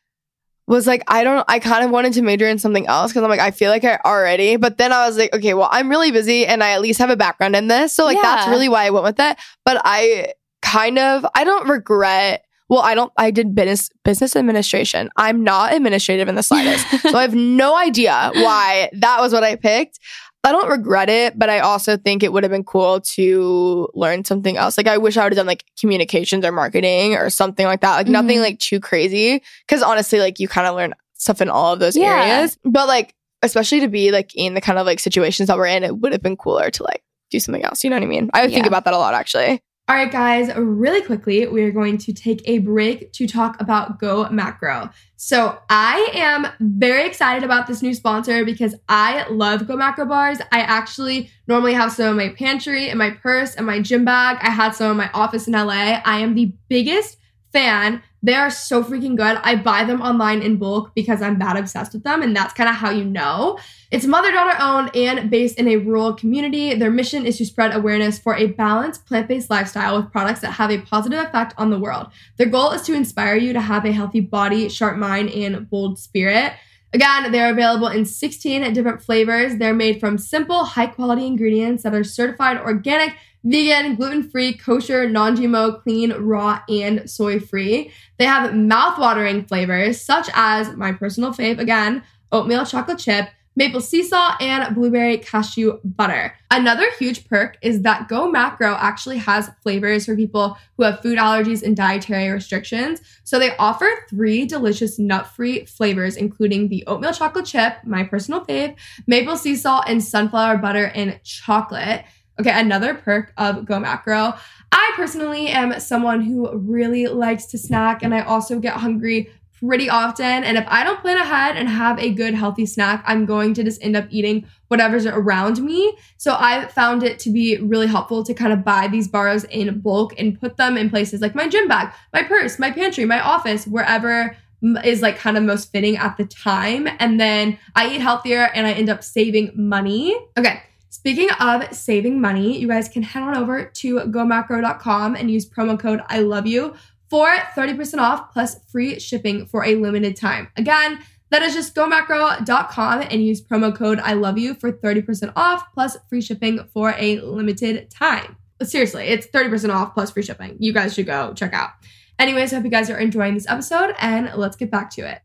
was 0.67 0.87
like, 0.87 1.03
I 1.09 1.25
don't, 1.25 1.45
I 1.49 1.59
kind 1.59 1.85
of 1.85 1.91
wanted 1.91 2.13
to 2.15 2.23
major 2.23 2.47
in 2.49 2.59
something 2.59 2.87
else 2.87 3.11
because 3.13 3.23
I'm 3.23 3.29
like, 3.29 3.41
I 3.41 3.51
feel 3.51 3.71
like 3.71 3.85
I 3.85 3.99
already, 4.05 4.57
but 4.57 4.79
then 4.79 4.93
I 4.93 5.07
was 5.07 5.19
like, 5.19 5.35
okay, 5.35 5.53
well, 5.55 5.69
I'm 5.71 5.91
really 5.91 6.11
busy 6.11 6.47
and 6.47 6.63
I 6.65 6.71
at 6.71 6.81
least 6.81 6.99
have 7.01 7.11
a 7.11 7.17
background 7.17 7.55
in 7.57 7.67
this, 7.69 7.93
so 7.93 8.05
like 8.05 8.21
that's 8.23 8.49
really 8.49 8.69
why 8.69 8.87
I 8.87 8.91
went 8.91 9.05
with 9.05 9.19
it. 9.21 9.37
But 9.65 9.83
I 9.85 10.33
kind 10.63 10.99
of, 10.99 11.27
I 11.35 11.45
don't 11.45 11.69
regret. 11.69 12.45
Well, 12.71 12.81
I 12.81 12.95
don't. 12.95 13.13
I 13.19 13.31
did 13.31 13.55
business 13.55 13.91
business 14.05 14.35
administration. 14.37 15.11
I'm 15.17 15.45
not 15.45 15.75
administrative 15.75 16.29
in 16.29 16.35
the 16.35 16.43
slightest, 16.43 16.89
so 17.11 17.19
I 17.19 17.21
have 17.23 17.35
no 17.35 17.77
idea 17.77 18.31
why 18.35 18.89
that 18.95 19.21
was 19.21 19.35
what 19.35 19.45
I 19.45 19.57
picked. 19.57 19.99
I 20.45 20.53
don't 20.53 20.69
regret 20.69 21.09
it, 21.09 21.39
but 21.39 21.49
I 21.49 21.61
also 21.61 21.97
think 21.97 22.23
it 22.23 22.33
would 22.33 22.45
have 22.45 22.51
been 22.53 22.65
cool 22.65 23.01
to 23.01 23.89
learn 23.95 24.25
something 24.25 24.57
else. 24.59 24.77
Like 24.77 24.87
I 24.87 24.99
wish 24.99 25.17
I 25.17 25.25
would 25.25 25.33
have 25.33 25.39
done 25.39 25.47
like 25.47 25.65
communications 25.81 26.45
or 26.45 26.53
marketing 26.53 27.15
or 27.15 27.31
something 27.31 27.65
like 27.67 27.81
that. 27.81 27.97
Like 27.97 28.09
nothing 28.09 28.39
Mhm. 28.39 28.43
like 28.43 28.59
too 28.59 28.79
crazy. 28.79 29.43
Cause 29.69 29.83
honestly, 29.83 30.19
like 30.21 30.39
you 30.39 30.47
kind 30.47 30.67
of 30.67 30.77
learn 30.77 30.95
stuff 31.15 31.41
in 31.41 31.49
all 31.49 31.73
of 31.73 31.81
those 31.81 31.97
Yeah. 31.97 32.23
areas. 32.23 32.59
But 32.65 32.87
like, 32.89 33.15
especially 33.43 33.81
to 33.81 33.89
be 33.89 34.11
like 34.11 34.35
in 34.35 34.53
the 34.55 34.61
kind 34.61 34.79
of 34.79 34.85
like 34.87 35.01
situations 35.01 35.47
that 35.49 35.57
we're 35.57 35.67
in, 35.67 35.83
it 35.83 35.97
would 35.99 36.13
have 36.13 36.23
been 36.23 36.37
cooler 36.37 36.71
to 36.71 36.83
like 36.83 37.03
do 37.31 37.41
something 37.41 37.65
else. 37.65 37.83
You 37.83 37.89
know 37.91 37.97
what 37.97 38.03
I 38.03 38.07
mean? 38.07 38.31
I 38.35 38.43
would 38.43 38.53
think 38.53 38.67
about 38.67 38.85
that 38.85 38.95
a 38.95 38.99
lot 38.99 39.15
actually. 39.15 39.63
All 39.87 39.95
right, 39.95 40.11
guys, 40.11 40.51
really 40.57 41.03
quickly, 41.03 41.47
we 41.47 41.63
are 41.63 41.71
going 41.71 41.99
to 41.99 42.15
take 42.15 42.41
a 42.49 42.57
break 42.61 43.13
to 43.13 43.27
talk 43.27 43.61
about 43.61 44.01
Go 44.01 44.27
Macro. 44.31 44.89
So, 45.17 45.59
I 45.69 46.09
am 46.15 46.47
very 46.59 47.07
excited 47.07 47.45
about 47.45 47.67
this 47.67 47.83
new 47.83 47.93
sponsor 47.93 48.47
because 48.47 48.75
I 48.89 49.29
love 49.29 49.69
Go 49.69 49.77
Macro 49.77 50.07
bars. 50.07 50.39
I 50.53 50.61
actually 50.61 51.31
normally 51.49 51.75
have 51.75 51.93
some 51.93 52.19
in 52.19 52.29
my 52.29 52.35
pantry, 52.35 52.89
in 52.89 52.97
my 52.97 53.11
purse, 53.11 53.57
and 53.57 53.67
my 53.67 53.79
gym 53.79 54.07
bag. 54.07 54.39
I 54.41 54.49
had 54.49 54.75
some 54.75 54.93
in 54.93 54.97
my 54.97 55.11
office 55.13 55.47
in 55.47 55.53
LA. 55.53 56.01
I 56.03 56.21
am 56.21 56.35
the 56.35 56.55
biggest 56.71 57.19
fan. 57.55 58.03
They 58.23 58.35
are 58.35 58.51
so 58.51 58.83
freaking 58.83 59.17
good. 59.17 59.39
I 59.43 59.55
buy 59.55 59.85
them 59.85 60.01
online 60.01 60.43
in 60.43 60.57
bulk 60.57 60.95
because 60.95 61.23
I'm 61.23 61.39
that 61.39 61.57
obsessed 61.57 61.93
with 61.93 62.05
them, 62.05 62.23
and 62.23 62.35
that's 62.35 62.55
kind 62.55 62.69
of 62.69 62.75
how 62.75 62.91
you 62.91 63.05
know. 63.05 63.59
It's 63.91 64.07
mother 64.07 64.33
daughter 64.33 64.57
owned 64.61 64.97
and 64.97 65.31
based 65.31 65.59
in 65.59 65.69
a 65.69 65.77
rural 65.77 66.15
community. 66.15 66.75
Their 66.75 66.91
mission 66.91 67.27
is 67.27 67.37
to 67.39 67.47
spread 67.47 67.75
awareness 67.75 68.19
for 68.19 68.35
a 68.35 68.47
balanced 68.47 69.07
plant 69.07 69.29
based 69.29 69.51
lifestyle 69.51 69.97
with 69.97 70.11
products 70.11 70.41
that 70.41 70.53
have 70.53 70.71
a 70.71 70.81
positive 70.81 71.21
effect 71.21 71.55
on 71.59 71.71
the 71.71 71.79
world. 71.79 72.09
Their 72.37 72.49
goal 72.49 72.73
is 72.73 72.83
to 72.83 72.95
inspire 72.95 73.37
you 73.37 73.53
to 73.53 73.61
have 73.61 73.85
a 73.85 73.93
healthy 73.93 74.21
body, 74.21 74.69
sharp 74.69 74.97
mind, 74.97 75.31
and 75.31 75.69
bold 75.69 75.99
spirit. 75.99 76.55
Again, 76.95 77.33
they're 77.33 77.51
available 77.51 77.89
in 77.89 78.05
16 78.05 78.73
different 78.73 79.03
flavors. 79.03 79.57
They're 79.57 79.75
made 79.75 79.99
from 79.99 80.17
simple, 80.17 80.65
high 80.65 80.87
quality 80.87 81.27
ingredients 81.27 81.83
that 81.83 81.93
are 81.93 82.05
certified 82.05 82.57
organic, 82.57 83.17
vegan, 83.43 83.97
gluten 83.97 84.31
free, 84.31 84.55
kosher, 84.55 85.11
non 85.11 85.37
GMO, 85.37 85.83
clean, 85.83 86.13
raw, 86.13 86.61
and 86.69 87.11
soy 87.11 87.41
free. 87.41 87.91
They 88.19 88.25
have 88.27 88.55
mouth-watering 88.55 89.47
flavors 89.47 90.01
such 90.01 90.31
as 90.35 90.77
my 90.77 90.93
personal 90.93 91.33
fave, 91.33 91.59
again, 91.59 92.05
oatmeal 92.31 92.65
chocolate 92.65 93.01
chip, 93.01 93.29
maple 93.57 93.81
sea 93.81 94.03
salt, 94.03 94.41
and 94.41 94.75
blueberry 94.75 95.19
cashew 95.19 95.79
butter. 95.85 96.35
Another 96.51 96.91
huge 96.99 97.29
perk 97.29 97.57
is 97.63 97.83
that 97.83 98.09
Go 98.09 98.31
Macro 98.31 98.75
actually 98.75 99.19
has 99.19 99.51
flavors 99.63 100.07
for 100.07 100.17
people 100.17 100.57
who 100.77 100.85
have 100.85 101.01
food 101.01 101.19
allergies 101.19 101.63
and 101.63 101.77
dietary 101.77 102.31
restrictions. 102.31 103.01
So 103.25 103.39
they 103.39 103.57
offer 103.57 103.89
three 104.09 104.45
delicious 104.45 104.99
nut-free 104.99 105.67
flavors, 105.67 106.17
including 106.17 106.69
the 106.69 106.85
oatmeal 106.87 107.13
chocolate 107.13 107.47
chip, 107.47 107.79
my 107.85 108.05
personal 108.05 108.45
fave, 108.45 108.77
maple 109.07 109.37
sea 109.37 109.57
salt, 109.57 109.85
and 109.87 110.03
sunflower 110.03 110.59
butter 110.59 110.87
and 110.95 111.21
chocolate. 111.23 112.05
Okay, 112.41 112.51
another 112.53 112.95
perk 112.95 113.33
of 113.37 113.65
Go 113.65 113.79
Macro. 113.79 114.35
I 114.73 114.93
personally 114.97 115.47
am 115.49 115.79
someone 115.79 116.21
who 116.21 116.57
really 116.57 117.07
likes 117.07 117.47
to 117.47 117.59
snack 117.59 118.03
and 118.03 118.13
I 118.13 118.23
also 118.23 118.59
get 118.59 118.75
hungry 118.75 119.31
pretty 119.67 119.89
often. 119.89 120.45
And 120.45 120.57
if 120.57 120.65
I 120.69 120.85
don't 120.85 121.01
plan 121.01 121.17
ahead 121.17 121.57
and 121.57 121.69
have 121.69 121.99
a 121.99 122.13
good 122.13 122.35
healthy 122.35 122.67
snack, 122.67 123.03
I'm 123.07 123.25
going 123.25 123.55
to 123.55 123.65
just 123.65 123.83
end 123.83 123.97
up 123.97 124.07
eating 124.11 124.47
whatever's 124.69 125.07
around 125.07 125.63
me. 125.63 125.97
So 126.17 126.37
I 126.39 126.67
found 126.69 127.03
it 127.03 127.19
to 127.21 127.31
be 127.31 127.59
really 127.59 127.87
helpful 127.87 128.25
to 128.25 128.35
kind 128.35 128.53
of 128.53 128.65
buy 128.65 128.89
these 128.89 129.09
bars 129.09 129.45
in 129.45 129.81
bulk 129.81 130.15
and 130.19 130.39
put 130.39 130.57
them 130.57 130.77
in 130.77 130.91
places 130.91 131.21
like 131.21 131.35
my 131.35 131.49
gym 131.49 131.69
bag, 131.69 131.93
my 132.13 132.23
purse, 132.23 132.59
my 132.59 132.71
pantry, 132.71 133.05
my 133.05 133.21
office, 133.21 133.67
wherever 133.67 134.37
is 134.83 135.03
like 135.03 135.19
kind 135.19 135.37
of 135.37 135.43
most 135.45 135.71
fitting 135.73 135.97
at 135.97 136.17
the 136.17 136.25
time. 136.25 136.89
And 136.99 137.21
then 137.21 137.59
I 137.77 137.95
eat 137.95 138.01
healthier 138.01 138.51
and 138.55 138.67
I 138.67 138.73
end 138.73 138.89
up 138.89 139.05
saving 139.05 139.53
money. 139.55 140.17
Okay. 140.39 140.63
Speaking 140.89 141.29
of 141.39 141.75
saving 141.75 142.21
money, 142.21 142.59
you 142.59 142.67
guys 142.67 142.89
can 142.89 143.03
head 143.03 143.23
on 143.23 143.37
over 143.37 143.65
to 143.65 143.97
gomacro.com 143.97 145.17
and 145.17 145.31
use 145.31 145.45
promo 145.45 145.79
code 145.79 146.01
I 146.09 146.21
love 146.21 146.47
you 146.47 146.75
for 147.15 147.29
30% 147.57 147.99
off 147.99 148.33
plus 148.33 148.57
free 148.73 148.99
shipping 148.99 149.47
for 149.47 149.65
a 149.65 149.77
limited 149.77 150.17
time. 150.17 150.49
Again, 150.57 150.99
that 151.31 151.43
is 151.43 151.55
just 151.55 151.73
gomacro.com 151.73 153.03
and 153.03 153.25
use 153.25 153.41
promo 153.41 153.73
code 153.73 154.01
I 154.01 154.15
love 154.15 154.37
you 154.37 154.55
for 154.55 154.73
30% 154.73 155.33
off 155.37 155.63
plus 155.75 155.97
free 156.09 156.21
shipping 156.21 156.59
for 156.73 156.93
a 156.99 157.21
limited 157.21 157.89
time. 157.89 158.37
Seriously, 158.65 159.05
it's 159.05 159.29
30% 159.29 159.73
off 159.73 159.95
plus 159.95 160.11
free 160.11 160.25
shipping. 160.25 160.57
You 160.59 160.73
guys 160.73 160.95
should 160.95 161.07
go 161.07 161.33
check 161.35 161.53
out. 161.53 161.71
Anyways, 162.19 162.53
I 162.53 162.57
hope 162.57 162.65
you 162.65 162.71
guys 162.73 162.91
are 162.91 162.99
enjoying 162.99 163.35
this 163.35 163.47
episode 163.49 163.95
and 164.01 164.33
let's 164.35 164.57
get 164.57 164.73
back 164.73 164.91
to 164.91 165.09
it. 165.09 165.21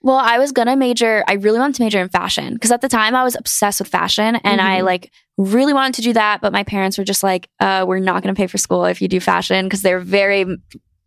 Well, 0.00 0.18
I 0.18 0.38
was 0.38 0.52
gonna 0.52 0.76
major, 0.76 1.24
I 1.26 1.32
really 1.34 1.58
wanted 1.58 1.74
to 1.76 1.82
major 1.82 1.98
in 2.00 2.08
fashion 2.08 2.54
because 2.54 2.70
at 2.70 2.82
the 2.82 2.88
time 2.88 3.16
I 3.16 3.24
was 3.24 3.34
obsessed 3.34 3.80
with 3.80 3.88
fashion 3.88 4.36
and 4.44 4.60
I 4.60 4.80
Mhm. 4.80 4.84
like 4.84 5.10
really 5.38 5.72
wanted 5.72 5.94
to 5.94 6.02
do 6.02 6.12
that. 6.12 6.40
But 6.40 6.52
my 6.52 6.62
parents 6.62 6.98
were 6.98 7.04
just 7.04 7.24
like, 7.24 7.48
uh, 7.58 7.84
we're 7.88 7.98
not 7.98 8.22
gonna 8.22 8.34
pay 8.34 8.46
for 8.46 8.58
school 8.58 8.84
if 8.84 9.02
you 9.02 9.08
do 9.08 9.18
fashion 9.18 9.66
because 9.66 9.82
they're 9.82 9.98
very 9.98 10.44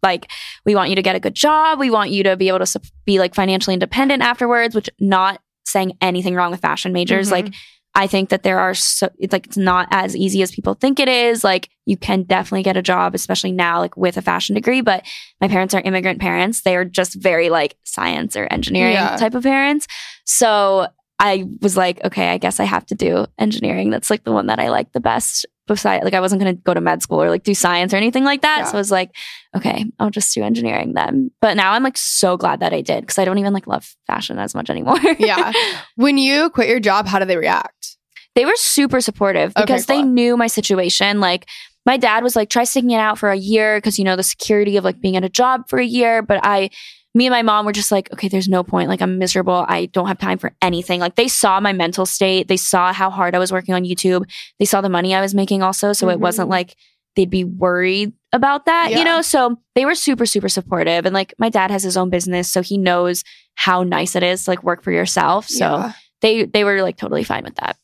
like, 0.06 0.32
we 0.66 0.76
want 0.76 0.90
you 0.90 0.96
to 0.96 1.02
get 1.02 1.16
a 1.16 1.20
good 1.20 1.36
job. 1.36 1.80
We 1.80 1.90
want 1.90 2.12
you 2.12 2.24
to 2.24 2.38
be 2.38 2.48
able 2.48 2.60
to 2.66 2.82
be 3.06 3.20
like 3.20 3.36
financially 3.36 3.74
independent 3.74 4.22
afterwards, 4.24 4.74
which 4.76 4.90
not 5.00 5.42
saying 5.66 5.98
anything 6.00 6.36
wrong 6.36 6.52
with 6.52 6.62
fashion 6.62 6.94
majors. 6.94 7.28
Mhm. 7.28 7.32
Like, 7.32 7.54
I 7.98 8.08
think 8.08 8.28
that 8.30 8.44
there 8.44 8.60
are 8.60 8.74
so 8.76 9.10
it's 9.18 9.32
like 9.32 9.46
it's 9.48 9.56
not 9.58 9.88
as 9.90 10.16
easy 10.18 10.42
as 10.42 10.52
people 10.52 10.74
think 10.74 11.00
it 11.00 11.08
is. 11.08 11.44
Like 11.46 11.70
you 11.86 11.96
can 11.98 12.24
definitely 12.24 12.64
get 12.64 12.76
a 12.78 12.82
job, 12.82 13.16
especially 13.16 13.54
now, 13.54 13.80
like 13.80 13.96
with 13.96 14.18
a 14.18 14.22
fashion 14.22 14.54
degree. 14.54 14.82
But 14.82 15.06
my 15.40 15.48
parents 15.48 15.74
are 15.74 15.80
immigrant 15.82 16.20
parents. 16.20 16.62
They 16.62 16.76
are 16.76 16.84
just 16.84 17.14
very 17.16 17.50
like 17.50 17.78
science 17.86 18.36
or 18.36 18.48
engineering 18.52 18.96
Yeah. 18.96 19.16
type 19.16 19.34
of 19.34 19.44
parents. 19.44 19.88
So 20.26 20.88
I 21.20 21.46
was 21.62 21.78
like, 21.78 22.04
okay, 22.04 22.28
I 22.32 22.38
guess 22.38 22.60
I 22.60 22.66
have 22.66 22.86
to 22.88 22.96
do 22.96 23.28
engineering. 23.40 23.90
That's 23.92 24.10
like 24.10 24.26
the 24.26 24.34
one 24.34 24.48
that 24.48 24.60
I 24.60 24.68
like 24.70 24.92
the 24.92 25.00
best. 25.00 25.46
Beside 25.68 26.04
like 26.04 26.14
I 26.14 26.20
wasn't 26.20 26.42
going 26.42 26.56
to 26.56 26.62
go 26.62 26.74
to 26.74 26.82
med 26.82 27.02
school 27.02 27.22
or 27.22 27.30
like 27.30 27.44
do 27.44 27.54
science 27.54 27.94
or 27.94 27.98
anything 27.98 28.24
like 28.24 28.42
that. 28.42 28.60
Yeah. 28.60 28.66
So 28.66 28.74
I 28.74 28.78
was 28.78 28.92
like, 28.92 29.12
okay, 29.56 29.86
I'll 30.00 30.10
just 30.10 30.34
do 30.34 30.44
engineering 30.44 30.94
then. 30.94 31.32
But 31.42 31.58
now 31.58 31.72
I'm 31.74 31.84
like 31.84 31.98
so 31.98 32.38
glad 32.38 32.60
that 32.60 32.74
I 32.74 32.82
did 32.82 33.02
because 33.02 33.18
I 33.18 33.26
don't 33.26 33.38
even 33.38 33.54
like 33.54 33.68
love 33.68 33.96
fashion 34.08 34.40
as 34.40 34.54
much 34.56 34.70
anymore. 34.70 35.00
Yeah. 35.20 35.54
When 35.96 36.18
you 36.18 36.50
quit 36.50 36.68
your 36.70 36.80
job, 36.80 37.08
how 37.08 37.20
did 37.20 37.30
they 37.30 37.38
react? 37.38 37.96
they 38.36 38.46
were 38.46 38.56
super 38.56 39.02
supportive 39.02 39.52
Okay, 39.56 39.64
because 39.64 39.86
they 39.88 40.04
knew 40.04 40.38
my 40.38 40.48
situation. 40.48 41.20
Like 41.20 41.48
my 41.86 41.98
dad 41.98 42.24
was 42.24 42.36
like, 42.36 42.50
try 42.50 42.66
sticking 42.66 42.92
it 42.92 43.00
out 43.00 43.18
for 43.18 43.30
a 43.30 43.38
year 43.38 43.78
because 43.78 43.98
you 43.98 44.06
know 44.06 44.16
the 44.16 44.24
security 44.24 44.78
of 44.78 44.84
like 44.84 45.02
being 45.02 45.16
at 45.16 45.24
a 45.24 45.30
job 45.30 45.68
for 45.70 45.80
a 45.80 45.86
year. 45.86 46.22
But 46.22 46.42
I, 46.44 46.70
me 47.16 47.26
and 47.26 47.32
my 47.32 47.42
mom 47.42 47.66
were 47.66 47.72
just 47.72 47.92
like, 47.92 48.12
okay, 48.14 48.28
there's 48.28 48.48
no 48.50 48.64
point. 48.64 48.90
Like 48.90 49.02
I'm 49.02 49.18
miserable. 49.18 49.66
I 49.68 49.86
don't 49.88 50.08
have 50.08 50.20
time 50.20 50.38
for 50.38 50.54
anything. 50.62 51.00
Like 51.00 51.16
they 51.16 51.28
saw 51.30 51.60
my 51.60 51.74
mental 51.74 52.06
state. 52.06 52.48
They 52.50 52.58
saw 52.58 52.94
how 52.94 53.10
hard 53.10 53.34
I 53.34 53.40
was 53.40 53.52
working 53.52 53.74
on 53.74 53.84
YouTube. 53.86 54.30
They 54.60 54.66
saw 54.66 54.82
the 54.82 54.90
money 54.90 55.16
I 55.16 55.22
was 55.22 55.34
making 55.34 55.64
also. 55.64 55.94
So 55.94 56.10
it 56.10 56.20
wasn't 56.20 56.50
Mhm. 56.50 56.52
like 56.52 56.76
they'd 57.16 57.30
be 57.30 57.46
worried 57.46 58.12
about 58.34 58.66
that, 58.66 58.90
Yeah. 58.92 59.00
you 59.00 59.06
know? 59.06 59.22
So 59.22 59.58
they 59.74 59.86
were 59.86 59.96
super, 59.96 60.26
super 60.26 60.50
supportive. 60.50 61.06
And 61.06 61.14
like 61.14 61.34
my 61.40 61.48
dad 61.50 61.72
has 61.72 61.82
his 61.84 61.96
own 61.96 62.10
business. 62.10 62.52
So 62.52 62.62
he 62.62 62.78
knows 62.78 63.24
how 63.56 63.84
nice 63.84 64.18
it 64.18 64.24
is 64.24 64.44
to 64.44 64.52
like 64.52 64.64
work 64.64 64.84
for 64.84 64.92
yourself. 64.92 65.48
So 65.48 65.66
Yeah. 65.78 65.92
they, 66.22 66.44
they 66.44 66.64
were 66.66 66.82
like 66.82 66.98
totally 66.98 67.24
fine 67.24 67.46
with 67.46 67.56
that. 67.56 67.78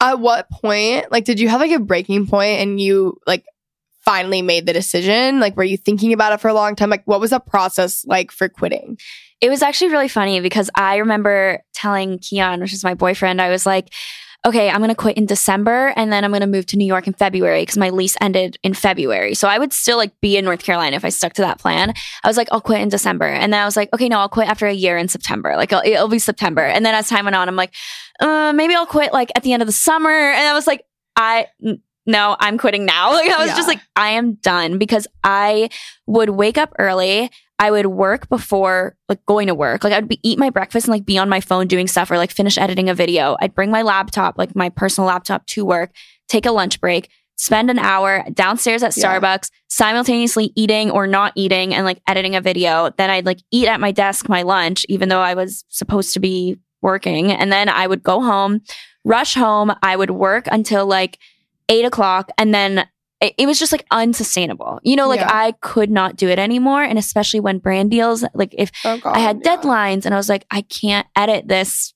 At 0.00 0.20
what 0.20 0.48
point, 0.50 1.10
like, 1.10 1.24
did 1.24 1.40
you 1.40 1.48
have 1.48 1.60
like 1.60 1.72
a 1.72 1.80
breaking 1.80 2.28
point 2.28 2.60
and 2.60 2.80
you 2.80 3.18
like 3.26 3.44
finally 4.06 4.40
made 4.40 4.64
the 4.64 4.72
decision? 4.72 5.40
Like, 5.40 5.56
were 5.56 5.64
you 5.64 5.76
thinking 5.76 6.14
about 6.14 6.32
it 6.32 6.40
for 6.40 6.48
a 6.48 6.54
long 6.54 6.74
time? 6.74 6.88
Like, 6.88 7.04
what 7.04 7.20
was 7.20 7.30
the 7.30 7.40
process 7.40 8.04
like 8.06 8.30
for 8.30 8.48
quitting? 8.48 8.96
it 9.40 9.50
was 9.50 9.62
actually 9.62 9.90
really 9.90 10.08
funny 10.08 10.40
because 10.40 10.70
I 10.74 10.96
remember 10.96 11.62
telling 11.74 12.18
Keon, 12.18 12.60
which 12.60 12.72
is 12.72 12.84
my 12.84 12.94
boyfriend, 12.94 13.40
I 13.40 13.50
was 13.50 13.66
like, 13.66 13.92
okay, 14.46 14.70
I'm 14.70 14.78
going 14.78 14.90
to 14.90 14.94
quit 14.94 15.16
in 15.16 15.26
December 15.26 15.92
and 15.96 16.12
then 16.12 16.24
I'm 16.24 16.30
going 16.30 16.40
to 16.40 16.46
move 16.46 16.66
to 16.66 16.76
New 16.76 16.86
York 16.86 17.06
in 17.06 17.12
February 17.12 17.62
because 17.62 17.76
my 17.76 17.90
lease 17.90 18.16
ended 18.20 18.56
in 18.62 18.74
February. 18.74 19.34
So 19.34 19.48
I 19.48 19.58
would 19.58 19.72
still 19.72 19.96
like 19.96 20.18
be 20.20 20.36
in 20.36 20.44
North 20.44 20.62
Carolina 20.62 20.94
if 20.94 21.04
I 21.04 21.08
stuck 21.08 21.32
to 21.34 21.42
that 21.42 21.58
plan. 21.58 21.92
I 22.22 22.28
was 22.28 22.36
like, 22.36 22.48
I'll 22.52 22.60
quit 22.60 22.80
in 22.80 22.88
December. 22.88 23.26
And 23.26 23.52
then 23.52 23.60
I 23.60 23.64
was 23.64 23.76
like, 23.76 23.92
okay, 23.92 24.08
no, 24.08 24.20
I'll 24.20 24.28
quit 24.28 24.48
after 24.48 24.66
a 24.66 24.72
year 24.72 24.96
in 24.96 25.08
September. 25.08 25.56
Like 25.56 25.72
it'll, 25.72 25.84
it'll 25.84 26.08
be 26.08 26.20
September. 26.20 26.62
And 26.62 26.86
then 26.86 26.94
as 26.94 27.08
time 27.08 27.24
went 27.24 27.34
on, 27.34 27.48
I'm 27.48 27.56
like, 27.56 27.74
uh, 28.20 28.52
maybe 28.54 28.74
I'll 28.74 28.86
quit 28.86 29.12
like 29.12 29.32
at 29.34 29.42
the 29.42 29.52
end 29.52 29.62
of 29.62 29.66
the 29.66 29.72
summer. 29.72 30.10
And 30.10 30.46
I 30.46 30.52
was 30.52 30.66
like, 30.66 30.84
I, 31.16 31.46
no, 32.06 32.36
I'm 32.40 32.58
quitting 32.58 32.84
now. 32.86 33.12
Like 33.16 33.30
I 33.30 33.38
was 33.38 33.48
Yeah. 33.48 33.56
just 33.56 33.68
like, 33.68 33.80
I 33.96 34.10
am 34.10 34.34
done 34.34 34.78
because 34.78 35.06
I 35.24 35.68
would 36.06 36.30
wake 36.30 36.56
up 36.58 36.72
early. 36.78 37.30
I 37.58 37.70
would 37.70 37.86
work 37.86 38.28
before 38.28 38.96
like 39.08 39.24
going 39.26 39.46
to 39.46 39.54
work. 39.54 39.82
Like 39.82 39.92
I'd 39.94 40.08
be, 40.08 40.20
eat 40.22 40.38
my 40.38 40.50
breakfast 40.50 40.86
and 40.86 40.92
like 40.92 41.06
be 41.06 41.16
on 41.18 41.28
my 41.28 41.40
phone 41.40 41.66
doing 41.66 41.86
stuff 41.86 42.10
or 42.10 42.18
like 42.18 42.30
finish 42.30 42.58
editing 42.58 42.88
a 42.90 42.94
video. 42.94 43.36
I'd 43.40 43.54
bring 43.54 43.70
my 43.70 43.80
laptop, 43.82 44.36
like 44.36 44.54
my 44.54 44.68
personal 44.68 45.08
laptop 45.08 45.46
to 45.46 45.64
work, 45.64 45.90
take 46.28 46.44
a 46.44 46.50
lunch 46.52 46.80
break, 46.82 47.08
spend 47.36 47.70
an 47.70 47.78
hour 47.78 48.24
downstairs 48.34 48.82
at 48.82 48.94
Yeah. 48.96 49.18
Starbucks, 49.18 49.50
simultaneously 49.68 50.52
eating 50.54 50.90
or 50.90 51.06
not 51.06 51.32
eating 51.34 51.74
and 51.74 51.84
like 51.86 52.00
editing 52.06 52.34
a 52.36 52.40
video. 52.42 52.90
Then 52.98 53.08
I'd 53.10 53.24
like 53.26 53.38
eat 53.50 53.68
at 53.68 53.80
my 53.80 53.90
desk 53.90 54.28
my 54.28 54.42
lunch, 54.42 54.84
even 54.90 55.08
though 55.08 55.20
I 55.22 55.32
was 55.34 55.64
supposed 55.68 56.12
to 56.14 56.20
be 56.20 56.58
working. 56.82 57.32
And 57.32 57.50
then 57.50 57.68
I 57.70 57.86
would 57.86 58.02
go 58.02 58.20
home, 58.20 58.60
rush 59.04 59.34
home. 59.34 59.72
I 59.82 59.96
would 59.96 60.10
work 60.10 60.46
until 60.52 60.86
like 60.86 61.18
eight 61.68 61.84
o'clock 61.84 62.30
and 62.38 62.54
then 62.54 62.86
it, 63.20 63.34
it 63.38 63.46
was 63.46 63.58
just 63.58 63.72
like 63.72 63.84
unsustainable. 63.90 64.78
You 64.82 64.94
know, 64.96 65.08
like 65.08 65.20
Yeah. 65.20 65.30
I 65.32 65.52
could 65.62 65.90
not 65.90 66.16
do 66.16 66.28
it 66.28 66.38
anymore. 66.38 66.82
And 66.82 66.98
especially 66.98 67.40
when 67.40 67.58
brand 67.58 67.90
deals, 67.90 68.24
like 68.34 68.54
if 68.56 68.70
Oh, 68.84 68.98
God. 68.98 69.16
I 69.16 69.20
had 69.20 69.40
yeah. 69.44 69.56
deadlines 69.56 70.04
and 70.04 70.14
I 70.14 70.18
was 70.18 70.28
like, 70.28 70.44
I 70.50 70.60
can't 70.62 71.06
edit 71.16 71.48
this 71.48 71.94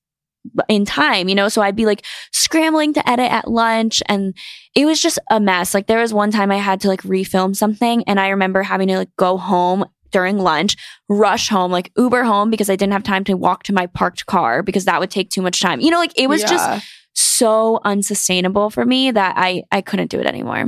in 0.70 0.86
time, 0.86 1.28
you 1.28 1.34
know? 1.34 1.48
So 1.50 1.60
I'd 1.60 1.76
be 1.76 1.84
like 1.84 2.04
scrambling 2.32 2.94
to 2.94 3.08
edit 3.08 3.30
at 3.30 3.46
lunch 3.48 4.02
and 4.06 4.34
it 4.74 4.86
was 4.86 5.00
just 5.02 5.18
a 5.30 5.38
mess. 5.38 5.74
Like 5.74 5.86
there 5.86 6.00
was 6.00 6.14
one 6.14 6.30
time 6.30 6.50
I 6.50 6.56
had 6.56 6.80
to 6.80 6.88
like 6.88 7.02
refilm 7.02 7.54
something 7.54 8.02
and 8.06 8.18
I 8.18 8.28
remember 8.28 8.62
having 8.62 8.88
to 8.88 8.96
like 8.96 9.14
go 9.16 9.36
home 9.36 9.84
during 10.12 10.38
lunch, 10.38 10.76
rush 11.08 11.50
home, 11.50 11.70
like 11.70 11.92
Uber 11.96 12.24
home 12.24 12.50
because 12.50 12.70
I 12.70 12.76
didn't 12.76 12.94
have 12.94 13.02
time 13.02 13.24
to 13.24 13.34
walk 13.34 13.62
to 13.64 13.72
my 13.74 13.86
parked 13.86 14.24
car 14.26 14.62
because 14.62 14.86
that 14.86 14.98
would 14.98 15.10
take 15.10 15.28
too 15.30 15.42
much 15.42 15.60
time. 15.60 15.80
You 15.80 15.90
know, 15.90 15.98
like 15.98 16.18
it 16.18 16.28
was 16.28 16.40
just 16.42 16.66
Yeah. 16.68 16.80
So 17.20 17.80
unsustainable 17.84 18.70
for 18.70 18.84
me 18.84 19.10
that 19.10 19.34
I 19.36 19.64
I 19.70 19.80
couldn't 19.80 20.10
do 20.10 20.20
it 20.20 20.26
anymore. 20.26 20.66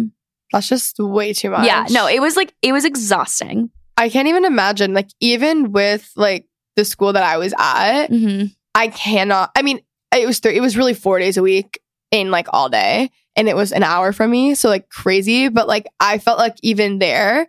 That's 0.53 0.69
just 0.69 0.99
way 0.99 1.33
too 1.33 1.51
much. 1.51 1.67
Yeah, 1.67 1.87
no, 1.91 2.07
it 2.07 2.21
was 2.21 2.37
like 2.37 2.55
it 2.62 2.73
was 2.73 2.85
exhausting. 2.85 3.71
I 3.97 4.09
can't 4.09 4.29
even 4.29 4.45
imagine. 4.45 4.95
Like, 4.95 5.09
even 5.21 5.73
with 5.73 6.11
like 6.17 6.47
the 6.77 6.85
school 6.85 7.12
that 7.12 7.23
I 7.23 7.37
was 7.38 7.55
at, 7.59 8.09
hmm 8.09 8.45
I 8.75 8.88
cannot. 8.88 9.51
I 9.55 9.62
mean, 9.62 9.81
it 10.15 10.27
was 10.27 10.38
three. 10.38 10.57
It 10.57 10.61
was 10.61 10.77
really 10.77 10.95
four 10.95 11.19
days 11.19 11.37
a 11.37 11.43
week 11.43 11.79
in 12.11 12.31
like 12.31 12.47
all 12.53 12.69
day, 12.69 13.11
and 13.37 13.49
it 13.49 13.57
was 13.57 13.73
an 13.73 13.83
hour 13.83 14.12
from 14.12 14.31
me, 14.31 14.55
so 14.55 14.69
like 14.69 14.88
crazy. 14.88 15.49
But 15.49 15.69
like, 15.69 15.87
I 16.01 16.19
felt 16.19 16.38
like 16.38 16.57
even 16.62 16.99
there, 16.99 17.49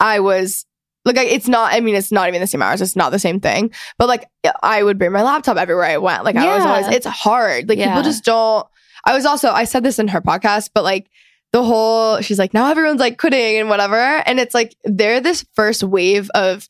I 0.00 0.20
was 0.20 0.66
like, 1.04 1.16
it's 1.18 1.48
not. 1.48 1.72
I 1.72 1.80
mean, 1.80 1.94
it's 1.94 2.10
not 2.12 2.28
even 2.28 2.40
the 2.40 2.46
same 2.46 2.62
hours. 2.62 2.80
It's 2.80 2.96
not 2.96 3.10
the 3.12 3.18
same 3.18 3.40
thing. 3.40 3.70
But 3.98 4.08
like, 4.08 4.26
I 4.62 4.82
would 4.82 4.98
bring 4.98 5.12
my 5.12 5.22
laptop 5.22 5.56
everywhere 5.56 5.84
I 5.86 5.98
went. 5.98 6.24
Like, 6.24 6.36
I 6.36 6.56
was 6.56 6.64
always. 6.64 6.86
It's 6.88 7.06
hard. 7.06 7.68
Like, 7.68 7.78
people 7.78 8.02
just 8.02 8.24
don't. 8.24 8.66
I 9.04 9.14
was 9.14 9.26
also. 9.26 9.50
I 9.50 9.64
said 9.64 9.82
this 9.82 9.98
in 9.98 10.08
her 10.08 10.20
podcast, 10.20 10.70
but 10.74 10.84
like. 10.84 11.10
The 11.52 11.62
whole, 11.62 12.20
she's 12.20 12.40
like, 12.40 12.52
now 12.52 12.68
everyone's 12.68 12.98
like 12.98 13.16
quitting 13.16 13.58
and 13.58 13.68
whatever. 13.68 13.94
And 13.94 14.40
it's 14.40 14.54
like, 14.54 14.74
they're 14.82 15.20
this 15.20 15.46
first 15.54 15.84
wave 15.84 16.28
of 16.34 16.68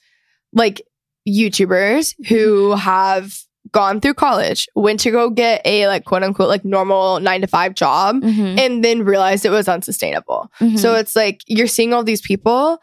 like 0.53 0.83
YouTubers 1.27 2.15
who 2.29 2.71
Mm-hmm. 2.73 2.79
have 2.81 3.35
gone 3.73 3.99
through 3.99 4.13
college, 4.13 4.69
went 4.75 5.01
to 5.01 5.11
go 5.11 5.31
get 5.31 5.63
a 5.65 5.87
like 5.87 6.05
quote 6.05 6.23
unquote 6.23 6.49
like 6.51 6.67
normal 6.67 7.19
nine 7.21 7.41
to 7.41 7.47
five 7.47 7.75
job, 7.75 8.23
hmm 8.23 8.59
and 8.59 8.85
then 8.85 9.05
realized 9.05 9.47
it 9.47 9.51
was 9.51 9.69
unsustainable. 9.69 10.51
Mm-hmm. 10.61 10.77
So 10.77 10.95
it's 10.97 11.17
like 11.17 11.41
you're 11.47 11.67
seeing 11.67 11.95
all 11.95 12.05
these 12.05 12.21
people, 12.21 12.79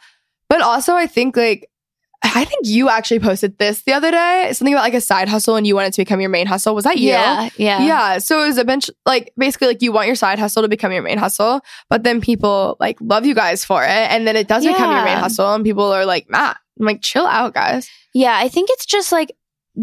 but 0.52 0.60
also 0.62 0.96
I 0.96 1.08
think 1.08 1.38
like 1.38 1.70
I 2.24 2.44
think 2.44 2.68
you 2.68 2.90
actually 2.90 3.22
posted 3.22 3.58
this 3.58 3.84
the 3.84 3.94
other 3.94 4.12
day, 4.12 4.50
something 4.52 4.74
about 4.74 4.84
like 4.84 4.94
a 4.94 5.00
side 5.00 5.30
hustle 5.30 5.56
and 5.56 5.66
you 5.66 5.76
want 5.76 5.88
it 5.88 5.94
to 5.94 6.02
become 6.02 6.20
your 6.20 6.30
main 6.30 6.46
hustle. 6.46 6.76
Was 6.76 6.84
that 6.84 6.98
you? 6.98 7.08
yeah, 7.08 7.50
yeah, 7.56 7.82
Yeah. 7.82 8.18
So 8.18 8.44
it 8.44 8.48
was 8.48 8.58
a 8.58 8.66
bench 8.66 8.90
like 9.06 9.32
basically 9.38 9.68
like 9.68 9.82
you 9.82 9.94
want 9.94 10.08
your 10.08 10.18
side 10.18 10.40
hustle 10.40 10.62
to 10.62 10.68
become 10.68 10.92
your 10.92 11.04
main 11.04 11.18
hustle, 11.18 11.62
but 11.90 12.04
then 12.04 12.20
people 12.20 12.76
like 12.82 12.98
love 13.00 13.26
you 13.26 13.34
guys 13.34 13.64
for 13.64 13.82
it. 13.86 13.88
And 13.88 14.28
then 14.28 14.36
it 14.36 14.50
does 14.50 14.66
become 14.66 14.92
your 14.92 15.06
main 15.06 15.18
hustle 15.18 15.54
and 15.54 15.64
people 15.64 15.86
are 15.86 16.06
like, 16.06 16.30
Matt, 16.30 16.58
I'm 16.78 16.86
like, 16.86 17.02
chill 17.02 17.26
out, 17.26 17.54
guys. 17.54 17.90
Yeah, 18.14 18.36
I 18.38 18.50
think 18.50 18.70
it's 18.72 18.86
just 18.86 19.14
like 19.14 19.32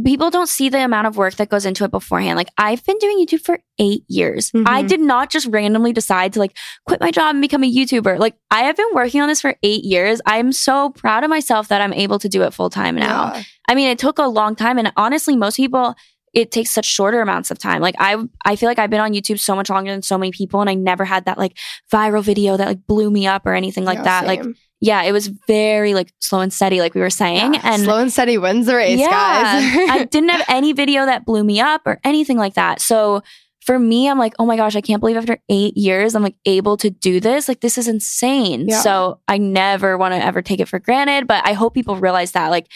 people 0.04 0.30
don't 0.30 0.48
see 0.48 0.68
the 0.68 0.84
amount 0.84 1.06
of 1.06 1.16
work 1.16 1.34
that 1.36 1.48
goes 1.48 1.64
into 1.64 1.84
it 1.84 1.90
beforehand. 1.90 2.36
Like 2.36 2.50
I've 2.58 2.84
been 2.84 2.98
doing 2.98 3.24
YouTube 3.24 3.40
for 3.40 3.60
eight 3.78 4.02
years. 4.08 4.50
Mhm. 4.52 4.64
I 4.66 4.82
did 4.82 5.00
not 5.00 5.30
just 5.30 5.46
randomly 5.46 5.92
decide 5.92 6.34
to 6.34 6.38
like 6.40 6.56
quit 6.86 7.00
my 7.00 7.10
job 7.10 7.30
and 7.30 7.40
become 7.40 7.64
a 7.64 7.72
YouTuber. 7.72 8.18
Like 8.18 8.34
I 8.50 8.64
have 8.64 8.76
been 8.76 8.88
working 8.92 9.20
on 9.22 9.28
this 9.28 9.40
for 9.40 9.56
eight 9.62 9.84
years. 9.84 10.20
I'm 10.26 10.52
so 10.52 10.90
proud 10.90 11.24
of 11.24 11.30
myself 11.30 11.68
that 11.68 11.80
I'm 11.80 11.94
able 11.94 12.18
to 12.18 12.28
do 12.28 12.42
it 12.42 12.52
full 12.52 12.70
time 12.70 12.96
now. 12.96 13.32
Yeah. 13.34 13.42
I 13.68 13.74
mean, 13.74 13.88
it 13.88 13.98
took 13.98 14.18
a 14.18 14.26
long 14.26 14.56
time, 14.56 14.78
and 14.78 14.92
honestly, 14.96 15.36
most 15.36 15.56
people 15.56 15.94
it 16.34 16.52
takes 16.52 16.70
such 16.70 16.84
shorter 16.84 17.22
amounts 17.22 17.50
of 17.50 17.58
time. 17.58 17.80
Like 17.80 17.94
I, 17.98 18.22
I 18.44 18.54
feel 18.56 18.68
like 18.68 18.78
I've 18.78 18.90
been 18.90 19.00
on 19.00 19.14
YouTube 19.14 19.38
so 19.40 19.56
much 19.56 19.70
longer 19.70 19.90
than 19.90 20.02
so 20.02 20.18
many 20.18 20.30
people, 20.30 20.60
and 20.60 20.68
I 20.68 20.74
never 20.74 21.06
had 21.06 21.24
that 21.24 21.38
like 21.38 21.56
viral 21.90 22.22
video 22.22 22.58
that 22.58 22.68
like 22.68 22.86
blew 22.86 23.10
me 23.10 23.26
up 23.26 23.46
or 23.46 23.54
anything 23.54 23.84
like 23.86 24.02
that. 24.04 24.26
Like, 24.26 24.44
same. 24.44 24.54
Yeah, 24.80 25.02
it 25.02 25.12
was 25.12 25.28
very 25.46 25.94
like 25.94 26.12
slow 26.20 26.40
and 26.40 26.52
steady, 26.52 26.80
like 26.80 26.94
we 26.94 27.00
were 27.00 27.10
saying, 27.10 27.54
Yeah, 27.54 27.60
and 27.64 27.82
slow 27.82 27.98
and 27.98 28.12
steady 28.12 28.38
wins 28.38 28.66
the 28.66 28.76
race, 28.76 28.98
yeah, 28.98 29.10
guys. 29.10 29.90
I 29.90 30.04
didn't 30.10 30.28
have 30.30 30.44
any 30.48 30.72
video 30.72 31.06
that 31.06 31.24
blew 31.24 31.42
me 31.42 31.60
up 31.60 31.82
or 31.84 31.98
anything 32.04 32.38
like 32.38 32.54
that. 32.54 32.80
So 32.80 33.22
for 33.68 33.78
me, 33.78 34.08
I'm 34.08 34.18
like, 34.18 34.34
oh 34.38 34.46
my 34.46 34.56
gosh, 34.56 34.76
I 34.76 34.80
can't 34.80 35.00
believe 35.00 35.16
after 35.16 35.38
eight 35.48 35.76
years, 35.76 36.14
I'm 36.14 36.22
like 36.22 36.36
able 36.46 36.76
to 36.78 36.90
do 36.90 37.20
this. 37.20 37.48
Like, 37.48 37.60
this 37.60 37.76
is 37.76 37.88
insane. 37.88 38.66
Yeah. 38.68 38.80
So 38.80 39.20
I 39.28 39.36
never 39.36 39.98
want 39.98 40.14
to 40.14 40.24
ever 40.24 40.42
take 40.42 40.60
it 40.60 40.68
for 40.68 40.78
granted, 40.78 41.26
but 41.26 41.46
I 41.46 41.52
hope 41.52 41.74
people 41.74 41.96
realize 41.96 42.32
that. 42.32 42.48
Like, 42.48 42.68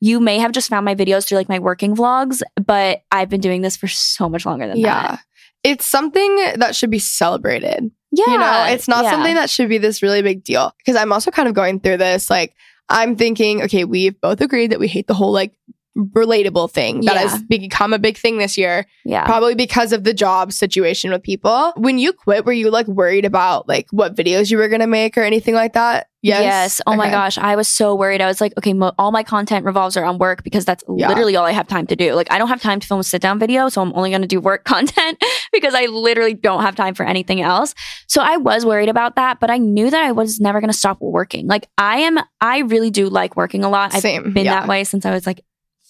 you 0.00 0.20
may 0.20 0.38
have 0.38 0.52
just 0.52 0.70
found 0.70 0.84
my 0.84 0.94
videos 0.94 1.26
through 1.26 1.38
like 1.38 1.48
my 1.48 1.58
working 1.58 1.94
vlogs, 1.94 2.40
but 2.64 3.02
I've 3.10 3.28
been 3.28 3.40
doing 3.40 3.62
this 3.62 3.76
for 3.76 3.88
so 3.88 4.28
much 4.28 4.46
longer 4.46 4.66
than 4.66 4.76
that. 4.76 4.80
yeah. 4.80 5.08
that. 5.08 5.20
It's 5.64 5.84
something 5.84 6.36
that 6.56 6.76
should 6.76 6.90
be 6.90 7.00
celebrated. 7.00 7.90
Yeah. 8.10 8.24
You 8.32 8.38
know, 8.38 8.66
it's 8.70 8.88
not 8.88 9.04
Yeah. 9.04 9.10
something 9.12 9.34
that 9.34 9.50
should 9.50 9.68
be 9.68 9.78
this 9.78 10.02
really 10.02 10.22
big 10.22 10.42
deal. 10.44 10.72
Because 10.78 10.96
I'm 10.96 11.12
also 11.12 11.30
kind 11.30 11.48
of 11.48 11.54
going 11.54 11.80
through 11.80 11.98
this. 11.98 12.30
Like, 12.30 12.54
I'm 12.88 13.16
thinking, 13.16 13.62
okay, 13.64 13.84
we've 13.84 14.18
both 14.20 14.40
agreed 14.40 14.70
that 14.70 14.80
we 14.80 14.88
hate 14.88 15.06
the 15.06 15.14
whole 15.14 15.32
like 15.32 15.52
relatable 15.96 16.70
thing 16.70 17.00
that 17.02 17.16
Yeah. 17.16 17.28
has 17.28 17.42
become 17.42 17.92
a 17.92 17.98
big 17.98 18.16
thing 18.16 18.38
this 18.38 18.56
year, 18.56 18.86
Yeah. 19.04 19.24
probably 19.24 19.54
because 19.54 19.92
of 19.92 20.04
the 20.04 20.14
job 20.14 20.52
situation 20.52 21.10
with 21.10 21.22
people. 21.22 21.72
When 21.76 21.98
you 21.98 22.12
quit, 22.12 22.44
were 22.44 22.52
you 22.52 22.70
like 22.70 22.86
worried 22.86 23.24
about 23.24 23.68
like 23.68 23.86
what 23.90 24.14
videos 24.14 24.50
you 24.50 24.58
were 24.58 24.68
going 24.68 24.80
to 24.80 24.86
make 24.86 25.16
or 25.18 25.22
anything 25.22 25.54
like 25.54 25.72
that? 25.72 26.07
Yes. 26.22 26.80
Oh 26.86 26.96
my 26.96 27.10
gosh. 27.10 27.38
I 27.38 27.54
was 27.56 27.68
so 27.68 27.94
worried. 27.94 28.20
I 28.20 28.26
was 28.26 28.40
like, 28.40 28.52
okay, 28.58 28.72
mo- 28.72 28.92
all 28.98 29.12
my 29.12 29.22
content 29.22 29.64
revolves 29.64 29.96
around 29.96 30.18
work 30.18 30.42
because 30.42 30.64
that's 30.64 30.82
Yeah. 30.96 31.08
literally 31.08 31.36
all 31.36 31.44
I 31.44 31.52
have 31.52 31.68
time 31.68 31.86
to 31.86 31.96
do. 31.96 32.14
Like, 32.14 32.30
I 32.32 32.38
don't 32.38 32.48
have 32.48 32.60
time 32.60 32.80
to 32.80 32.86
film 32.86 33.00
a 33.00 33.04
sit 33.04 33.22
down 33.22 33.38
video. 33.38 33.68
So 33.68 33.80
I'm 33.82 33.92
only 33.94 34.10
going 34.10 34.22
to 34.22 34.28
do 34.28 34.40
work 34.40 34.64
content 34.64 35.22
because 35.52 35.74
I 35.74 35.86
literally 35.86 36.34
don't 36.34 36.62
have 36.62 36.74
time 36.74 36.94
for 36.94 37.04
anything 37.06 37.40
else. 37.40 37.74
So 38.08 38.20
I 38.20 38.36
was 38.36 38.66
worried 38.66 38.88
about 38.88 39.16
that, 39.16 39.38
but 39.40 39.50
I 39.50 39.58
knew 39.58 39.90
that 39.90 40.02
I 40.02 40.12
was 40.12 40.40
never 40.40 40.60
going 40.60 40.72
to 40.72 40.76
stop 40.76 40.98
working. 41.00 41.46
Like, 41.46 41.68
I 41.78 41.98
am, 41.98 42.18
I 42.40 42.58
really 42.60 42.90
do 42.90 43.08
like 43.08 43.36
working 43.36 43.62
a 43.64 43.68
lot. 43.68 43.94
I've 43.94 44.00
Same, 44.02 44.32
been 44.32 44.46
yeah. 44.46 44.60
that 44.60 44.68
way 44.68 44.84
since 44.84 45.06
I 45.06 45.12
was 45.12 45.26
like 45.26 45.44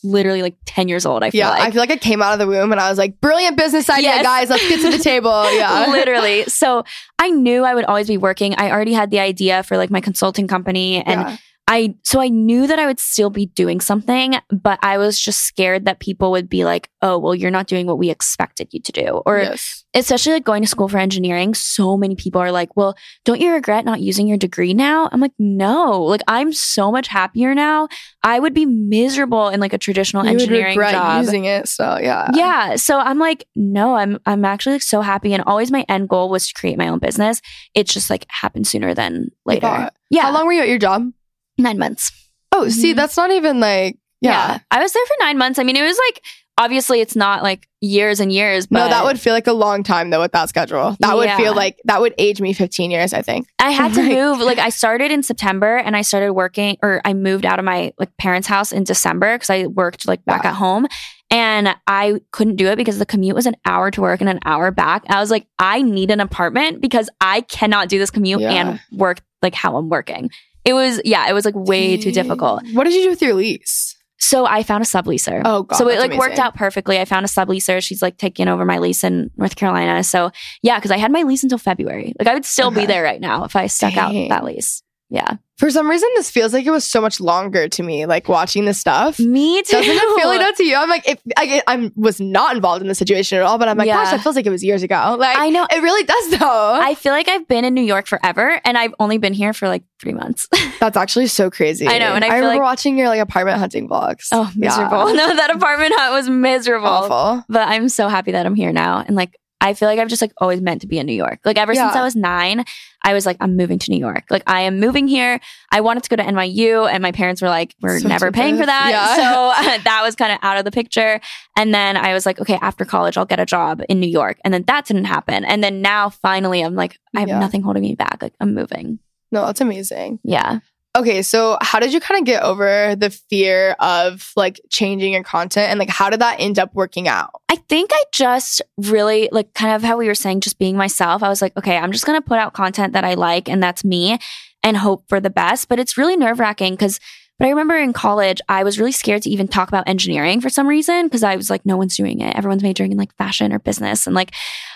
literally 0.04 0.42
like 0.42 0.56
10 0.66 0.88
years 0.88 1.04
old. 1.04 1.22
I 1.24 1.30
feel 1.30 1.40
Yeah, 1.40 1.50
like. 1.50 1.62
I 1.62 1.70
feel 1.70 1.80
like 1.80 1.90
I 1.90 1.96
came 1.96 2.22
out 2.22 2.32
of 2.32 2.38
the 2.38 2.46
womb 2.46 2.70
and 2.72 2.80
I 2.80 2.88
was 2.88 2.98
like, 2.98 3.20
brilliant 3.20 3.56
business 3.56 3.90
idea, 3.90 4.08
Yes. 4.10 4.22
guys. 4.22 4.50
Let's 4.50 4.68
get 4.68 4.80
to 4.90 4.96
the 4.96 5.02
table. 5.02 5.44
Yeah. 5.52 5.86
literally. 5.90 6.44
So 6.44 6.84
I 7.18 7.30
knew 7.30 7.64
I 7.64 7.74
would 7.74 7.84
always 7.84 8.06
be 8.08 8.16
working. 8.18 8.54
I 8.56 8.70
already 8.70 8.92
had 8.92 9.10
the 9.10 9.18
idea 9.20 9.62
for 9.64 9.76
like 9.76 9.90
my 9.90 10.00
consulting 10.00 10.46
company 10.46 11.02
and 11.04 11.20
Yeah. 11.20 11.36
I 11.68 11.94
so 12.02 12.20
I 12.20 12.28
knew 12.28 12.66
that 12.66 12.78
I 12.78 12.86
would 12.86 12.98
still 12.98 13.28
be 13.28 13.46
doing 13.46 13.80
something, 13.80 14.36
but 14.50 14.78
I 14.82 14.96
was 14.96 15.20
just 15.20 15.42
scared 15.42 15.84
that 15.84 16.00
people 16.00 16.30
would 16.30 16.48
be 16.48 16.64
like, 16.64 16.88
"Oh, 17.02 17.18
well, 17.18 17.34
you're 17.34 17.50
not 17.50 17.66
doing 17.66 17.86
what 17.86 17.98
we 17.98 18.08
expected 18.08 18.68
you 18.72 18.80
to 18.80 18.90
do." 18.92 19.22
Or 19.26 19.38
Yes. 19.38 19.84
especially 19.94 20.32
like 20.32 20.44
going 20.44 20.62
to 20.62 20.68
school 20.68 20.88
for 20.88 20.96
engineering, 20.98 21.54
so 21.54 21.96
many 21.98 22.14
people 22.16 22.40
are 22.40 22.50
like, 22.50 22.74
"Well, 22.74 22.96
don't 23.26 23.40
you 23.40 23.52
regret 23.52 23.84
not 23.84 24.00
using 24.00 24.26
your 24.26 24.38
degree 24.38 24.72
now?" 24.72 25.10
I'm 25.12 25.20
like, 25.20 25.34
"No. 25.38 26.02
Like 26.02 26.22
I'm 26.26 26.54
so 26.54 26.90
much 26.90 27.08
happier 27.08 27.54
now. 27.54 27.88
I 28.22 28.40
would 28.40 28.54
be 28.54 28.64
miserable 28.64 29.48
in 29.50 29.60
like 29.60 29.74
a 29.74 29.78
traditional 29.78 30.24
You 30.24 30.30
engineering 30.32 30.78
regret 30.78 30.92
job." 30.92 31.22
using 31.22 31.44
it. 31.44 31.68
So 31.68 31.98
yeah. 32.00 32.30
yeah 32.34 32.76
so 32.76 32.98
i'm 32.98 33.18
like 33.18 33.44
no 33.56 33.94
i'm 33.94 34.18
i'm 34.24 34.44
actually 34.44 34.74
like 34.74 34.82
so 34.82 35.00
happy 35.00 35.34
and 35.34 35.42
always 35.46 35.70
my 35.70 35.84
end 35.88 36.08
goal 36.08 36.28
was 36.30 36.48
to 36.48 36.54
create 36.54 36.78
my 36.78 36.88
own 36.88 36.98
business 36.98 37.40
it's 37.74 37.92
just 37.92 38.08
like 38.10 38.24
happened 38.28 38.66
sooner 38.66 38.94
than 38.94 39.28
later 39.44 39.90
yeah 40.10 40.22
How 40.22 40.32
long 40.32 40.46
were 40.46 40.52
you 40.52 40.62
at 40.62 40.68
your 40.68 40.78
job? 40.78 41.10
Nine 41.58 41.78
months 41.78 42.12
Oh, 42.52 42.68
see, 42.68 42.92
Mhm. 42.92 42.96
that's 42.96 43.16
not 43.16 43.30
even 43.30 43.60
like 43.60 43.98
yeah. 44.20 44.58
i 44.70 44.80
was 44.82 44.92
there 44.92 45.06
for 45.06 45.16
nine 45.20 45.38
months 45.38 45.58
i 45.58 45.62
mean 45.62 45.76
it 45.76 45.82
was 45.82 45.98
like 46.08 46.22
obviously 46.60 47.00
it's 47.00 47.14
not 47.14 47.42
like 47.44 47.68
years 47.80 48.18
and 48.18 48.32
years 48.32 48.66
but 48.66 48.80
No, 48.80 48.88
that 48.88 49.04
would 49.04 49.20
feel 49.20 49.32
like 49.32 49.46
a 49.46 49.52
long 49.52 49.84
time 49.84 50.10
though 50.10 50.20
with 50.20 50.32
that 50.32 50.48
schedule. 50.48 50.96
That 50.98 51.14
would 51.16 51.30
feel 51.34 51.54
like 51.54 51.78
that 51.84 52.00
would 52.00 52.14
age 52.18 52.40
me 52.40 52.52
15 52.52 52.90
years, 52.90 53.12
I 53.14 53.22
think. 53.22 53.46
I 53.60 53.70
had 53.70 53.94
to 53.94 54.02
move. 54.16 54.40
Like 54.40 54.58
I 54.58 54.70
started 54.70 55.12
in 55.12 55.22
September 55.22 55.76
and 55.76 55.96
I 55.96 56.02
started 56.02 56.32
working 56.32 56.76
or 56.82 57.00
I 57.04 57.14
moved 57.14 57.46
out 57.46 57.60
of 57.60 57.64
my 57.64 57.92
like 57.96 58.10
parents' 58.16 58.48
house 58.48 58.72
in 58.72 58.82
December 58.82 59.36
because 59.36 59.50
I 59.50 59.66
worked 59.68 60.08
like 60.08 60.24
back 60.24 60.42
Wow. 60.42 60.50
at 60.50 60.56
home. 60.56 60.86
And 61.30 61.76
I 61.86 62.20
couldn't 62.32 62.56
do 62.56 62.66
it 62.66 62.74
because 62.74 62.98
the 62.98 63.06
commute 63.06 63.36
was 63.36 63.46
an 63.46 63.54
hour 63.64 63.92
to 63.92 64.00
work 64.00 64.20
and 64.20 64.28
an 64.28 64.40
hour 64.44 64.72
back. 64.72 65.04
I 65.08 65.20
was 65.20 65.30
like, 65.30 65.46
I 65.60 65.82
need 65.82 66.10
an 66.10 66.18
apartment 66.18 66.80
because 66.80 67.08
I 67.20 67.42
cannot 67.42 67.88
do 67.88 68.00
this 68.00 68.10
commute 68.10 68.40
Yeah. 68.40 68.50
and 68.50 68.80
work 68.90 69.20
like 69.42 69.54
how 69.54 69.76
I'm 69.76 69.88
working. 69.88 70.30
It 70.68 70.74
was, 70.74 71.00
yeah, 71.02 71.30
it 71.30 71.32
was 71.32 71.46
like 71.46 71.54
way 71.54 71.96
too 71.96 72.12
difficult. 72.12 72.62
What 72.74 72.84
did 72.84 72.92
you 72.92 73.04
do 73.04 73.08
with 73.08 73.22
your 73.22 73.32
lease? 73.32 73.96
So 74.18 74.44
I 74.44 74.62
found 74.62 74.82
a 74.82 74.86
subleaser. 74.86 75.40
Oh, 75.44 75.62
God, 75.62 75.76
so 75.76 75.88
it 75.88 75.98
like 75.98 76.18
worked 76.18 76.38
out 76.38 76.54
perfectly. 76.54 76.98
I 76.98 77.06
found 77.06 77.24
a 77.24 77.28
subleaser. 77.28 77.82
She's 77.82 78.02
like 78.02 78.18
taking 78.18 78.48
over 78.48 78.66
my 78.66 78.78
lease 78.78 79.02
in 79.02 79.30
North 79.36 79.56
Carolina. 79.56 80.04
So 80.04 80.30
yeah, 80.60 80.76
because 80.76 80.90
I 80.90 80.98
had 80.98 81.10
my 81.10 81.22
lease 81.22 81.42
until 81.42 81.56
February. 81.56 82.12
Like 82.18 82.28
I 82.28 82.34
would 82.34 82.44
still 82.44 82.70
be 82.70 82.84
there 82.84 83.02
right 83.02 83.20
now 83.20 83.44
if 83.44 83.56
I 83.56 83.68
stuck 83.68 83.94
Dang. 83.94 84.24
out 84.24 84.28
that 84.28 84.44
lease. 84.44 84.82
Yeah. 85.10 85.36
For 85.56 85.70
some 85.70 85.88
reason, 85.90 86.08
this 86.14 86.30
feels 86.30 86.52
like 86.52 86.66
it 86.66 86.70
was 86.70 86.84
so 86.84 87.00
much 87.00 87.18
longer 87.20 87.66
to 87.68 87.82
me, 87.82 88.06
like 88.06 88.28
watching 88.28 88.64
this 88.64 88.78
stuff. 88.78 89.18
Me 89.18 89.60
too. 89.62 89.72
Doesn't 89.72 89.90
it 89.90 90.20
feel 90.20 90.28
like 90.28 90.38
that 90.38 90.54
to 90.56 90.64
you? 90.64 90.76
I'm 90.76 90.88
like, 90.88 91.08
if 91.08 91.18
I, 91.36 91.62
I 91.66 91.90
was 91.96 92.20
not 92.20 92.54
involved 92.54 92.80
in 92.82 92.86
the 92.88 92.94
situation 92.94 93.38
at 93.38 93.44
all, 93.44 93.58
but 93.58 93.66
I'm 93.68 93.76
like, 93.76 93.88
Yeah. 93.88 93.94
gosh, 94.04 94.12
that 94.12 94.20
feels 94.22 94.36
like 94.36 94.46
it 94.46 94.50
was 94.50 94.62
years 94.62 94.84
ago. 94.84 95.16
Like, 95.18 95.36
I 95.36 95.48
know. 95.50 95.66
it 95.68 95.82
really 95.82 96.04
does 96.04 96.38
though. 96.38 96.74
I 96.80 96.94
feel 96.94 97.12
like 97.12 97.26
I've 97.26 97.48
been 97.48 97.64
in 97.64 97.74
New 97.74 97.82
York 97.82 98.06
forever 98.06 98.60
and 98.64 98.78
I've 98.78 98.94
only 99.00 99.18
been 99.18 99.32
here 99.32 99.52
for 99.52 99.66
like 99.66 99.82
three 100.00 100.12
months. 100.12 100.46
That's 100.80 100.96
actually 100.96 101.26
so 101.26 101.50
crazy. 101.50 101.88
I 101.88 101.98
know, 101.98 102.12
and 102.14 102.24
I 102.24 102.28
feel 102.28 102.34
remember 102.36 102.54
like- 102.56 102.62
watching 102.62 102.96
your 102.96 103.08
like 103.08 103.20
apartment 103.20 103.58
hunting 103.58 103.88
vlogs. 103.88 104.28
oh, 104.30 104.52
Yeah. 104.54 104.68
miserable. 104.68 105.06
No, 105.14 105.34
that 105.34 105.50
apartment 105.56 105.92
hunt 105.96 106.12
was 106.12 106.28
miserable. 106.30 106.86
awful. 106.86 107.44
But 107.48 107.66
I'm 107.66 107.88
so 107.88 108.06
happy 108.08 108.30
that 108.32 108.46
I'm 108.46 108.54
here 108.54 108.72
now. 108.72 109.02
And 109.04 109.16
like, 109.16 109.36
I 109.60 109.74
feel 109.74 109.88
like 109.88 109.98
I've 109.98 110.08
just 110.08 110.22
like 110.22 110.32
always 110.38 110.60
meant 110.60 110.82
to 110.82 110.86
be 110.86 110.98
in 110.98 111.06
New 111.06 111.14
York. 111.14 111.40
Like 111.44 111.56
ever 111.58 111.74
since 111.74 111.94
I 111.96 112.02
was 112.04 112.14
nine, 112.14 112.64
I 113.02 113.12
was 113.12 113.26
like, 113.26 113.36
I'm 113.40 113.56
moving 113.56 113.78
to 113.80 113.90
New 113.90 113.98
York. 113.98 114.24
Like 114.30 114.44
I 114.46 114.60
am 114.62 114.78
moving 114.78 115.08
here. 115.08 115.40
I 115.72 115.80
wanted 115.80 116.04
to 116.04 116.08
go 116.10 116.16
to 116.16 116.22
NYU 116.22 116.88
and 116.88 117.02
my 117.02 117.10
parents 117.10 117.42
were 117.42 117.48
like, 117.48 117.74
we're 117.82 117.98
So 117.98 118.06
never 118.08 118.30
paying 118.30 118.56
for 118.56 118.66
that. 118.66 118.90
Yeah. 118.90 119.16
So 119.16 119.78
that 119.84 120.00
was 120.04 120.14
kind 120.14 120.32
of 120.32 120.38
out 120.42 120.58
of 120.58 120.64
the 120.64 120.70
picture. 120.70 121.20
And 121.56 121.74
then 121.74 121.96
I 121.96 122.12
was 122.12 122.24
like, 122.24 122.40
okay, 122.40 122.58
after 122.62 122.84
college, 122.84 123.16
I'll 123.16 123.24
get 123.26 123.40
a 123.40 123.46
job 123.46 123.82
in 123.88 123.98
New 123.98 124.08
York. 124.08 124.38
And 124.44 124.54
then 124.54 124.62
that 124.68 124.86
didn't 124.86 125.06
happen. 125.06 125.44
And 125.44 125.62
then 125.64 125.82
now 125.82 126.08
finally 126.08 126.60
I'm 126.62 126.76
like, 126.76 126.98
I 127.16 127.20
have 127.20 127.28
Yeah. 127.28 127.40
nothing 127.40 127.62
holding 127.62 127.82
me 127.82 127.96
back. 127.96 128.18
Like 128.22 128.34
I'm 128.40 128.54
moving. 128.54 129.00
No, 129.32 129.44
that's 129.46 129.60
amazing. 129.60 130.20
Yeah. 130.22 130.60
Okay, 130.96 131.22
so 131.22 131.58
how 131.60 131.78
did 131.78 131.92
you 131.92 132.00
kind 132.00 132.18
of 132.18 132.26
get 132.26 132.42
over 132.42 132.96
the 132.96 133.10
fear 133.10 133.76
of 133.78 134.32
like 134.36 134.60
changing 134.70 135.12
your 135.12 135.22
content 135.22 135.70
and 135.70 135.78
like 135.78 135.90
how 135.90 136.10
did 136.10 136.20
that 136.20 136.40
end 136.40 136.58
up 136.58 136.74
working 136.74 137.06
out? 137.06 137.30
I 137.48 137.56
think 137.56 137.90
I 137.92 138.02
just 138.10 138.62
really 138.78 139.28
like 139.30 139.54
kind 139.54 139.74
of 139.74 139.82
how 139.82 139.96
we 139.96 140.08
were 140.08 140.14
saying, 140.14 140.40
just 140.40 140.58
being 140.58 140.76
myself. 140.76 141.22
I 141.22 141.28
was 141.28 141.42
like, 141.42 141.56
okay, 141.56 141.76
I'm 141.76 141.92
just 141.92 142.06
going 142.06 142.20
to 142.20 142.26
put 142.26 142.38
out 142.38 142.54
content 142.54 142.94
that 142.94 143.04
I 143.04 143.14
like 143.14 143.48
and 143.48 143.62
that's 143.62 143.84
me 143.84 144.18
and 144.62 144.76
hope 144.76 145.04
for 145.08 145.20
the 145.20 145.30
best. 145.30 145.68
But 145.68 145.78
it's 145.78 145.98
really 145.98 146.16
nerve 146.16 146.40
wracking 146.40 146.72
because, 146.72 146.98
but 147.38 147.46
I 147.46 147.50
remember 147.50 147.76
in 147.76 147.92
college, 147.92 148.40
I 148.48 148.64
was 148.64 148.78
really 148.78 148.92
scared 148.92 149.22
to 149.22 149.30
even 149.30 149.46
talk 149.46 149.68
about 149.68 149.88
engineering 149.88 150.40
for 150.40 150.48
some 150.48 150.66
reason 150.66 151.06
because 151.06 151.22
I 151.22 151.36
was 151.36 151.50
like, 151.50 151.64
no 151.64 151.76
one's 151.76 151.96
doing 151.96 152.20
it. 152.20 152.34
Everyone's 152.36 152.62
majoring 152.62 152.92
in 152.92 152.98
like 152.98 153.14
fashion 153.16 153.52
or 153.52 153.60
business. 153.60 154.06
And 154.06 154.14
like, 154.14 154.32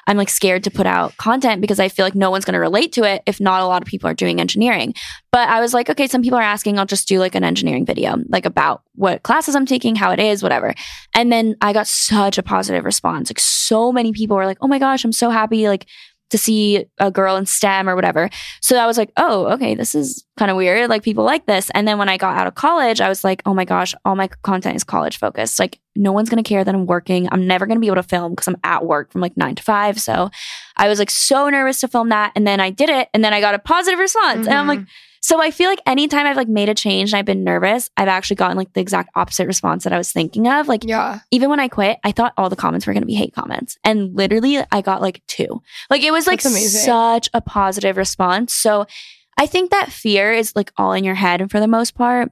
I'm 0.07 0.16
like 0.16 0.31
scared 0.31 0.64
to 0.64 0.70
put 0.70 0.87
out 0.87 1.16
content 1.16 1.61
because 1.61 1.81
I 1.81 1.88
feel 1.88 2.07
like 2.07 2.14
no 2.14 2.31
one's 2.31 2.44
going 2.44 2.55
to 2.55 2.61
relate 2.61 2.92
to 2.92 3.03
it 3.03 3.22
if 3.27 3.40
not 3.40 3.62
a 3.62 3.66
lot 3.66 3.83
of 3.83 3.88
people 3.88 4.09
are 4.09 4.14
doing 4.14 4.40
engineering. 4.40 4.94
But 5.33 5.48
I 5.48 5.61
was 5.61 5.75
like, 5.75 5.90
okay, 5.90 6.07
some 6.07 6.22
people 6.22 6.38
are 6.38 6.42
asking, 6.42 6.79
I'll 6.79 6.87
just 6.87 7.09
do 7.09 7.18
like 7.18 7.35
an 7.35 7.42
engineering 7.44 7.85
video, 7.85 8.16
like 8.29 8.46
about 8.46 8.83
what 8.94 9.22
classes 9.22 9.57
I'm 9.57 9.66
taking, 9.66 9.96
how 9.96 10.12
it 10.12 10.20
is, 10.20 10.42
whatever. 10.42 10.75
And 11.14 11.33
then 11.33 11.57
I 11.61 11.72
got 11.72 11.87
such 11.87 12.38
a 12.38 12.42
positive 12.42 12.85
response. 12.85 13.31
Like 13.31 13.40
so 13.40 13.90
many 13.90 14.12
people 14.12 14.37
were 14.37 14.46
like, 14.46 14.59
"Oh 14.61 14.68
my 14.68 14.79
gosh, 14.79 15.05
I'm 15.05 15.12
so 15.12 15.31
happy 15.31 15.66
like 15.68 15.87
to 16.33 16.38
see 16.38 16.85
a 16.99 17.11
girl 17.11 17.37
in 17.37 17.47
STEM 17.47 17.88
or 17.88 17.95
whatever." 17.95 18.29
So 18.61 18.77
I 18.77 18.87
was 18.87 18.99
like, 18.99 19.12
"Oh, 19.16 19.47
okay, 19.53 19.75
this 19.75 19.95
is 19.95 20.25
kind 20.37 20.51
of 20.51 20.57
weird. 20.57 20.90
Like 20.90 21.03
people 21.03 21.25
like 21.25 21.47
this." 21.47 21.71
And 21.71 21.87
then 21.87 21.99
when 21.99 22.09
I 22.09 22.16
got 22.16 22.37
out 22.37 22.47
of 22.47 22.57
college, 22.57 23.01
I 23.01 23.09
was 23.09 23.23
like, 23.23 23.42
"Oh 23.47 23.55
my 23.55 23.64
gosh, 23.64 23.95
all 24.05 24.16
my 24.16 24.29
content 24.42 24.77
is 24.77 24.85
college 24.85 25.18
focused. 25.18 25.59
Like 25.59 25.79
no 25.95 26.11
one's 26.11 26.29
going 26.29 26.42
to 26.42 26.49
care 26.49 26.64
that 26.64 26.75
I'm 26.75 26.87
working. 26.87 27.29
I'm 27.31 27.47
never 27.47 27.66
going 27.66 27.77
to 27.77 27.81
be 27.81 27.87
able 27.87 27.97
to 27.97 28.03
film 28.03 28.33
because 28.33 28.49
I'm 28.49 28.57
at 28.64 28.85
work 28.85 29.12
from 29.12 29.21
like 29.21 29.37
9 29.37 29.55
to 29.55 29.62
5." 29.62 30.01
So 30.01 30.31
I 30.77 30.88
was 30.88 30.99
like 30.99 31.11
so 31.11 31.49
nervous 31.49 31.81
to 31.81 31.88
film 31.88 32.09
that 32.09 32.33
and 32.35 32.47
then 32.47 32.61
I 32.61 32.71
did 32.71 32.90
it 32.90 33.09
and 33.14 33.25
then 33.25 33.33
I 33.33 33.40
got 33.40 33.55
a 33.55 33.59
positive 33.59 33.99
response. 33.99 34.47
And 34.47 34.57
I'm 34.57 34.66
like 34.66 34.81
mm-hmm. 34.81 35.12
So 35.22 35.40
I 35.40 35.50
feel 35.52 35.70
like 35.70 35.80
anytime 35.87 36.26
I've 36.26 36.37
like 36.37 36.48
made 36.48 36.68
a 36.68 36.74
change 36.74 37.12
and 37.12 37.18
I've 37.18 37.24
been 37.24 37.44
nervous, 37.44 37.88
I've 37.96 38.08
actually 38.08 38.37
gotten 38.37 38.56
like 38.56 38.72
the 38.72 38.80
exact 38.80 39.11
opposite 39.14 39.46
response 39.46 39.85
that 39.85 39.92
I 39.92 39.98
was 39.98 40.11
thinking 40.11 40.48
of. 40.48 40.66
Like 40.66 40.82
Yeah. 40.85 41.20
even 41.30 41.48
when 41.48 41.61
I 41.61 41.68
quit, 41.68 41.98
I 42.02 42.11
thought 42.11 42.32
all 42.37 42.50
the 42.50 42.56
comments 42.56 42.87
were 42.87 42.92
going 42.92 43.02
to 43.02 43.06
be 43.06 43.14
hate 43.14 43.32
comments. 43.32 43.78
And 43.85 44.14
literally, 44.16 44.58
I 44.72 44.80
got 44.80 45.00
like 45.00 45.22
two. 45.28 45.62
Like, 45.90 46.02
it 46.02 46.11
was 46.11 46.26
like 46.26 46.40
such 46.40 47.30
a 47.32 47.40
positive 47.40 47.96
response. 47.96 48.52
So 48.52 48.87
I 49.38 49.46
think 49.46 49.70
that 49.70 49.92
fear 49.92 50.32
is 50.32 50.54
like 50.56 50.72
all 50.76 50.92
in 50.92 51.04
your 51.04 51.14
head 51.14 51.50
for 51.50 51.61
the 51.61 51.68
most 51.68 51.94
part. 51.94 52.30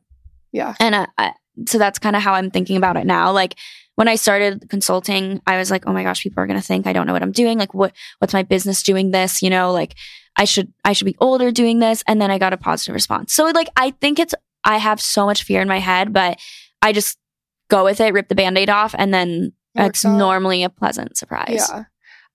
Yeah. 0.53 0.75
And 0.81 0.95
uh, 0.95 1.07
I, 1.17 1.33
so 1.69 1.79
that's 1.79 1.99
kind 1.99 2.17
of 2.17 2.23
how 2.23 2.35
I'm 2.35 2.51
thinking 2.51 2.77
about 2.77 2.97
it 2.97 3.07
now. 3.07 3.31
Like, 3.33 3.55
when 4.01 4.09
I 4.09 4.15
started 4.15 4.71
consulting, 4.71 5.43
I 5.47 5.59
was 5.59 5.71
like, 5.71 5.87
oh 5.87 5.93
my 5.93 6.03
gosh, 6.03 6.23
people 6.23 6.43
are 6.43 6.47
going 6.47 6.59
to 6.59 6.67
think 6.67 6.87
I 6.87 6.95
don't 6.95 7.07
know 7.07 7.13
what 7.13 7.23
I'm 7.23 7.33
doing. 7.33 7.59
Like, 7.59 7.75
what, 7.75 7.95
what's 8.19 8.33
my 8.33 8.43
business 8.43 8.83
doing 8.83 9.11
this? 9.11 9.43
You 9.43 9.51
know, 9.51 9.73
like, 9.73 9.95
I 10.37 10.47
should, 10.47 10.73
I 10.87 10.95
should 10.95 11.05
be 11.05 11.19
older 11.21 11.51
doing 11.51 11.81
this. 11.81 12.03
And 12.07 12.19
then 12.19 12.31
I 12.31 12.39
got 12.39 12.55
a 12.55 12.57
positive 12.57 12.95
response. 12.95 13.35
So, 13.35 13.45
like, 13.49 13.69
I 13.77 13.91
think 13.91 14.19
it's, 14.19 14.35
I 14.65 14.79
have 14.79 15.03
so 15.03 15.27
much 15.27 15.43
fear 15.43 15.61
in 15.61 15.69
my 15.69 15.81
head, 15.81 16.15
but 16.15 16.39
I 16.81 16.95
just 16.95 17.19
go 17.69 17.85
with 17.85 18.01
it, 18.01 18.15
rip 18.15 18.29
the 18.29 18.35
band 18.35 18.57
aid 18.57 18.71
off, 18.71 18.95
and 18.97 19.13
then 19.13 19.53
it's 19.75 20.03
normally 20.03 20.65
a 20.65 20.71
pleasant 20.71 21.19
surprise. 21.19 21.69
Yeah. 21.71 21.85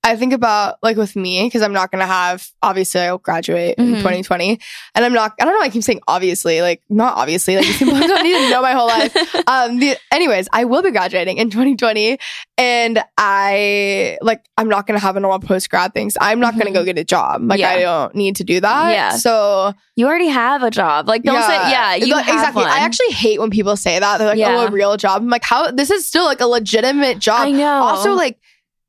I 0.06 0.16
think 0.16 0.32
about 0.34 0.76
like 0.84 0.96
with 0.98 1.16
me 1.16 1.44
because 1.48 1.62
I'm 1.64 1.74
not 1.74 1.92
gonna 1.92 2.06
have 2.06 2.48
obviously 2.62 3.02
I'll 3.02 3.18
graduate 3.18 3.76
in 3.78 3.96
Mhm. 3.96 3.98
2020 3.98 4.60
and 4.94 5.04
I'm 5.04 5.12
not 5.14 5.34
I 5.42 5.46
don't 5.46 5.54
know 5.56 5.62
I 5.62 5.70
keep 5.70 5.84
saying 5.84 6.00
obviously 6.08 6.62
like 6.62 6.82
not 6.90 7.18
obviously 7.18 7.58
like 7.58 7.66
people 7.66 7.96
don't 8.00 8.24
need 8.24 8.34
to 8.38 8.50
know 8.52 8.62
my 8.62 8.74
whole 8.74 8.88
life 8.88 9.14
um 9.48 9.80
the, 9.80 9.98
anyways 10.12 10.48
I 10.54 10.66
will 10.66 10.82
be 10.84 10.92
graduating 10.92 11.38
in 11.38 11.50
2020 11.50 12.18
and 12.58 13.04
I 13.18 14.18
like 14.22 14.46
I'm 14.58 14.70
not 14.70 14.88
gonna 14.88 15.00
have 15.00 15.18
a 15.18 15.20
normal 15.20 15.40
post 15.40 15.70
grad 15.70 15.94
things 15.94 16.16
I'm 16.22 16.40
not 16.40 16.54
gonna 16.58 16.70
Mhm. 16.70 16.74
go 16.76 16.84
get 16.86 16.98
a 16.98 17.04
job 17.04 17.42
like 17.44 17.60
I 17.60 17.80
Yeah. 17.80 17.80
don't 17.80 17.96
don't 17.96 18.16
need 18.16 18.36
to 18.38 18.44
do 18.44 18.60
that 18.60 18.92
Yeah. 18.92 19.10
so 19.12 19.74
You 19.96 20.06
already 20.08 20.28
have 20.28 20.62
a 20.62 20.70
job. 20.70 21.08
Like, 21.08 21.24
don't 21.24 21.42
say, 21.42 21.56
yeah, 21.72 21.96
you 21.96 22.14
Like, 22.14 22.28
exactly 22.28 22.64
one. 22.64 22.70
I 22.72 22.80
actually 22.80 23.14
hate 23.14 23.40
when 23.40 23.50
people 23.50 23.78
say 23.78 23.98
that 23.98 24.18
they're 24.18 24.28
like 24.28 24.38
Yeah. 24.38 24.58
oh 24.58 24.68
a 24.68 24.72
real 24.72 24.98
job 24.98 25.22
I'm 25.22 25.30
like 25.30 25.44
how 25.46 25.72
this 25.72 25.90
is 25.90 26.06
still 26.06 26.26
like 26.26 26.42
a 26.42 26.48
legitimate 26.48 27.20
job 27.20 27.42
I 27.48 27.52
know. 27.52 27.82
also 27.82 28.12
like 28.14 28.38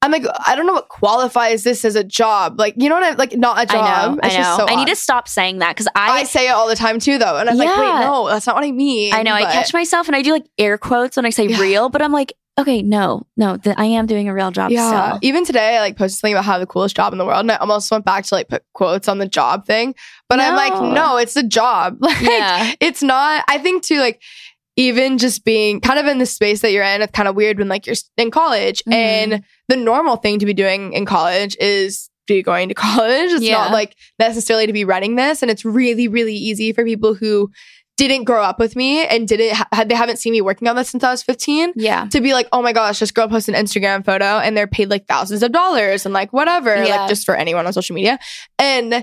I'm 0.07 0.13
like 0.23 0.25
I 0.47 0.55
don't 0.57 0.67
know 0.67 0.73
what 0.75 0.89
qualifies 0.89 1.65
this 1.65 1.85
as 1.85 1.97
a 1.97 2.05
job. 2.05 2.59
Like 2.59 2.75
you 2.77 2.89
know 2.89 2.95
what 2.95 3.05
I 3.05 3.11
like 3.13 3.37
not 3.37 3.63
a 3.63 3.67
job. 3.67 4.13
know. 4.13 4.21
It's 4.23 4.35
I 4.35 4.39
know. 4.39 4.45
just 4.45 4.57
so 4.57 4.67
I 4.69 4.77
need 4.77 4.89
to 4.89 4.97
stop 4.97 5.29
saying 5.29 5.59
that 5.59 5.75
because 5.75 5.89
I 5.95 6.21
I, 6.21 6.25
say 6.25 6.47
it 6.49 6.53
all 6.53 6.69
the 6.69 6.77
time 6.77 6.99
too 6.99 7.19
though, 7.19 7.37
and 7.37 7.51
I'm 7.51 7.57
like, 7.57 7.69
wait, 7.69 8.01
no, 8.01 8.29
that's 8.29 8.47
not 8.47 8.57
what 8.57 8.65
I 8.65 8.71
mean. 8.73 9.13
I 9.13 9.23
know. 9.23 9.35
I 9.35 9.43
catch 9.43 9.73
myself 9.75 10.07
and 10.07 10.17
I 10.17 10.23
do 10.23 10.33
like 10.33 10.47
air 10.59 10.79
quotes 10.79 11.17
when 11.17 11.27
I 11.27 11.31
say 11.31 11.47
Yeah. 11.49 11.61
real, 11.61 11.89
but 11.89 12.01
I'm 12.03 12.13
like, 12.13 12.33
okay, 12.59 12.81
no, 12.83 13.27
no, 13.37 13.57
th- 13.59 13.77
I 13.79 13.85
am 13.85 14.07
doing 14.07 14.29
a 14.29 14.35
real 14.35 14.51
job 14.51 14.71
Yeah. 14.71 15.09
still. 15.11 15.19
Even 15.23 15.45
today, 15.45 15.77
I 15.77 15.81
like 15.81 15.97
posted 15.97 16.21
something 16.21 16.35
about 16.35 16.45
how 16.47 16.59
the 16.59 16.67
coolest 16.67 16.97
job 16.97 17.13
in 17.13 17.19
the 17.19 17.27
world, 17.27 17.41
and 17.41 17.53
I 17.53 17.57
almost 17.57 17.91
went 17.91 18.05
back 18.05 18.25
to 18.27 18.35
like 18.35 18.49
put 18.49 18.63
quotes 18.73 19.09
on 19.09 19.19
the 19.19 19.29
job 19.29 19.67
thing. 19.67 19.95
But 20.29 20.41
I'm 20.41 20.57
like, 20.57 20.73
No. 20.73 20.93
no, 20.93 21.17
it's 21.19 21.37
a 21.37 21.43
job. 21.43 21.99
Like 22.01 22.21
Yeah. 22.21 22.73
it's 22.81 23.03
not. 23.03 23.45
I 23.49 23.59
think 23.59 23.83
too 23.83 23.99
like. 23.99 24.23
Even 24.77 25.17
just 25.19 25.45
being 25.45 25.81
kind 25.81 25.99
of 25.99 26.07
in 26.07 26.19
the 26.19 26.27
space 26.27 26.61
that 26.61 26.71
you're 26.73 26.85
in, 26.85 27.01
it's 27.03 27.13
kind 27.13 27.29
of 27.29 27.35
weird 27.35 27.59
when 27.59 27.69
like 27.69 27.87
you're 27.87 27.97
in 28.19 28.31
college 28.31 28.83
Mhm. 28.87 28.93
and 28.93 29.45
the 29.69 29.77
normal 29.77 30.17
thing 30.17 30.39
to 30.39 30.47
be 30.47 30.53
doing 30.55 30.93
in 30.93 31.07
college 31.07 31.57
is 31.59 32.11
be 32.27 32.43
going 32.43 32.69
to 32.69 32.75
college. 32.87 33.31
It's 33.33 33.43
Yeah. 33.45 33.55
not 33.59 33.73
like 33.73 33.97
necessarily 34.19 34.67
to 34.67 34.73
be 34.73 34.85
running 34.85 35.15
this. 35.17 35.43
And 35.43 35.51
it's 35.51 35.65
really, 35.65 36.09
really 36.09 36.35
easy 36.35 36.73
for 36.73 36.85
people 36.85 37.15
who 37.15 37.51
didn't 37.97 38.25
grow 38.25 38.43
up 38.43 38.59
with 38.59 38.77
me 38.77 39.07
and 39.07 39.27
didn't 39.27 39.55
ha- 39.55 39.85
they 39.87 39.95
haven't 39.95 40.19
seen 40.19 40.33
me 40.33 40.43
working 40.43 40.69
on 40.69 40.77
this 40.77 40.91
since 40.91 41.03
I 41.03 41.11
was 41.11 41.23
15 41.23 41.73
Yeah. 41.77 42.07
to 42.11 42.21
be 42.21 42.35
like, 42.35 42.47
oh 42.53 42.61
my 42.61 42.75
gosh, 42.75 42.99
this 42.99 43.11
girl 43.11 43.27
posted 43.29 43.55
an 43.55 43.65
Instagram 43.65 44.05
photo 44.05 44.39
and 44.39 44.55
they're 44.55 44.67
paid 44.67 44.91
like 44.91 45.07
thousands 45.07 45.43
of 45.43 45.53
dollars 45.53 46.05
and 46.05 46.13
like 46.13 46.31
whatever, 46.35 46.75
Yeah. 46.77 46.97
like 46.97 47.09
just 47.09 47.25
for 47.25 47.35
anyone 47.35 47.67
on 47.67 47.73
social 47.73 47.95
media. 47.95 48.19
And 48.59 49.03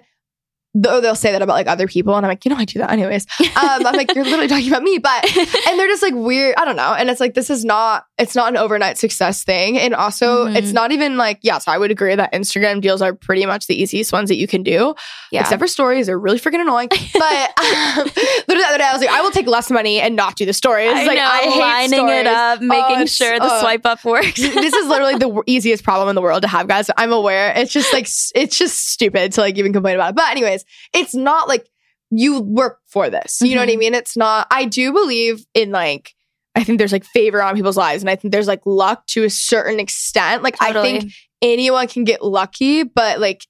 though 0.76 1.00
they'll 1.02 1.16
say 1.16 1.32
that 1.32 1.42
about 1.42 1.54
like 1.54 1.68
other 1.68 1.88
people, 1.88 2.16
and 2.16 2.26
I'm 2.26 2.30
like, 2.32 2.46
you 2.46 2.50
know, 2.50 2.58
I 2.58 2.66
do 2.66 2.80
that 2.80 2.92
anyways. 2.92 3.26
Um, 3.64 3.86
I'm 3.86 3.96
like, 3.96 4.14
you're 4.16 4.26
literally 4.26 4.48
talking 4.48 4.68
about 4.68 4.84
me, 4.84 4.98
but 4.98 5.24
and 5.38 5.80
they're 5.80 5.88
just 5.88 6.02
like 6.04 6.14
weird. 6.16 6.56
I 6.58 6.66
don't 6.66 6.76
know. 6.76 6.94
And 6.94 7.10
it's 7.10 7.20
like 7.20 7.34
this 7.34 7.50
is 7.50 7.64
not 7.64 8.06
it's 8.18 8.36
not 8.36 8.50
an 8.50 8.58
overnight 8.58 8.98
success 8.98 9.44
thing, 9.44 9.78
and 9.78 9.94
also 9.94 10.48
Mhm. 10.48 10.56
it's 10.58 10.72
not 10.74 10.92
even 10.92 11.18
like 11.18 11.40
yes, 11.44 11.68
I 11.68 11.78
would 11.78 11.92
agree 11.92 12.14
that 12.16 12.34
Instagram 12.34 12.82
deals 12.82 13.02
are 13.02 13.14
pretty 13.14 13.46
much 13.46 13.68
the 13.68 13.80
easiest 13.82 14.12
ones 14.12 14.30
that 14.30 14.36
you 14.36 14.48
can 14.48 14.64
do 14.64 14.96
Yeah. 15.32 15.42
except 15.42 15.60
for 15.60 15.68
stories. 15.68 16.08
They're 16.08 16.20
really 16.20 16.40
freaking 16.40 16.62
annoying. 16.62 16.90
But 17.14 17.60
um, 17.60 18.06
literally 18.48 18.64
the 18.64 18.68
other 18.68 18.78
day, 18.80 18.84
I 18.86 18.92
was 18.94 19.02
like, 19.02 19.10
I 19.12 19.22
will 19.22 19.32
take 19.32 19.48
less 19.48 19.70
money 19.72 20.00
and 20.02 20.16
not 20.16 20.36
do 20.36 20.46
the 20.46 20.54
stories. 20.54 20.92
I 20.92 21.06
like, 21.06 21.18
know, 21.18 21.26
I 21.26 21.42
hate 21.44 21.60
lining 21.60 22.10
it 22.10 22.28
up, 22.28 22.60
Oh, 22.62 22.66
making 22.66 22.92
it's- 22.96 23.16
sure 23.16 23.40
the 23.40 23.48
oh. 23.50 23.60
swipe 23.62 23.86
up 23.86 24.04
works. 24.04 24.34
this 24.36 24.74
is 24.74 24.88
literally 24.88 25.16
the 25.16 25.42
easiest 25.48 25.84
problem 25.84 26.10
in 26.10 26.16
the 26.16 26.22
world 26.22 26.42
to 26.42 26.48
have, 26.48 26.68
guys. 26.68 26.90
I'm 26.98 27.14
aware. 27.14 27.54
It's 27.56 27.72
just 27.72 27.94
like 27.94 28.08
it's 28.36 28.58
just 28.58 28.90
stupid 28.90 29.32
to 29.34 29.42
like 29.42 29.58
even 29.58 29.72
complain 29.74 29.96
about 29.96 30.10
it. 30.12 30.16
But 30.16 30.30
anyways, 30.32 30.63
it's 30.94 31.14
not 31.16 31.48
like 31.48 31.68
you 32.12 32.40
work 32.42 32.80
for 32.88 33.10
this. 33.10 33.42
You 33.42 33.56
know 33.56 33.62
what 33.62 33.70
I 33.70 33.74
Mhm. 33.76 33.80
mean? 33.80 33.94
It's 33.96 34.16
not. 34.16 34.48
I 34.52 34.66
do 34.66 34.92
believe 34.94 35.46
in 35.54 35.72
like. 35.72 36.14
I 36.56 36.64
think 36.64 36.78
there's 36.78 36.92
like 36.92 37.04
favor 37.06 37.42
on 37.42 37.56
people's 37.56 37.78
lives, 37.78 38.04
and 38.04 38.10
I 38.12 38.16
think 38.16 38.32
there's 38.32 38.48
like 38.48 38.62
luck 38.66 39.08
to 39.08 39.24
a 39.24 39.30
certain 39.30 39.80
extent. 39.80 40.44
Like 40.44 40.56
I 40.62 40.68
Totally. 40.72 41.00
think 41.00 41.14
anyone 41.42 41.88
can 41.88 42.04
get 42.04 42.24
lucky, 42.24 42.84
but 42.84 43.20
like 43.20 43.48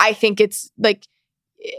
I 0.00 0.12
think 0.12 0.40
it's 0.40 0.68
like 0.76 1.06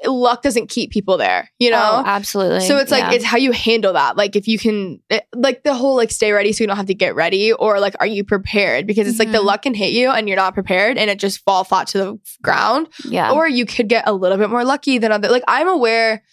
luck 0.06 0.41
doesn't 0.41 0.67
keep 0.69 0.91
people 0.91 1.17
there. 1.17 1.50
You 1.60 1.69
know, 1.72 1.89
Oh, 1.96 2.04
absolutely. 2.06 2.62
so 2.62 2.78
it's 2.78 2.91
like 2.91 3.04
Yeah. 3.04 3.12
it's 3.13 3.26
how 3.26 3.38
you 3.38 3.52
handle 3.52 3.93
that. 3.93 4.15
Like 4.17 4.36
if 4.36 4.48
you 4.48 4.58
can, 4.58 5.02
it, 5.10 5.26
like 5.36 5.63
the 5.63 5.74
whole 5.74 5.96
like 5.96 6.12
stay 6.12 6.32
ready 6.32 6.52
so 6.54 6.63
you 6.63 6.67
don't 6.67 6.78
have 6.78 6.86
to 6.88 6.93
get 6.93 7.15
ready, 7.15 7.52
or 7.54 7.80
like 7.80 7.96
are 8.00 8.08
you 8.08 8.24
prepared? 8.24 8.88
Because 8.88 9.08
it's 9.08 9.19
like 9.19 9.32
the 9.32 9.39
Mhm. 9.39 9.46
luck 9.46 9.62
can 9.63 9.74
hit 9.74 9.91
you 9.93 10.10
and 10.10 10.28
you're 10.28 10.38
not 10.38 10.54
prepared, 10.54 10.98
and 10.98 11.10
it 11.10 11.19
just 11.19 11.43
fall 11.43 11.63
flat 11.63 11.88
to 11.88 11.98
the 11.98 12.19
ground. 12.41 12.88
yeah. 13.06 13.32
Or 13.32 13.48
you 13.48 13.65
could 13.65 13.89
get 13.89 14.04
a 14.08 14.13
little 14.13 14.38
bit 14.38 14.50
more 14.50 14.63
lucky 14.63 14.98
than 15.00 15.12
other. 15.12 15.30
Like 15.30 15.43
I'm 15.48 15.67
aware. 15.67 16.24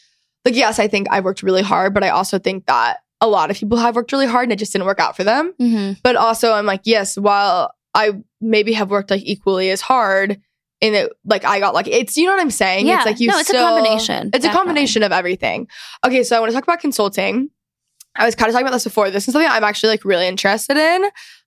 Like 0.44 0.54
yes, 0.54 0.78
I 0.78 0.88
think 0.88 1.08
I've 1.10 1.24
worked 1.24 1.42
really 1.42 1.62
hard, 1.62 1.92
but 1.92 2.02
I 2.04 2.10
also 2.10 2.38
think 2.38 2.66
that 2.66 2.98
a 3.20 3.28
lot 3.28 3.50
of 3.50 3.56
people 3.58 3.76
have 3.78 3.96
worked 3.96 4.12
really 4.12 4.26
hard 4.26 4.44
and 4.44 4.52
it 4.52 4.58
just 4.58 4.72
didn't 4.72 4.86
work 4.86 5.00
out 5.00 5.14
for 5.16 5.24
them. 5.24 5.52
Mhm. 5.60 5.98
But 6.02 6.16
also 6.16 6.52
I'm 6.52 6.66
like 6.66 6.82
yes, 6.84 7.16
while 7.18 7.72
I 7.94 8.12
maybe 8.40 8.72
have 8.74 8.90
worked 8.90 9.10
like 9.10 9.22
equally 9.24 9.70
as 9.70 9.80
hard. 9.80 10.40
And 10.82 10.94
it 10.94 11.12
like 11.24 11.44
I 11.44 11.60
got 11.60 11.74
lucky. 11.74 11.92
It's 11.92 12.16
you 12.16 12.24
know 12.26 12.32
what 12.32 12.40
I'm 12.40 12.50
saying. 12.50 12.86
Yeah. 12.86 12.98
It's 12.98 13.06
like 13.06 13.20
you 13.20 13.28
No, 13.28 13.38
it's 13.38 13.50
a 13.50 13.54
combination, 13.54 14.30
It's 14.32 14.44
a 14.46 14.50
combination 14.50 15.02
of 15.02 15.12
everything. 15.12 15.68
Okay, 16.06 16.22
so 16.22 16.36
I 16.36 16.40
want 16.40 16.50
to 16.50 16.54
talk 16.54 16.64
about 16.64 16.80
consulting. 16.80 17.50
I 18.16 18.24
was 18.24 18.34
kind 18.34 18.48
of 18.48 18.54
talking 18.54 18.66
about 18.66 18.74
this 18.74 18.84
before. 18.84 19.10
This 19.10 19.28
is 19.28 19.32
something 19.32 19.50
I'm 19.50 19.64
actually 19.64 19.90
like 19.90 20.04
really 20.04 20.26
interested 20.26 20.76
in. 20.76 21.04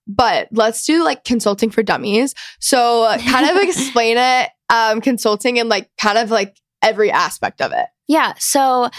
But 0.08 0.50
let's 0.52 0.86
do 0.86 1.04
like 1.04 1.24
consulting 1.24 1.70
for 1.70 1.82
dummies. 1.84 2.36
So 2.60 3.14
kind 3.28 3.50
of 3.50 3.62
explain 3.64 4.18
it, 4.18 4.50
um, 4.70 5.02
consulting 5.02 5.60
and 5.60 5.70
like 5.70 5.90
kind 5.98 6.18
of 6.18 6.30
like 6.30 6.58
every 6.82 7.12
aspect 7.12 7.62
of 7.62 7.72
it. 7.72 7.86
Yeah. 8.08 8.34
So 8.38 8.90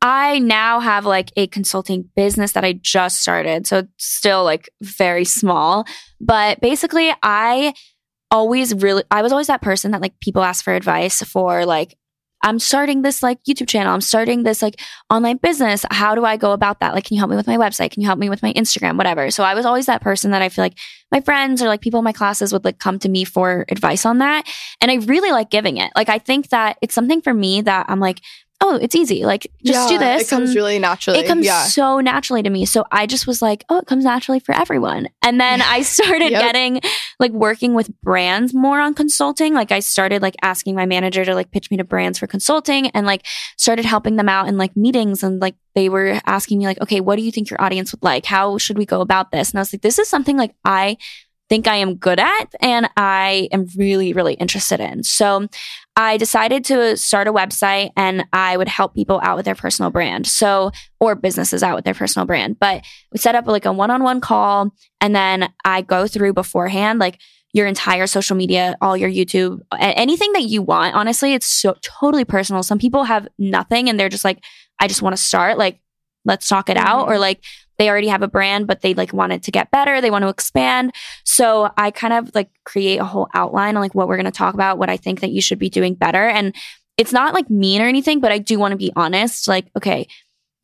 I 0.00 0.38
now 0.38 0.80
have 0.80 1.06
like 1.06 1.32
a 1.36 1.46
consulting 1.46 2.08
business 2.14 2.52
that 2.52 2.64
I 2.64 2.74
just 2.74 3.20
started. 3.20 3.66
So 3.66 3.78
it's 3.78 3.90
still 3.98 4.44
like 4.44 4.68
very 4.82 5.24
small. 5.24 5.86
But 6.20 6.60
basically, 6.60 7.12
I 7.22 7.74
always 8.34 8.74
really, 8.74 9.04
I 9.12 9.22
was 9.22 9.30
always 9.30 9.46
that 9.46 9.62
person 9.62 9.92
that 9.92 10.00
like 10.00 10.18
people 10.18 10.42
ask 10.42 10.64
for 10.64 10.74
advice 10.74 11.22
for 11.22 11.64
like, 11.64 11.96
I'm 12.42 12.58
starting 12.58 13.02
this 13.02 13.22
like 13.22 13.38
YouTube 13.48 13.68
channel. 13.68 13.94
I'm 13.94 14.00
starting 14.00 14.42
this 14.42 14.60
like 14.60 14.80
online 15.08 15.38
business. 15.38 15.86
How 15.90 16.14
do 16.14 16.24
I 16.24 16.36
go 16.36 16.50
about 16.52 16.80
that? 16.80 16.94
Like, 16.94 17.04
can 17.04 17.14
you 17.14 17.20
help 17.20 17.30
me 17.30 17.36
with 17.36 17.46
my 17.46 17.56
website? 17.56 17.92
Can 17.92 18.02
you 18.02 18.08
help 18.08 18.18
me 18.18 18.28
with 18.28 18.42
my 18.42 18.52
Instagram? 18.52 18.98
Whatever. 18.98 19.30
So 19.30 19.44
I 19.44 19.54
was 19.54 19.64
always 19.64 19.86
that 19.86 20.02
person 20.02 20.32
that 20.32 20.42
I 20.42 20.48
feel 20.48 20.64
like 20.64 20.76
my 21.12 21.20
friends 21.20 21.62
or 21.62 21.68
like 21.68 21.80
people 21.80 22.00
in 22.00 22.04
my 22.04 22.12
classes 22.12 22.52
would 22.52 22.64
like 22.64 22.78
come 22.78 22.98
to 22.98 23.08
me 23.08 23.24
for 23.24 23.64
advice 23.70 24.04
on 24.04 24.18
that. 24.18 24.46
And 24.82 24.90
I 24.90 24.96
really 24.96 25.30
like 25.30 25.48
giving 25.48 25.76
it. 25.76 25.92
Like, 25.94 26.08
I 26.08 26.18
think 26.18 26.48
that 26.48 26.76
it's 26.82 26.94
something 26.94 27.22
for 27.22 27.32
me 27.32 27.62
that 27.62 27.86
I'm 27.88 28.00
like, 28.00 28.20
oh, 28.60 28.76
it's 28.80 28.94
easy. 28.94 29.24
Like, 29.24 29.50
just 29.64 29.88
do 29.88 29.98
this. 29.98 30.22
It 30.22 30.28
comes 30.28 30.54
really 30.54 30.78
naturally. 30.78 31.18
it 31.18 31.26
comes 31.26 31.44
yeah. 31.44 31.64
so 31.64 32.00
naturally 32.00 32.42
to 32.42 32.50
me. 32.50 32.64
So 32.64 32.84
I 32.90 33.06
just 33.06 33.26
was 33.26 33.42
like, 33.42 33.64
oh, 33.68 33.78
it 33.78 33.86
comes 33.86 34.04
naturally 34.04 34.40
for 34.40 34.54
everyone. 34.54 35.08
And 35.22 35.40
then 35.40 35.60
I 35.60 35.82
started 35.82 36.30
Yep. 36.30 36.40
getting 36.42 36.80
like 37.20 37.32
working 37.32 37.74
with 37.74 37.90
brands 38.00 38.54
more 38.54 38.80
on 38.80 38.94
consulting. 38.94 39.54
Like 39.54 39.70
I 39.70 39.80
started 39.80 40.22
like 40.22 40.34
asking 40.42 40.74
my 40.74 40.86
manager 40.86 41.24
to 41.24 41.34
like 41.34 41.50
pitch 41.50 41.70
me 41.70 41.76
to 41.76 41.84
brands 41.84 42.18
for 42.18 42.26
consulting 42.26 42.88
and 42.88 43.06
like 43.06 43.26
started 43.58 43.84
helping 43.84 44.16
them 44.16 44.28
out 44.28 44.48
in 44.48 44.56
like 44.56 44.76
meetings 44.76 45.22
and 45.22 45.40
like 45.40 45.56
they 45.74 45.88
were 45.88 46.20
asking 46.24 46.58
me 46.58 46.66
like, 46.66 46.80
okay, 46.80 47.00
what 47.00 47.16
do 47.16 47.22
you 47.22 47.32
think 47.32 47.50
your 47.50 47.60
audience 47.60 47.92
would 47.92 48.02
like? 48.02 48.24
How 48.24 48.58
should 48.58 48.78
we 48.78 48.86
go 48.86 49.00
about 49.00 49.32
this? 49.32 49.50
And 49.50 49.58
I 49.58 49.60
was 49.62 49.72
like, 49.72 49.82
this 49.82 49.98
is 49.98 50.08
something 50.08 50.36
like 50.36 50.54
I 50.64 50.96
think 51.48 51.66
I 51.68 51.76
am 51.76 51.96
good 51.96 52.18
at 52.18 52.54
and 52.60 52.88
I 52.96 53.48
am 53.52 53.66
really, 53.76 54.12
really 54.12 54.34
interested 54.34 54.80
in. 54.80 55.02
So 55.04 55.46
I 55.94 56.16
decided 56.16 56.64
to 56.66 56.96
start 56.96 57.28
a 57.28 57.32
website 57.32 57.90
and 57.96 58.24
I 58.32 58.56
would 58.56 58.68
help 58.68 58.94
people 58.94 59.20
out 59.22 59.36
with 59.36 59.44
their 59.44 59.54
personal 59.54 59.90
brand. 59.90 60.26
So, 60.26 60.70
or 61.00 61.14
businesses 61.14 61.62
out 61.62 61.76
with 61.76 61.84
their 61.84 61.94
personal 61.94 62.26
brand. 62.26 62.58
But 62.58 62.84
we 63.12 63.18
set 63.18 63.34
up 63.34 63.46
like 63.46 63.66
a 63.66 63.72
one 63.72 63.90
on 63.90 64.02
one 64.02 64.20
call 64.20 64.72
and 65.00 65.14
then 65.14 65.52
I 65.64 65.82
go 65.82 66.06
through 66.06 66.32
beforehand, 66.32 66.98
like 66.98 67.20
your 67.52 67.66
entire 67.66 68.06
social 68.06 68.36
media, 68.36 68.74
all 68.80 68.96
your 68.96 69.10
YouTube, 69.10 69.60
anything 69.78 70.32
that 70.32 70.42
you 70.44 70.62
want. 70.62 70.94
Honestly, 70.96 71.34
it's 71.34 71.46
so 71.46 71.76
totally 71.82 72.24
personal. 72.24 72.62
Some 72.62 72.78
people 72.78 73.04
have 73.04 73.28
nothing 73.38 73.88
and 73.88 74.00
they're 74.00 74.08
just 74.08 74.24
like, 74.24 74.42
I 74.80 74.88
just 74.88 75.02
want 75.02 75.14
to 75.16 75.22
start. 75.22 75.56
Like, 75.56 75.78
let's 76.24 76.48
talk 76.48 76.68
it 76.68 76.76
out. 76.76 77.06
Mhm. 77.06 77.10
Or 77.10 77.18
like, 77.18 77.44
they 77.78 77.88
already 77.88 78.08
have 78.08 78.22
a 78.22 78.28
brand, 78.28 78.66
but 78.66 78.82
they 78.82 78.94
like 78.94 79.12
want 79.12 79.32
it 79.32 79.42
to 79.44 79.50
get 79.50 79.70
better. 79.70 80.00
They 80.00 80.10
want 80.10 80.22
to 80.22 80.28
expand. 80.28 80.94
So 81.24 81.70
I 81.76 81.90
kind 81.90 82.12
of 82.12 82.34
like 82.34 82.50
create 82.64 82.98
a 82.98 83.04
whole 83.04 83.28
outline 83.34 83.76
on 83.76 83.82
like 83.82 83.94
what 83.94 84.08
we're 84.08 84.16
going 84.16 84.24
to 84.26 84.30
talk 84.30 84.54
about, 84.54 84.78
what 84.78 84.90
I 84.90 84.96
think 84.96 85.20
that 85.20 85.30
you 85.30 85.40
should 85.40 85.58
be 85.58 85.70
doing 85.70 85.94
better. 85.94 86.28
And 86.28 86.54
it's 86.96 87.12
not 87.12 87.34
like 87.34 87.50
mean 87.50 87.82
or 87.82 87.86
anything, 87.86 88.20
but 88.20 88.32
I 88.32 88.38
do 88.38 88.58
want 88.58 88.72
to 88.72 88.78
be 88.78 88.92
honest. 88.94 89.48
Like, 89.48 89.66
okay, 89.76 90.06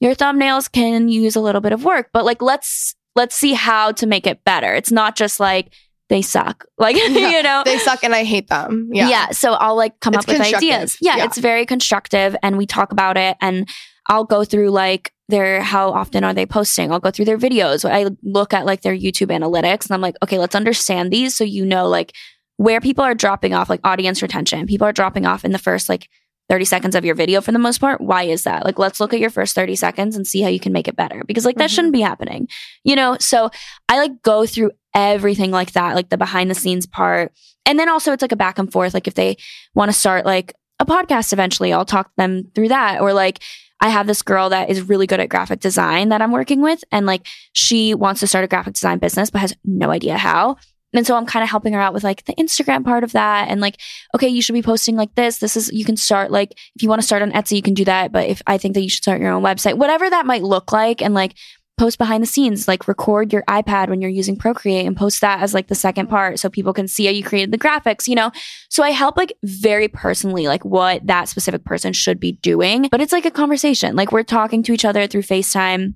your 0.01 0.14
thumbnails 0.14 0.70
can 0.70 1.09
use 1.09 1.37
a 1.37 1.40
little 1.40 1.61
bit 1.61 1.73
of 1.73 1.85
work, 1.85 2.11
but 2.12 2.25
like 2.25 2.40
let's 2.40 2.94
let's 3.16 3.35
see 3.35 3.53
how 3.53 3.92
to 3.92 4.07
make 4.07 4.27
it 4.27 4.44
better. 4.44 4.73
It's 4.73 4.92
not 4.92 5.16
just 5.16 5.40
like 5.40 5.73
they 6.09 6.23
suck. 6.23 6.64
Like, 6.79 6.96
you 6.96 7.42
know. 7.42 7.62
They 7.64 7.79
suck 7.79 8.03
and 8.03 8.14
I 8.14 8.25
hate 8.25 8.49
them. 8.49 8.88
Yeah. 8.92 9.11
Yeah. 9.11 9.31
So 9.31 9.53
I'll 9.53 9.77
like 9.77 10.01
come 10.01 10.14
It's 10.14 10.25
up 10.25 10.29
with 10.29 10.40
ideas. 10.40 10.96
Yeah, 11.01 11.18
Yeah. 11.18 11.25
It's 11.27 11.37
very 11.37 11.66
constructive 11.66 12.35
and 12.42 12.57
we 12.57 12.66
talk 12.66 12.90
about 12.90 13.18
it 13.18 13.37
and 13.40 13.68
I'll 14.09 14.25
go 14.25 14.45
through 14.45 14.71
like 14.71 15.13
their 15.29 15.63
how 15.63 15.91
often 15.93 16.25
are 16.25 16.35
they 16.35 16.47
posting? 16.47 16.91
I'll 16.91 17.01
go 17.01 17.11
through 17.11 17.27
their 17.27 17.39
videos. 17.39 17.89
I 17.89 18.11
look 18.23 18.53
at 18.53 18.67
like 18.67 18.83
their 18.83 18.97
YouTube 18.97 19.29
analytics 19.29 19.85
and 19.87 19.93
I'm 19.93 20.01
like, 20.01 20.17
okay, 20.23 20.39
let's 20.39 20.55
understand 20.57 21.13
these 21.13 21.37
so 21.37 21.45
you 21.45 21.65
know 21.65 21.89
like 21.89 22.13
where 22.57 22.81
people 22.81 23.05
are 23.05 23.15
dropping 23.15 23.55
off, 23.55 23.71
like 23.71 23.81
audience 23.85 24.23
retention. 24.23 24.67
People 24.67 24.87
are 24.87 24.93
dropping 24.93 25.27
off 25.27 25.45
in 25.45 25.53
the 25.53 25.59
first 25.59 25.89
like 25.89 26.09
30 26.49 26.65
seconds 26.65 26.95
of 26.97 27.05
your 27.05 27.15
video 27.15 27.41
for 27.41 27.53
the 27.53 27.59
most 27.61 27.79
part. 27.79 28.01
Why 28.01 28.25
is 28.25 28.43
that? 28.43 28.65
Like, 28.65 28.77
let's 28.77 28.99
look 28.99 29.15
at 29.15 29.21
your 29.21 29.31
first 29.31 29.55
30 29.55 29.77
seconds 29.77 30.17
and 30.17 30.27
see 30.27 30.43
how 30.43 30.49
you 30.49 30.59
can 30.59 30.73
make 30.73 30.89
it 30.89 30.97
better 30.97 31.23
because, 31.25 31.45
like, 31.45 31.55
that 31.59 31.71
Mhm. 31.71 31.75
shouldn't 31.75 31.93
be 31.93 32.01
happening, 32.01 32.49
you 32.83 32.97
know? 32.97 33.17
So 33.21 33.51
I 33.89 33.99
like 33.99 34.21
go 34.23 34.45
through 34.47 34.73
everything 34.93 35.53
like 35.53 35.73
that, 35.75 35.95
like 35.95 36.09
the 36.09 36.17
behind 36.19 36.51
the 36.51 36.57
scenes 36.57 36.87
part. 36.87 37.31
And 37.67 37.79
then 37.79 37.89
also 37.89 38.13
it's 38.13 38.21
like 38.21 38.33
a 38.33 38.37
back 38.37 38.59
and 38.59 38.71
forth. 38.71 38.95
Like, 38.95 39.07
if 39.07 39.15
they 39.15 39.37
want 39.77 39.93
to 39.93 39.97
start 39.97 40.27
like 40.27 40.53
a 40.81 40.85
podcast 40.85 41.33
eventually, 41.33 41.73
I'll 41.73 41.85
talk 41.85 42.11
them 42.17 42.51
through 42.57 42.69
that. 42.71 43.01
Or 43.01 43.13
like, 43.13 43.39
I 43.81 43.88
have 43.88 44.07
this 44.07 44.23
girl 44.23 44.51
that 44.51 44.69
is 44.69 44.88
really 44.88 45.07
good 45.07 45.21
at 45.21 45.29
graphic 45.29 45.61
design 45.61 46.11
that 46.11 46.21
I'm 46.21 46.33
working 46.33 46.61
with. 46.61 46.85
And 46.93 47.07
like, 47.07 47.27
she 47.53 47.95
wants 47.95 48.21
to 48.21 48.27
start 48.27 48.45
a 48.45 48.49
graphic 48.49 48.75
design 48.75 48.99
business, 48.99 49.31
but 49.31 49.40
has 49.40 49.55
no 49.64 49.90
idea 49.90 50.19
how. 50.19 50.57
And 50.93 51.07
so 51.07 51.16
I'm 51.16 51.27
kind 51.27 51.43
of 51.45 51.49
helping 51.49 51.73
her 51.73 51.81
out 51.81 51.95
with 51.95 52.03
like 52.03 52.25
the 52.25 52.35
Instagram 52.35 52.85
part 52.85 53.05
of 53.05 53.12
that 53.12 53.49
and 53.49 53.61
like, 53.61 53.77
okay, 54.14 54.29
you 54.29 54.43
should 54.43 54.55
be 54.55 54.62
posting 54.62 54.97
like 54.97 55.14
this. 55.14 55.38
This 55.38 55.57
is, 55.57 55.73
you 55.73 55.85
can 55.85 55.97
start 55.97 56.33
like, 56.33 56.51
if 56.75 56.83
you 56.83 56.88
want 56.88 57.01
to 57.01 57.07
start 57.07 57.23
on 57.23 57.31
Etsy, 57.31 57.53
you 57.53 57.62
can 57.62 57.75
do 57.75 57.85
that. 57.85 58.11
But 58.11 58.29
if 58.29 58.43
I 58.47 58.59
think 58.59 58.75
that 58.75 58.83
you 58.83 58.90
should 58.90 59.03
start 59.03 59.21
your 59.21 59.33
own 59.33 59.43
website, 59.43 59.79
whatever 59.79 60.11
that 60.11 60.27
might 60.27 60.43
look 60.43 60.73
like 60.73 61.01
and 61.01 61.14
like 61.14 61.37
post 61.81 61.97
behind 61.97 62.23
the 62.23 62.27
scenes, 62.27 62.69
like 62.69 62.87
record 62.87 63.33
your 63.33 63.43
iPad 63.45 63.88
when 63.88 64.03
you're 64.03 64.11
using 64.11 64.37
Procreate 64.37 64.85
and 64.85 64.95
post 64.95 65.23
that 65.23 65.40
as 65.40 65.55
like 65.55 65.69
the 65.69 65.75
second 65.75 66.09
part 66.09 66.38
so 66.38 66.51
people 66.51 66.75
can 66.75 66.87
see 66.87 67.07
how 67.07 67.11
you 67.11 67.25
created 67.25 67.53
the 67.53 67.59
graphics, 67.59 68.07
you 68.07 68.14
know? 68.14 68.31
So 68.69 68.83
I 68.83 68.90
help 68.90 69.16
like 69.16 69.33
very 69.45 69.88
personally, 69.88 70.47
like 70.47 70.62
what 70.62 71.07
that 71.07 71.31
specific 71.31 71.64
person 71.64 71.95
should 71.95 72.21
be 72.21 72.33
doing. 72.33 72.88
But 72.90 73.01
it's 73.01 73.14
like 73.14 73.25
a 73.25 73.31
conversation. 73.31 73.97
Like 73.97 74.12
we're 74.12 74.25
talking 74.25 74.62
to 74.64 74.73
each 74.75 74.85
other 74.85 75.07
through 75.07 75.23
FaceTime 75.23 75.95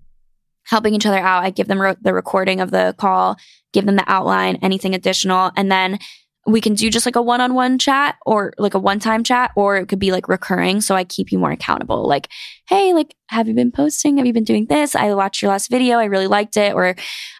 helping 0.64 0.94
each 0.94 1.04
other 1.04 1.18
out. 1.18 1.44
I 1.44 1.50
give 1.50 1.68
them 1.68 1.82
ro- 1.82 1.96
the 2.00 2.14
recording 2.14 2.62
of 2.62 2.70
the 2.70 2.94
call, 2.96 3.36
give 3.74 3.84
them 3.84 3.96
the 3.96 4.10
outline, 4.10 4.56
anything 4.62 4.94
additional, 4.94 5.50
and 5.54 5.70
then 5.70 5.98
we 6.46 6.60
can 6.60 6.74
do 6.74 6.90
just 6.90 7.06
like 7.06 7.16
a 7.16 7.22
one-on-one 7.22 7.78
chat 7.78 8.16
or 8.26 8.52
like 8.58 8.74
a 8.74 8.78
one-time 8.78 9.24
chat 9.24 9.50
or 9.56 9.76
it 9.76 9.88
could 9.88 9.98
be 9.98 10.12
like 10.12 10.28
recurring 10.28 10.80
so 10.80 10.94
i 10.94 11.04
keep 11.04 11.32
you 11.32 11.38
more 11.38 11.50
accountable 11.50 12.06
like 12.06 12.28
hey 12.68 12.92
like 12.92 13.14
have 13.28 13.48
you 13.48 13.54
been 13.54 13.72
posting 13.72 14.18
have 14.18 14.26
you 14.26 14.32
been 14.32 14.44
doing 14.44 14.66
this 14.66 14.94
i 14.94 15.12
watched 15.14 15.40
your 15.42 15.50
last 15.50 15.70
video 15.70 15.98
i 15.98 16.04
really 16.04 16.26
liked 16.26 16.56
it 16.56 16.74
or 16.74 16.94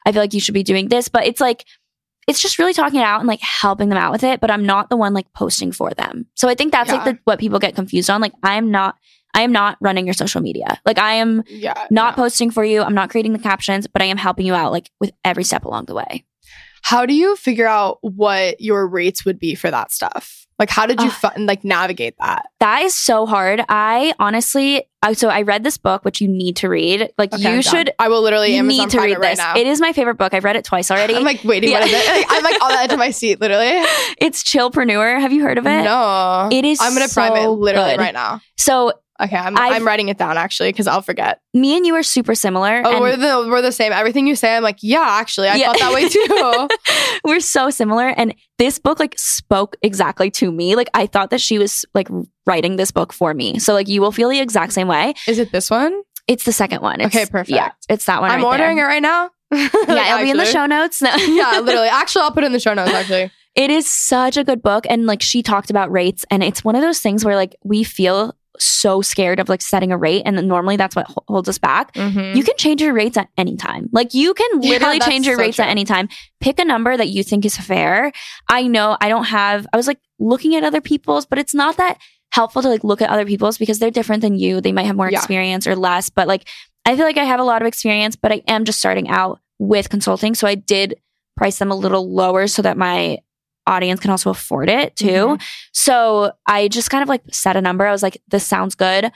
i 0.07 0.13
feel 0.13 0.23
like 0.23 0.33
you 0.35 0.41
should 0.41 0.55
be 0.55 0.63
doing 0.63 0.89
this 0.89 1.09
but 1.09 1.27
it's 1.27 1.41
like 1.41 1.65
it's 2.27 2.41
just 2.41 2.59
really 2.59 2.73
talking 2.73 3.01
it 3.01 3.05
out 3.05 3.21
and 3.21 3.29
like 3.29 3.41
helping 3.43 3.91
them 3.91 3.99
out 3.99 4.11
with 4.13 4.25
it 4.25 4.41
but 4.41 4.51
i'm 4.51 4.65
not 4.65 4.89
the 4.89 4.97
one 4.97 5.13
like 5.13 5.31
posting 5.35 5.71
for 5.71 5.91
them 5.91 6.27
so 6.35 6.49
i 6.49 6.55
think 6.55 6.73
that's 6.73 6.91
like 6.91 7.05
the 7.05 7.19
what 7.25 7.39
people 7.39 7.59
get 7.59 7.75
confused 7.75 8.09
on 8.09 8.21
like 8.21 8.33
i'm 8.43 8.71
not 8.71 8.97
I 9.37 9.43
am 9.43 9.51
not 9.51 9.79
running 9.81 10.07
your 10.07 10.15
social 10.15 10.41
media. 10.41 10.81
Like 10.87 10.97
I 10.97 11.15
am 11.15 11.43
Yeah. 11.49 11.75
not 11.91 12.17
no. 12.17 12.23
posting 12.23 12.53
for 12.53 12.65
you. 12.65 12.83
I'm 12.83 12.95
not 12.95 13.11
creating 13.11 13.33
the 13.33 13.41
captions, 13.41 13.89
but 13.89 14.01
I 14.01 14.05
am 14.05 14.17
helping 14.17 14.47
you 14.47 14.55
out 14.55 14.71
like 14.71 14.93
with 15.01 15.11
every 15.25 15.43
step 15.43 15.65
along 15.65 15.87
the 15.87 15.95
way. 15.97 16.25
How 16.85 17.07
do 17.07 17.15
you 17.15 17.35
figure 17.37 17.67
out 17.67 17.99
what 18.03 18.61
your 18.61 18.87
rates 18.87 19.25
would 19.25 19.39
be 19.39 19.55
for 19.55 19.71
that 19.71 19.91
stuff? 19.91 20.47
Like, 20.59 20.71
how 20.71 20.87
did 20.87 21.01
you 21.01 21.11
fi- 21.11 21.35
like 21.37 21.65
navigate 21.65 22.15
that? 22.21 22.47
That 22.61 22.83
is 22.83 22.95
so 22.95 23.27
hard. 23.27 23.65
I 23.69 24.15
honestly, 24.21 24.85
I, 25.03 25.15
so 25.15 25.29
I 25.29 25.43
read 25.43 25.65
this 25.65 25.79
book, 25.79 26.05
which 26.05 26.21
you 26.21 26.29
need 26.29 26.57
to 26.57 26.69
read. 26.69 27.11
Like 27.19 27.33
Okay, 27.33 27.57
you 27.57 27.63
should 27.63 27.91
I 27.99 28.09
will 28.09 28.21
literally 28.23 28.55
Amazon 28.55 28.85
need 28.85 28.91
to 28.91 29.01
read 29.01 29.13
it 29.13 29.19
right 29.19 29.31
this. 29.31 29.39
now. 29.39 29.57
It 29.57 29.67
is 29.67 29.81
my 29.81 29.93
favorite 29.93 30.15
book. 30.17 30.33
I've 30.35 30.45
read 30.45 30.55
it 30.57 30.65
twice 30.65 30.91
already. 30.93 31.17
I'm 31.17 31.25
like 31.25 31.43
waiting. 31.43 31.73
What 31.73 31.83
is 31.85 31.91
it? 31.93 32.07
Like, 32.07 32.27
I'm 32.29 32.45
like 32.45 32.63
on 32.63 32.71
the 32.71 32.79
edge 32.79 32.93
of 32.93 32.99
my 32.99 33.11
seat, 33.11 33.41
literally. 33.41 33.67
it's 34.19 34.45
Chillpreneur. 34.45 35.21
Have 35.21 35.33
you 35.33 35.43
heard 35.43 35.59
of 35.59 35.67
it? 35.67 35.83
No, 35.85 36.49
It 36.53 36.65
is 36.65 36.79
I'm 36.81 36.93
gonna 36.95 37.09
prime 37.09 37.35
it 37.35 37.49
literally 37.49 37.93
good. 37.93 37.99
right 38.01 38.15
now. 38.15 38.41
So 38.59 38.93
Okay, 39.23 39.37
I'm, 39.37 39.57
I've- 39.57 39.77
I'm 39.77 39.87
writing 39.87 40.09
it 40.09 40.19
down 40.19 40.37
actually 40.37 40.71
because 40.71 40.87
I'll 40.89 41.01
forget. 41.03 41.41
me 41.55 41.77
and 41.77 41.87
you 41.87 41.95
are 41.95 42.03
super 42.03 42.35
similar. 42.35 42.83
Oh, 42.85 43.01
we're 43.01 43.17
the 43.17 43.49
we're 43.49 43.63
the 43.63 43.71
same. 43.73 43.93
Everything 43.93 44.27
you 44.27 44.35
say, 44.35 44.57
I'm 44.57 44.63
like, 44.63 44.79
yeah, 44.83 45.07
actually, 45.09 45.49
I 45.49 45.55
Yeah. 45.57 45.73
felt 45.73 45.79
that 45.79 45.95
way 45.95 46.09
too. 46.09 47.19
we're 47.25 47.41
so 47.41 47.71
similar. 47.71 48.09
And 48.09 48.35
this 48.59 48.79
book 48.79 48.99
like 48.99 49.15
spoke 49.17 49.77
exactly 49.83 50.31
to 50.33 50.51
me. 50.51 50.75
Like 50.75 50.91
I 50.95 51.07
thought 51.07 51.31
that 51.31 51.41
she 51.41 51.59
was 51.59 51.85
like 51.95 52.09
writing 52.47 52.75
this 52.77 52.91
book 52.91 53.13
for 53.13 53.35
me. 53.35 53.59
So 53.61 53.73
like 53.73 53.87
you 53.89 54.01
will 54.01 54.13
feel 54.13 54.29
the 54.29 54.41
exact 54.41 54.73
same 54.73 54.89
way. 54.89 55.15
Is 55.29 55.39
it 55.39 55.53
this 55.53 55.71
one? 55.71 56.03
It's 56.27 56.45
the 56.45 56.53
second 56.53 56.81
one. 56.83 57.01
It's, 57.01 57.15
Okay, 57.15 57.27
perfect. 57.27 57.51
Yeah, 57.51 57.71
it's 57.89 58.07
that 58.07 58.21
one. 58.21 58.31
I'm 58.31 58.39
right 58.43 58.47
ordering 58.47 58.77
there. 58.79 58.87
it 58.87 58.89
right 58.89 59.03
now. 59.03 59.31
Yeah, 59.53 60.15
it'll 60.15 60.25
be 60.25 60.31
in 60.31 60.37
the 60.39 60.45
show 60.47 60.67
notes. 60.67 61.01
No. 61.01 61.15
yeah, 61.17 61.61
literally. 61.61 61.87
Actually, 61.89 62.23
I'll 62.23 62.33
put 62.33 62.43
it 62.43 62.47
in 62.47 62.53
the 62.53 62.59
show 62.61 62.75
notes. 62.75 62.91
Actually, 62.93 63.31
It 63.55 63.71
is 63.71 63.89
such 63.89 64.37
a 64.37 64.43
good 64.43 64.61
book. 64.63 64.87
And 64.91 65.07
like 65.07 65.23
she 65.23 65.43
talked 65.43 65.71
about 65.71 65.93
rates, 65.93 66.25
and 66.33 66.43
it's 66.43 66.65
one 66.65 66.75
of 66.75 66.83
those 66.83 66.99
things 66.99 67.25
where 67.25 67.37
like 67.37 67.55
we 67.63 67.85
feel 67.85 68.35
so 68.59 69.03
scared 69.03 69.41
of 69.41 69.49
like 69.49 69.61
setting 69.63 69.91
a 69.93 69.97
rate. 69.97 70.23
And 70.25 70.37
then 70.39 70.47
normally 70.47 70.77
that's 70.77 70.95
what 70.95 71.07
holds 71.29 71.49
us 71.49 71.59
back. 71.59 71.93
Mhm. 71.95 72.37
You 72.37 72.43
can 72.45 72.57
change 72.57 72.81
your 72.81 72.93
rates 72.95 73.17
at 73.17 73.29
any 73.37 73.57
time. 73.57 73.89
Like 73.93 74.15
you 74.15 74.33
can 74.35 74.61
literally 74.61 74.99
that's 74.99 75.09
change 75.11 75.27
your 75.27 75.37
so 75.37 75.43
rates 75.43 75.57
true. 75.57 75.65
at 75.65 75.71
any 75.71 75.85
time. 75.85 76.09
Pick 76.41 76.59
a 76.59 76.65
number 76.65 76.97
that 76.97 77.09
you 77.09 77.23
think 77.25 77.45
is 77.45 77.57
fair. 77.57 78.13
I 78.49 78.67
know 78.69 78.97
I 79.01 79.09
don't 79.09 79.25
have, 79.25 79.67
I 79.73 79.77
was 79.77 79.87
like 79.87 79.99
looking 80.19 80.55
at 80.55 80.63
other 80.65 80.81
people's, 80.81 81.27
but 81.27 81.39
it's 81.39 81.55
not 81.55 81.77
that 81.79 81.99
helpful 82.33 82.63
to 82.63 82.69
like 82.69 82.85
look 82.85 83.01
at 83.03 83.11
other 83.11 83.25
people's 83.27 83.59
because 83.59 83.79
they're 83.79 83.91
different 83.91 84.23
than 84.23 84.35
you. 84.37 84.61
They 84.61 84.73
might 84.73 84.87
have 84.87 84.97
more 84.97 85.11
Yeah. 85.11 85.19
experience 85.19 85.67
or 85.67 85.75
less, 85.77 86.09
but 86.11 86.29
like 86.29 86.49
I 86.87 86.97
feel 86.97 87.07
like 87.07 87.17
I 87.19 87.25
have 87.25 87.41
a 87.41 87.45
lot 87.45 87.63
of 87.63 87.67
experience, 87.67 88.15
but 88.15 88.31
I 88.33 88.43
am 88.47 88.65
just 88.65 88.79
starting 88.79 89.09
out 89.09 89.41
with 89.59 89.89
consulting. 89.89 90.35
So 90.35 90.47
I 90.47 90.55
did 90.55 90.95
price 91.37 91.59
them 91.59 91.71
a 91.71 91.75
little 91.75 92.13
lower 92.13 92.47
so 92.47 92.63
that 92.63 92.77
my 92.77 93.19
audience 93.67 94.01
can 94.01 94.11
also 94.11 94.31
afford 94.31 94.69
it 94.69 94.95
too. 94.97 95.07
Mhm. 95.39 95.43
So 95.73 96.33
I 96.47 96.69
just 96.69 96.91
kind 96.91 97.03
of 97.03 97.09
like 97.09 97.23
set 97.33 97.57
a 97.57 97.61
number. 97.61 97.87
I 97.87 97.93
was 97.93 98.03
like, 98.03 98.21
this 98.29 98.47
sounds 98.47 98.75
good. 98.75 99.11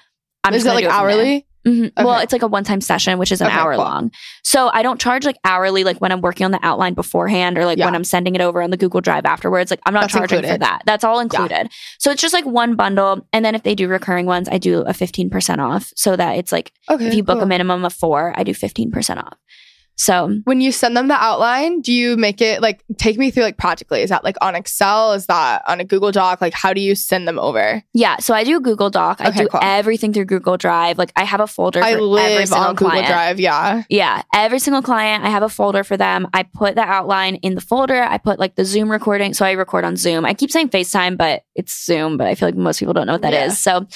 I'm 0.44 0.55
is 0.55 0.62
just 0.64 0.72
it 0.72 0.74
like 0.74 0.84
do 0.84 0.90
from 0.90 1.07
there. 1.09 1.16
hourly? 1.18 1.44
Mhm. 1.66 1.92
Well, 2.03 2.18
it's 2.20 2.32
like 2.32 2.42
a 2.42 2.46
one 2.46 2.64
time 2.64 2.80
session, 2.80 3.18
which 3.18 3.30
is 3.30 3.40
an 3.42 3.49
Okay, 3.49 3.57
hour 3.57 3.74
cool. 3.74 3.84
long. 3.84 4.11
So 4.42 4.70
I 4.72 4.82
don't 4.82 4.99
charge 4.99 5.26
like 5.26 5.36
hourly, 5.44 5.84
like 5.84 5.99
when 5.99 6.12
I'm 6.12 6.22
working 6.22 6.46
on 6.46 6.51
the 6.51 6.61
outline 6.62 6.94
beforehand 6.94 7.59
or 7.59 7.66
like 7.66 7.76
Yeah. 7.76 7.84
when 7.86 7.94
I'm 7.94 8.05
sending 8.05 8.34
it 8.34 8.40
over 8.40 8.62
on 8.62 8.70
the 8.70 8.78
Google 8.78 9.03
Drive 9.03 9.26
afterwards. 9.26 9.70
Like 9.70 9.80
I'm 9.84 9.92
not 9.92 10.03
That's 10.03 10.14
charging 10.14 10.42
for 10.49 10.57
that. 10.57 10.82
That's 10.86 11.05
all 11.05 11.18
included. 11.20 11.68
So 11.99 12.11
it's 12.11 12.22
just 12.22 12.32
like 12.32 12.46
one 12.46 12.74
bundle. 12.74 13.26
And 13.34 13.44
then 13.44 13.55
if 13.55 13.64
they 13.64 13.74
do 13.74 13.86
recurring 13.88 14.24
ones, 14.24 14.49
I 14.51 14.57
do 14.57 14.80
a 14.82 14.92
15% 14.94 15.59
off 15.59 15.92
so 15.94 16.16
that 16.16 16.36
it's 16.38 16.53
like 16.53 16.72
Okay. 16.88 17.07
if 17.09 17.14
you 17.14 17.22
book 17.22 17.36
cool. 17.36 17.42
a 17.42 17.46
minimum 17.46 17.84
of 17.84 17.92
four, 17.92 18.32
I 18.36 18.44
do 18.44 18.55
15% 18.55 19.18
off. 19.18 19.34
So 20.01 20.38
when 20.44 20.61
you 20.61 20.70
send 20.70 20.96
them 20.96 21.09
the 21.09 21.14
outline, 21.14 21.80
do 21.80 21.92
you 21.92 22.16
make 22.16 22.40
it 22.40 22.62
like 22.62 22.84
take 22.99 23.18
me 23.18 23.30
through 23.32 23.42
like 23.42 23.57
practically? 23.59 24.01
Is 24.03 24.11
that 24.11 24.22
like 24.22 24.36
on 24.40 24.55
Excel? 24.55 25.12
Is 25.12 25.26
that 25.26 25.62
on 25.66 25.80
a 25.80 25.84
Google 25.84 26.12
Doc? 26.12 26.40
Like 26.40 26.55
how 26.55 26.72
do 26.72 26.80
you 26.80 26.94
send 26.94 27.26
them 27.26 27.38
over? 27.38 27.82
yeah, 27.94 28.16
so 28.18 28.32
I 28.32 28.44
do 28.44 28.61
Google 28.61 28.90
Doc. 28.90 29.20
I 29.20 29.28
Okay, 29.30 29.40
do 29.40 29.49
cool. 29.49 29.61
everything 29.62 30.12
through 30.12 30.26
Google 30.26 30.57
Drive. 30.57 30.99
Like 30.99 31.12
I 31.16 31.24
have 31.24 31.40
a 31.40 31.49
folder 31.49 31.80
for 31.80 31.86
I 31.86 31.94
live 31.96 32.53
on 32.53 32.74
Google 32.76 32.90
client. 32.90 33.07
Drive. 33.09 33.40
Yeah. 33.40 33.82
Yeah, 33.88 34.22
every 34.32 34.61
single 34.61 34.82
client, 34.82 35.24
I 35.24 35.30
have 35.30 35.42
a 35.42 35.49
folder 35.49 35.82
for 35.82 35.96
them. 35.96 36.28
I 36.32 36.44
put 36.44 36.76
the 36.76 36.82
outline 36.82 37.34
in 37.36 37.57
the 37.57 37.61
folder. 37.61 38.01
I 38.03 38.18
put 38.18 38.38
like 38.38 38.55
the 38.55 38.64
Zoom 38.64 38.90
recording. 38.90 39.34
So 39.34 39.44
I 39.44 39.53
record 39.53 39.84
on 39.84 39.96
Zoom. 39.96 40.24
I 40.24 40.32
keep 40.34 40.53
saying 40.53 40.68
FaceTime, 40.70 41.16
but 41.18 41.42
it's 41.57 41.84
Zoom, 41.84 42.16
but 42.16 42.28
I 42.28 42.36
feel 42.36 42.46
like 42.49 42.57
most 42.57 42.78
people 42.78 42.94
don't 42.94 43.07
know 43.09 43.14
what 43.14 43.22
that 43.22 43.34
is. 43.34 43.66
Yeah. 43.66 43.80
So 43.80 43.86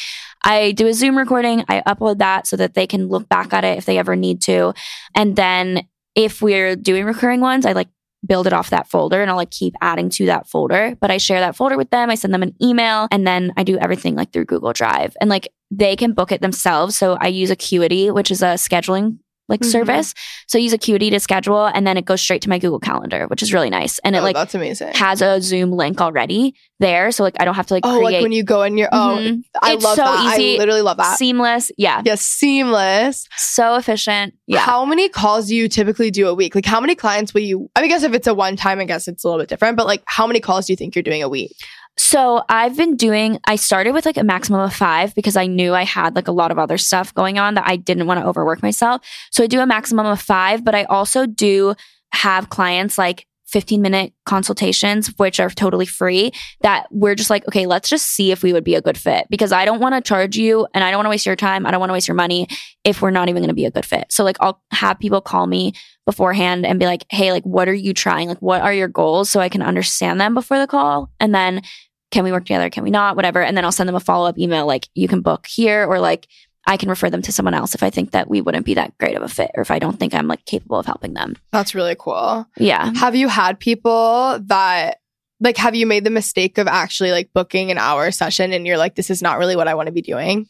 I 0.43 0.73
do 0.73 0.89
a 0.89 0.93
Zoom 0.95 1.17
recording. 1.17 1.65
I 1.69 1.81
upload 1.87 2.19
that 2.19 2.49
so 2.49 2.57
that 2.57 2.75
they 2.75 2.89
can 2.89 3.07
look 3.07 3.29
back 3.29 3.53
at 3.53 3.63
it 3.65 3.79
if 3.79 3.85
they 3.85 3.99
ever 3.99 4.17
need 4.17 4.43
to. 4.43 4.75
And 5.15 5.37
then 5.37 5.87
if 6.15 6.43
we're 6.43 6.77
doing 6.77 7.05
recurring 7.05 7.41
ones, 7.41 7.67
I 7.67 7.73
like 7.73 7.89
build 8.25 8.47
it 8.47 8.53
off 8.53 8.71
that 8.71 8.89
folder 8.89 9.21
and 9.21 9.31
I'll 9.31 9.37
like 9.37 9.51
keep 9.51 9.75
adding 9.81 10.09
to 10.11 10.27
that 10.27 10.49
folder. 10.49 10.97
But 11.01 11.11
I 11.11 11.17
share 11.17 11.41
that 11.41 11.57
folder 11.57 11.77
with 11.77 11.91
them. 11.91 12.11
I 12.11 12.15
send 12.15 12.33
them 12.33 12.43
an 12.43 12.55
email 12.63 13.09
and 13.11 13.27
then 13.27 13.53
I 13.57 13.65
do 13.65 13.79
everything 13.79 14.15
like 14.15 14.33
through 14.33 14.45
Google 14.45 14.73
Drive. 14.73 15.17
And 15.21 15.29
like 15.29 15.49
they 15.71 15.97
can 15.97 16.13
book 16.13 16.31
it 16.31 16.41
themselves. 16.41 16.97
So 16.97 17.17
I 17.21 17.29
use 17.29 17.51
Acuity, 17.51 18.11
which 18.11 18.31
is 18.31 18.43
a 18.43 18.55
scheduling 18.55 19.19
like 19.49 19.61
Mhm. 19.61 19.71
service. 19.73 20.15
So 20.47 20.59
I 20.59 20.63
use 20.63 20.73
Acuity 20.73 21.11
to 21.11 21.21
schedule 21.21 21.67
and 21.67 21.87
then 21.87 21.97
it 21.97 22.05
goes 22.05 22.21
straight 22.21 22.43
to 22.43 22.49
my 22.49 22.59
Google 22.59 22.79
Calendar, 22.79 23.27
which 23.29 23.43
is 23.43 23.53
really 23.53 23.71
nice. 23.71 23.99
And 24.01 24.15
it 24.17 24.21
Oh, 24.21 24.23
like 24.23 24.35
that's 24.37 24.55
amazing. 24.55 24.93
has 24.95 25.21
a 25.21 25.41
Zoom 25.43 25.73
link 25.73 26.01
already 26.01 26.55
there. 26.81 27.11
So 27.13 27.23
like 27.23 27.37
I 27.41 27.45
don't 27.45 27.55
have 27.55 27.67
to 27.67 27.75
like 27.75 27.85
oh, 27.87 27.99
create 27.99 28.05
like 28.17 28.23
when 28.23 28.33
you 28.33 28.43
go 28.45 28.63
in 28.63 28.79
your 28.79 28.89
oh, 28.93 29.19
Mhm. 29.21 29.43
I 29.61 29.75
It's 29.75 29.85
love 29.85 29.97
so 29.97 30.05
that. 30.05 30.35
easy. 30.39 30.55
I 30.57 30.59
literally 30.59 30.83
love 30.83 30.97
that. 30.97 31.19
seamless. 31.19 31.71
Yeah. 31.77 32.03
yes, 32.05 32.23
seamless. 32.23 33.27
So 33.37 33.75
efficient. 33.77 34.35
Yeah. 34.47 34.61
How 34.61 34.85
many 34.85 35.09
calls 35.09 35.49
do 35.49 35.57
you 35.57 35.69
typically 35.69 36.11
do 36.11 36.29
a 36.29 36.35
week? 36.35 36.55
Like 36.55 36.65
how 36.67 36.81
many 36.81 36.95
clients 36.95 37.35
will 37.35 37.43
you? 37.43 37.69
I 37.77 37.83
mean, 37.83 37.91
I 37.91 37.95
guess 37.95 38.03
if 38.05 38.15
it's 38.15 38.27
a 38.27 38.35
one 38.35 38.57
time, 38.57 38.79
I 38.81 38.85
guess 38.85 39.09
it's 39.09 39.25
a 39.25 39.29
little 39.29 39.41
bit 39.43 39.49
different. 39.49 39.77
But 39.77 39.87
like, 39.87 40.03
how 40.07 40.27
many 40.27 40.41
calls 40.41 40.67
do 40.67 40.73
you 40.73 40.77
think 40.77 40.95
you're 40.95 41.03
doing 41.03 41.23
a 41.23 41.29
week? 41.29 41.53
So 41.99 42.43
I've 42.49 42.77
been 42.77 42.97
doing, 42.97 43.39
I 43.47 43.57
started 43.57 43.93
with 43.93 44.07
like 44.07 44.17
a 44.17 44.25
maximum 44.25 44.61
of 44.61 44.75
five 44.75 45.15
because 45.15 45.37
I 45.37 45.47
knew 45.47 45.75
I 45.75 45.85
had 45.85 46.15
like 46.15 46.29
a 46.29 46.33
lot 46.33 46.51
of 46.51 46.59
other 46.59 46.79
stuff 46.79 47.13
going 47.15 47.39
on 47.39 47.55
that 47.55 47.65
I 47.67 47.77
didn't 47.77 48.07
want 48.07 48.21
to 48.21 48.27
overwork 48.27 48.63
myself. 48.63 49.03
So 49.31 49.45
I 49.45 49.47
do 49.47 49.61
a 49.61 49.67
maximum 49.67 50.07
of 50.07 50.21
five, 50.21 50.65
but 50.65 50.75
I 50.75 50.85
also 50.85 51.27
do 51.27 51.75
have 52.13 52.51
clients 52.51 52.99
like 52.99 53.27
15 53.53 53.83
minute 53.83 54.13
consultations, 54.25 55.09
which 55.19 55.39
are 55.39 55.51
totally 55.51 55.87
free 55.87 56.33
that 56.63 56.87
we're 56.91 57.15
just 57.15 57.31
like, 57.31 57.47
okay, 57.47 57.67
let's 57.67 57.89
just 57.89 58.07
see 58.07 58.33
if 58.33 58.43
we 58.43 58.53
would 58.53 58.65
be 58.65 58.75
a 58.75 58.81
good 58.81 58.97
fit 58.97 59.27
because 59.31 59.53
I 59.53 59.65
don't 59.65 59.81
want 59.81 59.95
to 59.95 60.01
charge 60.01 60.37
you 60.37 60.67
and 60.75 60.83
I 60.83 60.91
don't 60.91 60.99
want 60.99 61.07
to 61.07 61.11
waste 61.11 61.27
your 61.27 61.37
time. 61.37 61.67
I 61.67 61.71
don't 61.71 61.81
want 61.81 61.91
to 61.91 61.95
waste 61.95 62.09
your 62.09 62.15
money 62.15 62.49
if 62.83 63.03
we're 63.03 63.11
not 63.11 63.29
even 63.29 63.43
going 63.43 63.49
to 63.49 63.55
be 63.55 63.67
a 63.67 63.71
good 63.71 63.85
fit. 63.85 64.07
So 64.11 64.25
like 64.25 64.39
I'll 64.41 64.61
have 64.73 64.99
people 64.99 65.21
call 65.21 65.47
me 65.47 65.75
beforehand 66.07 66.67
and 66.67 66.81
be 66.81 66.87
like, 66.87 67.05
hey, 67.11 67.31
like, 67.31 67.45
what 67.45 67.69
are 67.69 67.75
you 67.75 67.95
trying? 67.95 68.29
Like, 68.29 68.43
what 68.43 68.63
are 68.63 68.73
your 68.73 68.89
goals? 68.89 69.31
So 69.31 69.39
I 69.39 69.49
can 69.49 69.63
understand 69.63 70.21
them 70.21 70.35
before 70.35 70.59
the 70.59 70.67
call. 70.67 71.11
And 71.21 71.35
then 71.35 71.63
can 72.11 72.25
we 72.25 72.33
work 72.33 72.45
together? 72.45 72.71
Can 72.71 72.85
we 72.85 72.91
not? 72.91 73.17
Whatever. 73.17 73.43
And 73.43 73.57
then 73.57 73.65
I'll 73.65 73.73
send 73.73 73.89
them 73.89 73.97
a 73.97 74.01
follow 74.01 74.29
up 74.29 74.39
email 74.39 74.67
like, 74.67 74.89
you 74.95 75.09
can 75.09 75.21
book 75.21 75.47
here 75.47 75.85
or 75.85 76.01
like, 76.01 76.27
I 76.67 76.77
can 76.77 76.89
refer 76.89 77.11
them 77.11 77.23
to 77.23 77.33
someone 77.33 77.55
else 77.55 77.75
if 77.75 77.83
I 77.83 77.91
think 77.91 78.13
that 78.13 78.29
we 78.29 78.41
wouldn't 78.41 78.67
be 78.67 78.75
that 78.75 78.97
great 78.99 79.17
of 79.17 79.23
a 79.23 79.29
fit 79.29 79.51
or 79.55 79.63
if 79.63 79.71
I 79.71 79.79
don't 79.79 79.99
think 79.99 80.15
I'm 80.15 80.29
like 80.29 80.45
capable 80.45 80.79
of 80.79 80.87
helping 80.87 81.15
them. 81.15 81.37
That's 81.51 81.75
really 81.75 81.97
cool. 81.99 82.47
Yeah. 82.57 82.93
Have 82.95 83.17
you 83.17 83.29
had 83.29 83.59
people 83.59 84.39
that 84.47 84.99
like 85.41 85.57
have 85.57 85.75
you 85.75 85.87
made 85.87 86.05
the 86.05 86.11
mistake 86.11 86.57
of 86.59 86.69
actually 86.69 87.11
like 87.11 87.31
booking 87.35 87.71
an 87.71 87.79
hour 87.79 88.11
session 88.13 88.53
and 88.53 88.67
you're 88.67 88.79
like, 88.79 88.95
this 88.95 89.11
is 89.11 89.23
not 89.23 89.39
really 89.39 89.57
what 89.57 89.67
I 89.67 89.75
want 89.75 89.87
to 89.87 89.93
be 89.93 90.03
doing? 90.03 90.47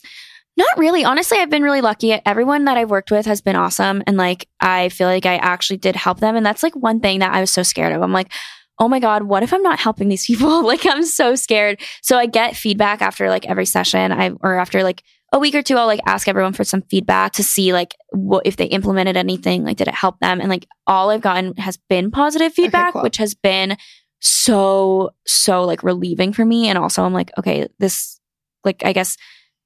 Not 0.56 0.76
really. 0.76 1.02
Honestly, 1.02 1.38
I've 1.38 1.48
been 1.48 1.62
really 1.62 1.80
lucky. 1.80 2.12
Everyone 2.12 2.66
that 2.66 2.76
I've 2.76 2.90
worked 2.90 3.10
with 3.10 3.24
has 3.24 3.40
been 3.40 3.56
awesome. 3.56 4.02
And 4.06 4.18
like, 4.18 4.48
I 4.60 4.90
feel 4.90 5.08
like 5.08 5.24
I 5.24 5.36
actually 5.36 5.78
did 5.78 5.96
help 5.96 6.20
them. 6.20 6.36
And 6.36 6.44
that's 6.44 6.62
like 6.62 6.76
one 6.76 7.00
thing 7.00 7.20
that 7.20 7.32
I 7.32 7.40
was 7.40 7.50
so 7.50 7.62
scared 7.62 7.94
of. 7.94 8.02
I'm 8.02 8.12
like, 8.12 8.30
oh 8.78 8.86
my 8.86 9.00
God, 9.00 9.22
what 9.22 9.42
if 9.42 9.54
I'm 9.54 9.62
not 9.62 9.78
helping 9.78 10.08
these 10.08 10.26
people? 10.26 10.62
like, 10.66 10.84
I'm 10.84 11.04
so 11.04 11.36
scared. 11.36 11.80
So 12.02 12.18
I 12.18 12.26
get 12.26 12.54
feedback 12.54 13.00
after 13.00 13.30
like 13.30 13.46
every 13.46 13.64
session. 13.64 14.12
I, 14.12 14.32
or 14.42 14.58
after 14.58 14.82
like 14.82 15.02
a 15.32 15.38
week 15.38 15.54
or 15.54 15.62
two, 15.62 15.76
I'll 15.76 15.86
like 15.86 16.00
ask 16.06 16.28
everyone 16.28 16.52
for 16.52 16.62
some 16.62 16.82
feedback 16.82 17.32
to 17.32 17.42
see 17.42 17.72
like 17.72 17.94
what, 18.10 18.46
if 18.46 18.56
they 18.56 18.66
implemented 18.66 19.16
anything, 19.16 19.64
like, 19.64 19.78
did 19.78 19.88
it 19.88 19.94
help 19.94 20.20
them? 20.20 20.40
And 20.40 20.50
like, 20.50 20.66
all 20.86 21.10
I've 21.10 21.22
gotten 21.22 21.56
has 21.56 21.78
been 21.88 22.10
positive 22.10 22.52
feedback, 22.52 22.92
cool. 22.92 23.02
which 23.02 23.16
has 23.16 23.34
been 23.34 23.76
so, 24.20 25.10
so 25.26 25.64
like 25.64 25.82
relieving 25.82 26.32
for 26.32 26.44
me. 26.44 26.68
And 26.68 26.76
also, 26.76 27.02
I'm 27.02 27.14
like, 27.14 27.30
okay, 27.38 27.66
this, 27.78 28.20
like, 28.64 28.84
I 28.84 28.92
guess 28.92 29.16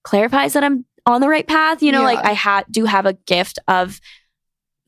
clarifies 0.04 0.52
that 0.52 0.62
I'm 0.62 0.86
on 1.04 1.20
the 1.20 1.28
right 1.28 1.46
path. 1.46 1.82
You 1.82 1.92
know, 1.92 2.02
like 2.02 2.24
I 2.24 2.34
ha- 2.34 2.64
do 2.70 2.84
have 2.84 3.06
a 3.06 3.14
gift 3.14 3.58
of 3.66 4.00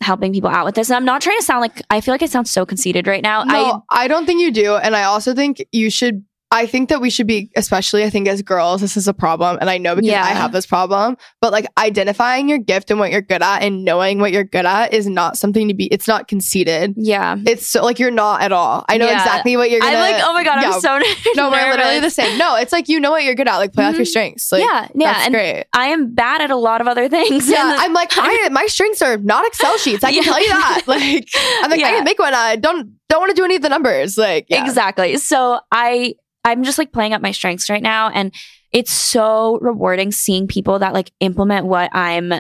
helping 0.01 0.33
people 0.33 0.51
out 0.51 0.65
with 0.65 0.75
this. 0.75 0.91
And 0.91 0.97
I'm 0.97 1.05
not 1.05 1.21
trying 1.23 1.39
to 1.39 1.45
sound 1.45 1.61
like 1.61 1.83
I 1.91 2.01
feel 2.01 2.15
like 2.15 2.23
I 2.23 2.27
sound 2.27 2.49
so 2.49 2.65
conceited 2.65 3.07
right 3.07 3.23
now. 3.23 3.43
No, 3.45 3.85
I, 3.91 4.09
don't 4.09 4.27
think 4.27 4.41
you 4.41 4.51
do. 4.51 4.77
And 4.77 4.95
I 4.95 5.05
also 5.05 5.35
think 5.35 5.65
you 5.73 5.91
should. 5.91 6.25
I 6.51 6.65
think 6.67 6.89
that 6.89 7.01
we 7.03 7.11
should 7.11 7.27
be, 7.27 7.51
especially 7.57 8.05
I 8.05 8.11
think 8.11 8.27
as 8.27 8.41
girls, 8.41 8.81
this 8.81 8.97
is 8.97 9.07
a 9.07 9.13
problem. 9.13 9.59
And 9.61 9.69
I 9.69 9.77
know 9.77 9.95
because 9.95 10.09
Yeah. 10.11 10.23
I 10.25 10.29
have 10.31 10.51
this 10.51 10.65
problem, 10.65 11.19
but 11.43 11.53
like 11.53 11.67
identifying 11.77 12.49
your 12.49 12.57
gift 12.57 12.91
and 12.91 12.99
what 12.99 13.11
you're 13.13 13.21
good 13.21 13.43
at 13.43 13.63
and 13.63 13.85
knowing 13.85 14.19
what 14.19 14.33
you're 14.33 14.45
good 14.45 14.65
at 14.65 14.95
is 14.95 15.07
not 15.07 15.37
something 15.37 15.69
to 15.69 15.75
be, 15.75 15.89
it's 15.89 16.09
not 16.09 16.27
conceited. 16.27 16.95
Yeah. 16.97 17.37
It's 17.47 17.67
so 17.67 17.85
like 17.85 17.99
you're 17.99 18.11
not 18.11 18.41
at 18.41 18.51
all. 18.53 18.85
I 18.89 18.97
know 18.97 19.07
Yeah. 19.07 19.19
exactly 19.19 19.59
what 19.59 19.71
you're 19.71 19.81
gonna. 19.81 19.99
I'm 19.99 20.13
like, 20.13 20.23
oh 20.25 20.33
my 20.33 20.43
god, 20.43 20.63
yeah. 20.63 20.71
I'm 20.73 20.81
so 20.81 20.99
no, 21.37 21.51
we're 21.51 21.71
literally 21.71 22.01
the 22.01 22.09
same. 22.11 22.39
No, 22.39 22.57
it's 22.57 22.73
like 22.73 22.89
you 22.89 22.99
know 22.99 23.11
what 23.11 23.25
you're 23.25 23.35
good 23.35 23.47
at. 23.49 23.59
Like 23.59 23.75
play 23.75 23.85
off 23.85 23.97
your 23.97 24.05
Mhm. 24.07 24.09
strengths. 24.09 24.51
Like, 24.51 24.63
yeah, 24.63 24.89
yeah, 24.95 25.13
that's 25.13 25.27
and 25.27 25.35
great. 25.35 25.67
I 25.75 25.89
am 25.89 26.15
bad 26.15 26.41
at 26.41 26.51
a 26.51 26.57
lot 26.57 26.81
of 26.81 26.89
other 26.89 27.11
things. 27.11 27.47
Yeah, 27.49 27.77
I'm 27.79 27.93
like, 27.93 28.11
I, 28.17 28.49
my 28.49 28.65
strengths 28.69 29.03
are 29.03 29.19
not 29.19 29.47
Excel 29.47 29.77
sheets. 29.77 30.03
I 30.03 30.13
can 30.13 30.23
tell 30.25 30.41
you 30.41 30.49
that. 30.49 30.83
Like, 30.87 31.29
I'm 31.63 31.71
like, 31.71 31.83
I 31.83 31.91
can 31.91 32.05
make 32.05 32.19
one. 32.19 32.33
I 32.33 32.57
don't 32.57 32.93
don't 33.11 33.21
want 33.21 33.31
to 33.31 33.37
do 33.37 33.45
any 33.45 33.57
of 33.57 33.63
the 33.63 33.69
numbers. 33.69 34.17
Like, 34.17 34.47
yeah. 34.49 34.65
Exactly. 34.65 35.17
So 35.19 35.61
I 35.71 36.15
I'm 36.45 36.65
just 36.65 36.79
like 36.79 36.93
playing 36.93 37.13
up 37.13 37.23
my 37.23 37.33
strengths 37.33 37.69
right 37.69 37.83
now. 37.83 38.11
And 38.11 38.35
it's 38.73 38.93
so 38.93 39.59
rewarding 39.61 40.13
seeing 40.13 40.47
people 40.47 40.79
that 40.79 40.93
like 40.95 41.13
implement 41.21 41.67
what 41.67 41.95
I'm, 41.95 42.33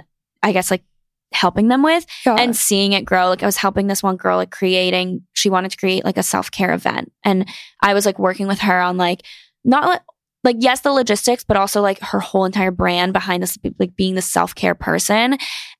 I 0.43 0.53
guess, 0.53 0.71
like 0.71 0.85
helping 1.33 1.69
them 1.69 1.83
with 1.83 2.07
and 2.27 2.57
seeing 2.57 2.93
it 2.93 3.05
grow. 3.05 3.29
Like 3.29 3.43
I 3.43 3.47
was 3.47 3.57
helping 3.57 3.87
this 3.87 4.03
one 4.03 4.17
girl 4.17 4.37
like 4.37 4.51
creating, 4.51 5.23
she 5.35 5.51
wanted 5.51 5.71
to 5.71 5.77
create 5.77 6.05
like 6.05 6.19
a 6.19 6.23
self 6.23 6.51
care 6.51 6.73
event. 6.73 7.13
And 7.25 7.49
I 7.83 7.95
was 7.95 8.07
like 8.07 8.19
working 8.19 8.47
with 8.47 8.61
her 8.61 8.81
on 8.81 8.97
like, 8.97 9.23
not 9.65 9.87
like, 9.87 10.03
like 10.45 10.57
yes 10.61 10.81
the 10.81 10.93
logistics 10.93 11.45
but 11.45 11.57
also 11.57 11.81
like 11.83 12.01
her 12.01 12.21
whole 12.21 12.45
entire 12.45 12.71
brand 12.71 13.13
behind 13.13 13.43
this 13.43 13.59
like 13.79 13.97
being 13.97 14.15
the 14.15 14.23
self-care 14.23 14.75
person 14.75 15.37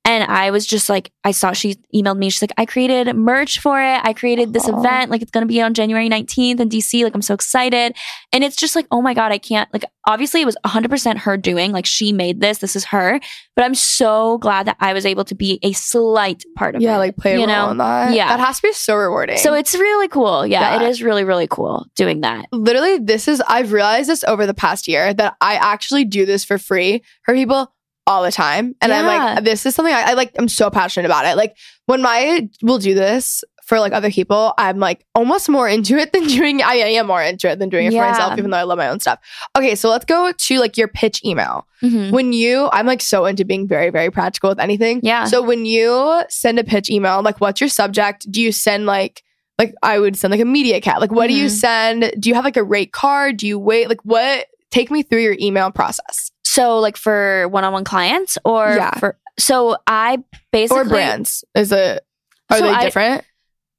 and 0.09 0.25
i 0.31 0.51
was 0.51 0.67
just 0.67 0.89
like 0.89 1.13
i 1.25 1.31
saw 1.31 1.53
she 1.53 1.77
emailed 1.95 2.17
me 2.17 2.31
she's 2.31 2.43
like 2.43 2.53
i 2.57 2.65
created 2.65 3.15
merch 3.15 3.61
for 3.61 3.81
it 3.81 4.01
i 4.05 4.13
created 4.13 4.53
this 4.53 4.69
Aw. 4.69 4.79
event 4.79 5.11
like 5.11 5.23
it's 5.23 5.31
going 5.31 5.43
to 5.43 5.49
be 5.49 5.61
on 5.61 5.75
january 5.75 6.09
19th 6.09 6.61
in 6.61 6.69
dc 6.69 7.05
like 7.05 7.15
i'm 7.15 7.23
so 7.23 7.35
excited 7.35 7.95
and 8.33 8.43
it's 8.43 8.57
just 8.57 8.75
like 8.75 8.87
oh 8.91 9.03
my 9.03 9.15
god 9.15 9.31
i 9.31 9.39
can't 9.39 9.73
like 9.73 9.85
obviously 10.07 10.41
it 10.41 10.47
was 10.47 10.57
100% 10.65 11.19
her 11.19 11.37
doing 11.37 11.71
like 11.71 11.85
she 11.85 12.13
made 12.13 12.41
this 12.41 12.59
this 12.59 12.75
is 12.75 12.87
her 12.87 13.21
but 13.55 13.65
i'm 13.65 13.75
so 13.75 14.39
glad 14.39 14.67
that 14.67 14.77
i 14.81 14.93
was 14.93 15.05
able 15.05 15.25
to 15.25 15.35
be 15.35 15.59
a 15.63 15.73
slight 15.73 16.43
part 16.57 16.75
of 16.75 16.81
it 16.81 16.85
yeah, 16.85 16.97
like 16.97 17.17
play 17.17 17.35
a 17.35 17.41
you 17.41 17.47
role 17.47 17.49
know? 17.49 17.71
in 17.71 17.77
that. 17.79 18.15
Yeah. 18.15 18.29
that 18.29 18.41
has 18.41 18.57
to 18.57 18.69
be 18.69 18.73
so 18.73 18.97
rewarding. 18.97 19.37
so 19.37 19.53
it's 19.53 19.75
really 19.75 20.09
cool 20.09 20.47
yeah, 20.47 20.77
Yeah. 20.77 20.83
it 20.83 20.89
is 20.89 21.03
really 21.03 21.25
really 21.25 21.47
cool 21.47 21.87
doing 21.95 22.23
that 22.23 22.47
literally 22.53 22.99
this 22.99 23.29
is 23.29 23.43
I've 23.47 23.73
realized 23.73 24.09
this 24.09 24.25
over 24.25 24.47
the 24.47 24.55
past 24.55 24.89
year 24.89 25.13
that 25.13 25.37
I 25.41 25.55
actually 25.57 26.05
do 26.05 26.25
this 26.25 26.45
for 26.45 26.57
free 26.59 27.03
for 27.25 27.35
people 27.35 27.71
all 28.09 28.23
the 28.25 28.33
time. 28.33 28.75
And 28.83 28.93
I'm 28.93 29.05
like, 29.07 29.45
this 29.45 29.65
is 29.67 29.75
something 29.75 29.95
I, 29.95 30.11
I 30.11 30.13
like 30.15 30.33
I'm 30.39 30.49
so 30.49 30.71
passionate 30.71 31.07
about 31.07 31.27
it. 31.27 31.37
Like 31.37 31.57
when 31.87 32.03
my 32.03 32.49
will 32.63 32.79
do 32.79 32.95
this 32.95 33.45
for 33.67 33.79
like 33.79 33.93
other 33.93 34.11
people, 34.11 34.55
I'm 34.57 34.79
like 34.79 35.05
almost 35.15 35.49
more 35.51 35.69
into 35.69 35.97
it 35.99 36.13
than 36.15 36.27
doing 36.27 36.63
I 36.63 36.77
am 36.77 37.07
more 37.07 37.23
into 37.23 37.51
it 37.51 37.59
than 37.59 37.69
doing 37.69 37.87
it 37.87 37.93
Yeah. 37.93 38.05
for 38.05 38.11
myself, 38.11 38.39
even 38.39 38.51
though 38.51 38.57
I 38.57 38.63
love 38.63 38.79
my 38.79 38.89
own 38.89 38.99
stuff. 38.99 39.19
Okay, 39.57 39.75
so 39.75 39.91
let's 39.91 40.07
go 40.07 40.33
to 40.33 40.59
like 40.59 40.79
your 40.79 40.89
pitch 40.89 41.23
email. 41.25 41.67
Mhm. 41.83 42.11
When 42.11 42.33
you 42.33 42.71
I'm 42.73 42.87
like 42.87 43.03
so 43.03 43.27
into 43.27 43.45
being 43.45 43.69
very, 43.69 43.91
very 43.91 44.11
practical 44.11 44.49
with 44.49 44.59
anything. 44.59 45.01
Yeah. 45.03 45.25
So 45.27 45.43
when 45.43 45.67
you 45.67 46.23
send 46.31 46.59
a 46.59 46.65
pitch 46.65 46.89
email, 46.91 47.23
like 47.23 47.41
what's 47.43 47.61
your 47.61 47.69
subject? 47.69 48.27
Do 48.33 48.41
you 48.41 48.53
send 48.53 48.87
like 48.87 49.23
like 49.59 49.75
I 49.83 49.99
would 49.99 50.17
send 50.17 50.31
like 50.31 50.41
a 50.41 50.45
media 50.47 50.81
cat. 50.81 51.01
Like 51.01 51.13
what 51.13 51.27
do 51.27 51.35
you 51.35 51.47
Mhm. 51.49 51.51
send? 51.51 52.13
Do 52.19 52.29
you 52.31 52.35
have 52.37 52.45
like 52.45 52.57
a 52.57 52.65
rate 52.65 52.93
card? 52.93 53.37
Do 53.37 53.47
you 53.47 53.59
wait? 53.59 53.89
Like 53.91 54.01
what 54.03 54.47
take 54.71 54.91
me 54.91 55.03
through 55.03 55.21
your 55.23 55.37
email 55.41 55.71
process. 55.71 56.31
So 56.59 56.79
like 56.81 56.97
for 56.97 57.47
one-on-one 57.49 57.85
clients 57.85 58.37
or 58.45 58.75
Yeah. 58.77 58.91
for 58.99 59.17
so 59.39 59.77
I 59.87 60.19
basically 60.53 60.81
or 60.83 60.85
brands. 60.85 61.45
Is 61.55 61.71
it 61.73 62.05
are 62.51 62.59
So 62.59 62.65
they 62.65 62.71
I- 62.71 62.85
different 62.85 63.25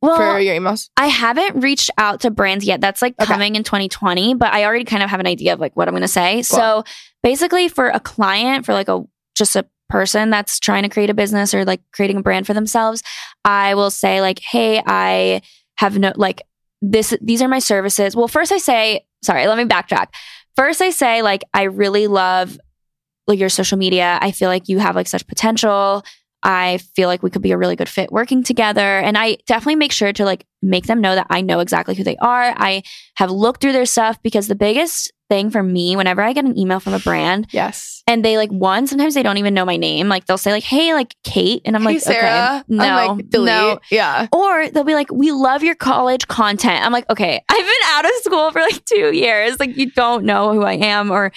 well 0.02 0.16
for 0.16 0.40
your 0.40 0.56
emails? 0.56 0.90
I 0.96 1.08
haven't 1.08 1.60
reached 1.62 1.92
out 1.98 2.22
to 2.22 2.32
brands 2.32 2.64
yet. 2.66 2.80
That's 2.82 3.02
like 3.02 3.16
Okay. 3.22 3.26
coming 3.32 3.56
in 3.56 3.64
2020, 3.64 4.36
but 4.36 4.54
I 4.54 4.64
already 4.66 4.86
kind 4.86 5.04
of 5.04 5.10
have 5.10 5.20
an 5.20 5.28
idea 5.28 5.54
of 5.54 5.60
like 5.60 5.76
what 5.76 5.88
I'm 5.88 5.94
going 5.94 6.02
to 6.04 6.08
say. 6.08 6.42
So 6.42 6.84
basically 7.22 7.68
for 7.68 7.90
a 7.90 8.00
client, 8.00 8.66
for 8.66 8.74
like 8.74 8.88
a 8.88 9.04
just 9.36 9.56
a 9.58 9.66
person 9.90 10.30
that's 10.30 10.60
trying 10.60 10.84
to 10.84 10.90
create 10.90 11.10
a 11.10 11.14
business 11.14 11.54
or 11.54 11.66
like 11.66 11.82
creating 11.92 12.18
a 12.18 12.22
brand 12.22 12.46
for 12.48 12.54
themselves, 12.54 13.02
I 13.44 13.76
will 13.76 13.90
say 13.92 14.22
like, 14.22 14.40
"Hey, 14.40 14.82
I 14.86 15.42
have 15.78 15.98
no 15.98 16.14
like 16.16 16.44
this 16.82 17.14
these 17.22 17.42
are 17.42 17.48
my 17.50 17.60
services." 17.60 18.16
Well, 18.16 18.28
first 18.30 18.52
I 18.54 18.58
say, 18.60 19.06
sorry, 19.24 19.48
let 19.48 19.58
me 19.58 19.66
backtrack. 19.66 20.08
First 20.56 20.82
I 20.82 20.92
say 20.92 21.22
like 21.22 21.44
I 21.54 21.64
really 21.64 22.08
love 22.08 22.58
like 23.30 23.40
your 23.40 23.50
social 23.50 23.78
media. 23.78 24.20
I 24.22 24.32
feel 24.32 24.50
like 24.50 24.68
you 24.68 24.80
have 24.80 24.96
like 24.96 25.08
such 25.08 25.26
potential. 25.28 26.04
I 26.42 26.78
feel 26.96 27.10
like 27.10 27.22
we 27.22 27.30
could 27.30 27.42
be 27.42 27.52
a 27.52 27.58
really 27.58 27.76
good 27.76 27.90
fit 27.90 28.12
working 28.14 28.44
together. 28.44 28.82
And 29.00 29.18
I 29.18 29.38
definitely 29.46 29.76
make 29.76 29.92
sure 29.92 30.14
to 30.14 30.24
like 30.24 30.46
make 30.62 30.86
them 30.86 31.02
know 31.02 31.14
that 31.16 31.28
I 31.30 31.42
know 31.42 31.60
exactly 31.60 31.96
who 31.96 32.04
they 32.06 32.16
are. 32.18 32.54
I 32.58 32.84
have 33.16 33.30
looked 33.30 33.60
through 33.62 33.74
their 33.74 33.86
stuff 33.86 34.22
because 34.24 34.48
the 34.48 34.56
biggest 34.56 35.12
thing 35.30 35.50
for 35.52 35.62
me, 35.62 35.98
whenever 35.98 36.22
I 36.22 36.32
get 36.32 36.46
an 36.46 36.58
email 36.58 36.80
from 36.80 36.94
a 36.94 37.00
brand 37.00 37.48
Yes. 37.52 38.04
and 38.08 38.24
they 38.24 38.38
like 38.38 38.52
one, 38.52 38.88
sometimes 38.88 39.16
they 39.16 39.22
don't 39.22 39.38
even 39.38 39.54
know 39.54 39.66
my 39.66 39.76
name. 39.76 40.08
Like 40.08 40.28
they'll 40.28 40.38
say 40.38 40.52
like, 40.54 40.64
Hey, 40.64 40.94
like 40.94 41.14
Kate. 41.26 41.62
And 41.66 41.76
I'm 41.76 41.82
hey 41.82 41.88
like, 41.96 42.00
Sarah. 42.00 42.64
okay, 42.64 42.64
no, 42.70 42.84
I'm 42.86 43.18
like 43.18 43.30
delete. 43.30 43.46
no. 43.48 43.80
Yeah. 43.92 44.28
Or 44.32 44.70
they'll 44.70 44.86
be 44.86 44.94
like, 44.96 45.12
we 45.12 45.32
love 45.32 45.62
your 45.62 45.76
college 45.76 46.30
content. 46.30 46.86
I'm 46.86 46.94
like, 46.94 47.10
okay, 47.10 47.44
I've 47.50 47.58
been 47.66 47.88
out 47.88 48.06
of 48.06 48.12
school 48.24 48.52
for 48.52 48.62
like 48.62 48.84
two 48.86 49.14
years. 49.14 49.60
Like, 49.60 49.76
you 49.76 49.92
don't 49.92 50.24
know 50.24 50.54
who 50.54 50.64
I 50.64 50.74
am. 50.76 51.12
Or 51.12 51.34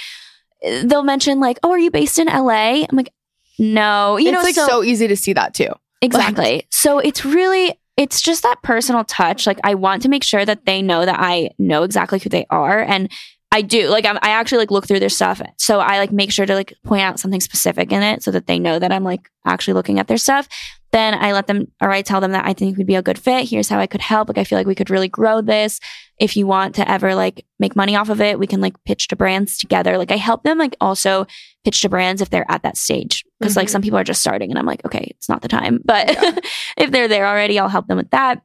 they'll 0.85 1.03
mention, 1.03 1.41
like, 1.41 1.59
oh, 1.63 1.71
are 1.71 1.79
you 1.79 1.91
based 1.91 2.19
in 2.19 2.27
LA? 2.27 2.85
I'm 2.85 2.97
like, 2.97 3.13
no. 3.59 4.17
You 4.17 4.29
it's 4.29 4.35
know, 4.35 4.43
like 4.43 4.55
so, 4.55 4.83
easy 4.83 5.09
to 5.09 5.17
see 5.17 5.33
that 5.33 5.55
too. 5.55 5.69
exactly. 6.01 6.67
so 6.71 6.99
it's 6.99 7.25
really, 7.25 7.79
it's 7.97 8.21
just 8.21 8.43
that 8.43 8.63
personal 8.63 9.05
touch. 9.05 9.47
Like, 9.47 9.61
I 9.65 9.75
want 9.75 10.03
to 10.03 10.09
make 10.09 10.25
sure 10.25 10.45
that 10.45 10.65
they 10.65 10.83
know 10.83 11.05
that 11.05 11.19
I 11.19 11.51
know 11.59 11.83
exactly 11.83 12.19
who 12.19 12.29
they 12.29 12.47
are. 12.51 12.81
And 12.81 13.11
I 13.55 13.61
do. 13.61 13.89
Like, 13.89 14.07
I'm, 14.07 14.19
I 14.23 14.31
actually 14.31 14.59
like 14.59 14.71
look 14.71 14.87
through 14.87 15.01
their 15.01 15.11
stuff. 15.11 15.43
So 15.59 15.81
I 15.81 15.99
like 15.99 16.11
make 16.11 16.33
sure 16.33 16.47
to 16.47 16.55
like 16.55 16.73
point 16.85 17.03
out 17.03 17.21
something 17.21 17.41
specific 17.41 17.93
in 17.93 18.03
it 18.03 18.23
so 18.23 18.31
that 18.31 18.47
they 18.47 18.59
know 18.59 18.79
that 18.79 18.93
I'm 18.93 19.05
like 19.05 19.29
actually 19.47 19.75
looking 19.75 19.99
at 19.99 20.09
their 20.09 20.17
stuff 20.17 20.49
then 20.93 21.15
I 21.15 21.33
let 21.33 21.47
them 21.47 21.69
or 21.81 21.91
I 21.91 22.03
tell 22.03 22.21
them 22.21 22.33
that 22.33 22.47
I 22.47 22.53
think 22.53 22.77
we'd 22.77 22.87
be 22.87 22.95
a 22.97 23.03
good 23.03 23.19
fit. 23.19 23.49
Here's 23.49 23.69
how 23.69 23.79
I 23.79 23.87
could 23.87 24.01
help. 24.03 24.29
Like 24.29 24.39
I 24.39 24.45
feel 24.45 24.59
like 24.59 24.67
we 24.67 24.75
could 24.75 24.91
really 24.91 25.09
grow 25.09 25.41
this. 25.41 25.81
If 26.19 26.37
you 26.37 26.47
want 26.47 26.75
to 26.77 26.89
ever 26.89 27.15
like 27.15 27.47
make 27.59 27.75
money 27.75 27.97
off 27.97 28.11
of 28.11 28.21
it, 28.21 28.39
we 28.39 28.47
can 28.47 28.61
like 28.61 28.75
pitch 28.85 29.09
to 29.09 29.17
brands 29.17 29.57
together. 29.59 29.97
Like 29.99 30.11
I 30.13 30.17
help 30.17 30.43
them 30.45 30.59
like 30.59 30.77
also 30.81 31.27
pitch 31.65 31.81
to 31.83 31.89
brands 31.89 32.21
if 32.21 32.29
they're 32.31 32.51
at 32.51 32.63
that 32.63 32.77
stage. 32.77 33.25
because 33.41 33.57
like 33.57 33.69
Mhm. 33.69 33.71
some 33.71 33.83
people 33.83 33.99
are 33.99 34.05
just 34.05 34.21
starting 34.21 34.51
and 34.51 34.59
I'm 34.59 34.67
like, 34.67 34.85
okay, 34.85 35.09
it's 35.17 35.29
not 35.29 35.41
the 35.43 35.49
time. 35.49 35.81
But 35.85 36.11
if 36.77 36.91
they're 36.91 37.09
there 37.09 37.27
already, 37.27 37.59
I'll 37.59 37.69
help 37.69 37.87
them 37.89 37.97
with 37.97 38.11
that. 38.11 38.43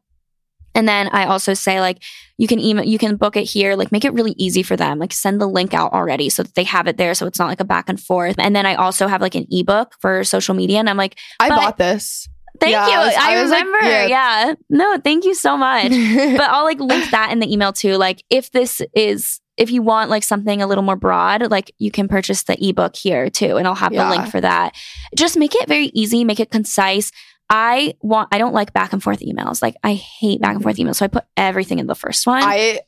And 0.74 0.88
then 0.88 1.08
I 1.12 1.26
also 1.26 1.54
say 1.56 1.82
like 1.82 2.02
you 2.38 2.48
can 2.48 2.60
email 2.60 2.86
you 2.86 2.98
can 3.00 3.16
book 3.18 3.36
it 3.36 3.44
here, 3.46 3.76
like 3.76 3.92
make 3.92 4.06
it 4.06 4.14
really 4.14 4.36
easy 4.38 4.64
for 4.64 4.76
them. 4.78 5.00
Like 5.00 5.12
send 5.12 5.42
the 5.42 5.48
link 5.48 5.74
out 5.74 5.92
already 5.92 6.30
so 6.30 6.44
that 6.44 6.54
they 6.56 6.64
have 6.64 6.88
it 6.88 6.98
there 6.98 7.14
so 7.16 7.26
it's 7.26 7.40
not 7.40 7.48
like 7.48 7.60
a 7.60 7.66
back 7.66 7.90
and 7.90 8.00
forth. 8.00 8.36
And 8.38 8.56
then 8.56 8.66
I 8.66 8.76
also 8.76 9.08
have 9.08 9.20
like 9.22 9.36
an 9.36 9.48
ebook 9.52 9.94
for 10.00 10.24
social 10.24 10.56
media 10.56 10.78
and 10.80 10.90
I'm 10.90 10.98
like 10.98 11.18
I 11.40 11.50
bought 11.50 11.78
this. 11.78 12.30
Thank 12.60 12.72
Yeah, 12.72 12.88
you. 12.88 12.94
I 12.94 13.06
was- 13.06 13.16
I, 13.16 13.36
I 13.38 13.42
was 13.42 13.52
like, 13.52 13.66
remember. 13.66 13.88
yeah. 13.88 14.08
yeah. 14.08 14.54
No, 14.70 14.98
thank 15.04 15.26
you 15.26 15.34
so 15.34 15.58
much. 15.58 15.90
but 16.38 16.42
I'll 16.50 16.64
like 16.64 16.80
link 16.80 17.10
that 17.12 17.32
in 17.32 17.40
the 17.40 17.52
email 17.52 17.74
too. 17.74 17.96
Like 17.98 18.24
if 18.30 18.52
this 18.52 18.82
is 18.94 19.40
if 19.58 19.72
you 19.72 19.82
want 19.82 20.10
like 20.12 20.22
something 20.24 20.62
a 20.62 20.68
little 20.68 20.84
more 20.84 20.96
broad, 20.96 21.50
like 21.50 21.72
you 21.80 21.90
can 21.90 22.08
purchase 22.08 22.44
the 22.44 22.56
ebook 22.64 22.96
here 22.96 23.30
too. 23.30 23.58
And 23.58 23.68
I'll 23.68 23.74
have 23.76 23.92
Yeah. 23.94 24.04
the 24.10 24.16
link 24.18 24.30
for 24.32 24.40
that. 24.42 24.76
Just 25.16 25.36
make 25.38 25.56
it 25.56 25.68
very 25.68 25.88
easy, 25.96 26.24
make 26.24 26.40
it 26.40 26.52
concise. 26.52 27.12
I 27.50 27.96
want 28.02 28.28
I 28.32 28.38
don't 28.38 28.54
like 28.54 28.74
back 28.74 28.94
and 28.94 29.02
forth 29.02 29.20
emails. 29.20 29.62
Like 29.62 29.76
I 29.84 29.94
hate 29.94 30.42
back 30.42 30.54
and 30.56 30.62
forth 30.64 30.76
emails. 30.78 30.96
So 30.98 31.06
I 31.06 31.08
put 31.08 31.24
everything 31.38 31.80
in 31.80 31.88
the 31.88 31.96
first 31.96 32.28
one. 32.28 32.44
I 32.44 32.82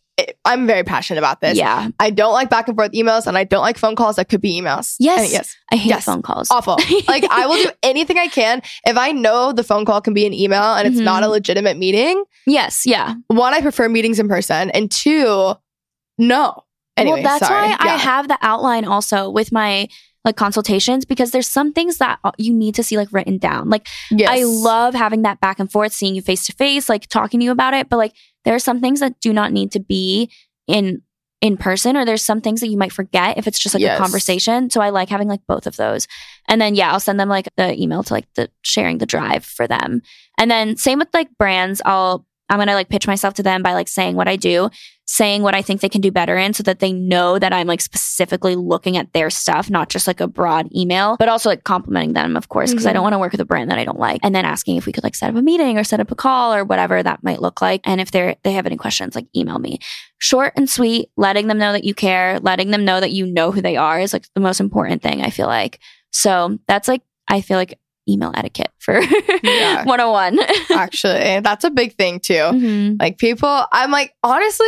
I'm 0.46 0.66
very 0.68 0.84
passionate 0.84 1.20
about 1.20 1.42
this. 1.42 1.58
yeah. 1.58 1.90
I 2.00 2.10
don't 2.10 2.34
like 2.34 2.50
back 2.50 2.68
and 2.68 2.76
forth 2.78 2.92
emails 2.94 3.28
and 3.28 3.38
I 3.38 3.44
don't 3.44 3.62
like 3.62 3.78
phone 3.78 3.96
calls 3.96 4.16
that 4.18 4.30
could 4.30 4.42
be 4.42 4.60
emails. 4.60 4.96
Yes. 5.00 5.20
And 5.24 5.32
yes. 5.32 5.56
I 5.72 5.76
hate 5.76 5.90
Yes. 5.90 6.06
phone 6.06 6.22
calls. 6.22 6.48
Awful. 6.52 6.78
like 7.08 7.24
I 7.30 7.46
will 7.48 7.62
do 7.64 7.70
anything 7.84 8.18
I 8.18 8.28
can. 8.28 8.62
If 8.86 8.98
I 8.98 9.12
know 9.12 9.52
the 9.54 9.64
phone 9.64 9.86
call 9.86 10.02
can 10.02 10.14
be 10.14 10.26
an 10.26 10.34
email 10.34 10.64
and 10.76 10.88
it's 10.88 11.00
Mhm. 11.00 11.04
not 11.06 11.24
a 11.24 11.28
legitimate 11.28 11.78
meeting, 11.78 12.24
Yes, 12.46 12.84
yeah. 12.86 13.16
one, 13.28 13.54
I 13.54 13.62
prefer 13.62 13.88
meetings 13.90 14.20
in 14.20 14.28
person. 14.28 14.70
And 14.72 14.90
two, 14.92 15.54
no. 16.18 16.64
Anyway, 16.98 17.22
well, 17.22 17.24
that's 17.40 17.48
sorry. 17.48 17.70
why 17.70 17.78
I 17.80 17.96
have 17.98 18.28
the 18.28 18.38
outline 18.42 18.86
also 18.86 19.30
with 19.30 19.52
my 19.52 19.88
like 20.26 20.36
consultations 20.36 21.06
because 21.06 21.32
there's 21.32 21.48
some 21.48 21.72
things 21.72 21.98
that 22.00 22.20
you 22.38 22.54
need 22.54 22.76
to 22.76 22.84
see 22.84 22.98
like 22.98 23.08
written 23.14 23.38
down. 23.38 23.70
Like 23.70 23.88
Yes. 24.12 24.30
I 24.30 24.44
love 24.44 24.94
having 24.94 25.22
that 25.22 25.40
back 25.40 25.60
and 25.60 25.72
forth, 25.72 25.94
seeing 25.94 26.14
you 26.14 26.22
face 26.22 26.46
to 26.48 26.52
face, 26.54 26.90
like 26.90 27.08
talking 27.08 27.40
to 27.40 27.44
you 27.46 27.52
about 27.52 27.74
it. 27.74 27.88
But 27.90 27.98
like 27.98 28.14
there 28.50 28.56
are 28.56 28.60
some 28.60 28.82
things 28.82 29.00
that 29.00 29.20
do 29.20 29.32
not 29.32 29.52
need 29.52 29.72
to 29.74 29.80
be 29.80 30.32
in 30.66 31.04
in 31.40 31.56
person, 31.56 31.96
or 31.96 32.04
there's 32.04 32.24
some 32.24 32.42
things 32.42 32.62
that 32.62 32.68
you 32.70 32.78
might 32.78 32.92
forget 32.92 33.38
if 33.38 33.46
it's 33.46 33.60
just 33.60 33.76
like 33.76 33.82
Yes. 33.84 33.96
a 34.00 34.02
conversation. 34.02 34.72
So 34.72 34.82
I 34.82 34.90
like 34.90 35.08
having 35.08 35.28
like 35.28 35.42
both 35.48 35.68
of 35.68 35.76
those. 35.78 36.08
And 36.48 36.60
then 36.60 36.74
yeah, 36.74 36.92
I'll 36.92 37.00
send 37.00 37.20
them 37.20 37.30
like 37.30 37.48
the 37.58 37.80
email 37.80 38.02
to 38.02 38.12
like 38.14 38.26
the 38.34 38.50
sharing 38.64 38.98
the 38.98 39.06
drive 39.06 39.46
for 39.46 39.68
them. 39.68 40.02
And 40.40 40.50
then 40.50 40.78
same 40.78 40.98
with 40.98 41.10
like 41.14 41.30
brands, 41.38 41.80
I'll 41.86 42.26
I'm 42.50 42.58
gonna 42.58 42.74
like 42.74 42.90
pitch 42.90 43.06
myself 43.06 43.36
to 43.36 43.44
them 43.44 43.62
by 43.62 43.74
like 43.74 43.88
saying 43.88 44.16
what 44.16 44.28
I 44.28 44.36
do, 44.36 44.72
saying 45.12 45.42
what 45.42 45.56
I 45.56 45.64
think 45.64 45.82
they 45.82 45.90
can 45.90 46.02
do 46.02 46.12
better 46.12 46.38
in 46.38 46.54
so 46.54 46.62
that 46.62 46.78
they 46.78 46.94
know 46.94 47.40
that 47.40 47.52
I'm 47.52 47.66
like 47.66 47.82
specifically 47.82 48.56
looking 48.56 48.96
at 48.96 49.12
their 49.14 49.32
stuff, 49.32 49.68
not 49.68 49.90
just 49.90 50.06
like 50.06 50.22
a 50.22 50.28
broad 50.28 50.70
email, 50.76 51.18
but 51.18 51.28
also 51.28 51.50
like 51.50 51.64
complimenting 51.64 52.14
them, 52.14 52.38
of 52.38 52.50
course, 52.50 52.70
because 52.70 52.86
I 52.86 52.92
Mhm. 52.92 52.94
don't 52.94 53.04
want 53.04 53.14
to 53.14 53.18
work 53.20 53.32
with 53.32 53.42
a 53.42 53.46
brand 53.46 53.72
that 53.72 53.80
I 53.80 53.86
don't 53.86 53.98
like. 53.98 54.20
And 54.22 54.36
then 54.36 54.46
asking 54.46 54.78
if 54.78 54.86
we 54.86 54.92
could 54.92 55.04
like 55.04 55.16
set 55.16 55.32
up 55.32 55.36
a 55.36 55.42
meeting 55.42 55.80
or 55.80 55.84
set 55.84 56.00
up 56.00 56.12
a 56.12 56.16
call 56.16 56.54
or 56.54 56.64
whatever 56.64 57.02
that 57.02 57.24
might 57.24 57.42
look 57.42 57.60
like. 57.60 57.82
And 57.86 58.00
if 58.00 58.12
they're 58.12 58.36
they 58.44 58.52
have 58.52 58.68
any 58.68 58.78
questions, 58.78 59.16
like 59.16 59.26
email 59.36 59.58
me. 59.58 59.80
Short 60.20 60.54
and 60.56 60.70
sweet, 60.70 61.10
letting 61.18 61.48
them 61.48 61.58
know 61.58 61.72
that 61.72 61.84
you 61.86 61.96
care, 61.96 62.40
letting 62.42 62.70
them 62.70 62.86
know 62.86 63.00
that 63.00 63.12
you 63.12 63.26
know 63.26 63.52
who 63.52 63.62
they 63.62 63.78
are 63.78 64.00
is 64.00 64.14
like 64.14 64.26
the 64.36 64.42
most 64.42 64.60
important 64.60 65.02
thing, 65.02 65.24
I 65.24 65.32
feel 65.32 65.48
like. 65.48 65.80
So 66.12 66.60
that's 66.68 66.88
like 66.88 67.02
I 67.28 67.42
feel 67.42 67.58
like 67.58 67.80
email 68.10 68.32
etiquette 68.36 68.72
for 68.80 69.00
Yeah. 69.44 69.84
101. 69.86 70.40
Actually, 70.72 71.40
that's 71.42 71.64
a 71.64 71.70
big 71.70 71.96
thing 71.96 72.20
too. 72.20 72.34
Mhm. 72.34 73.00
Like 73.00 73.18
people, 73.18 73.66
I'm 73.72 73.92
like, 73.92 74.14
honestly, 74.24 74.68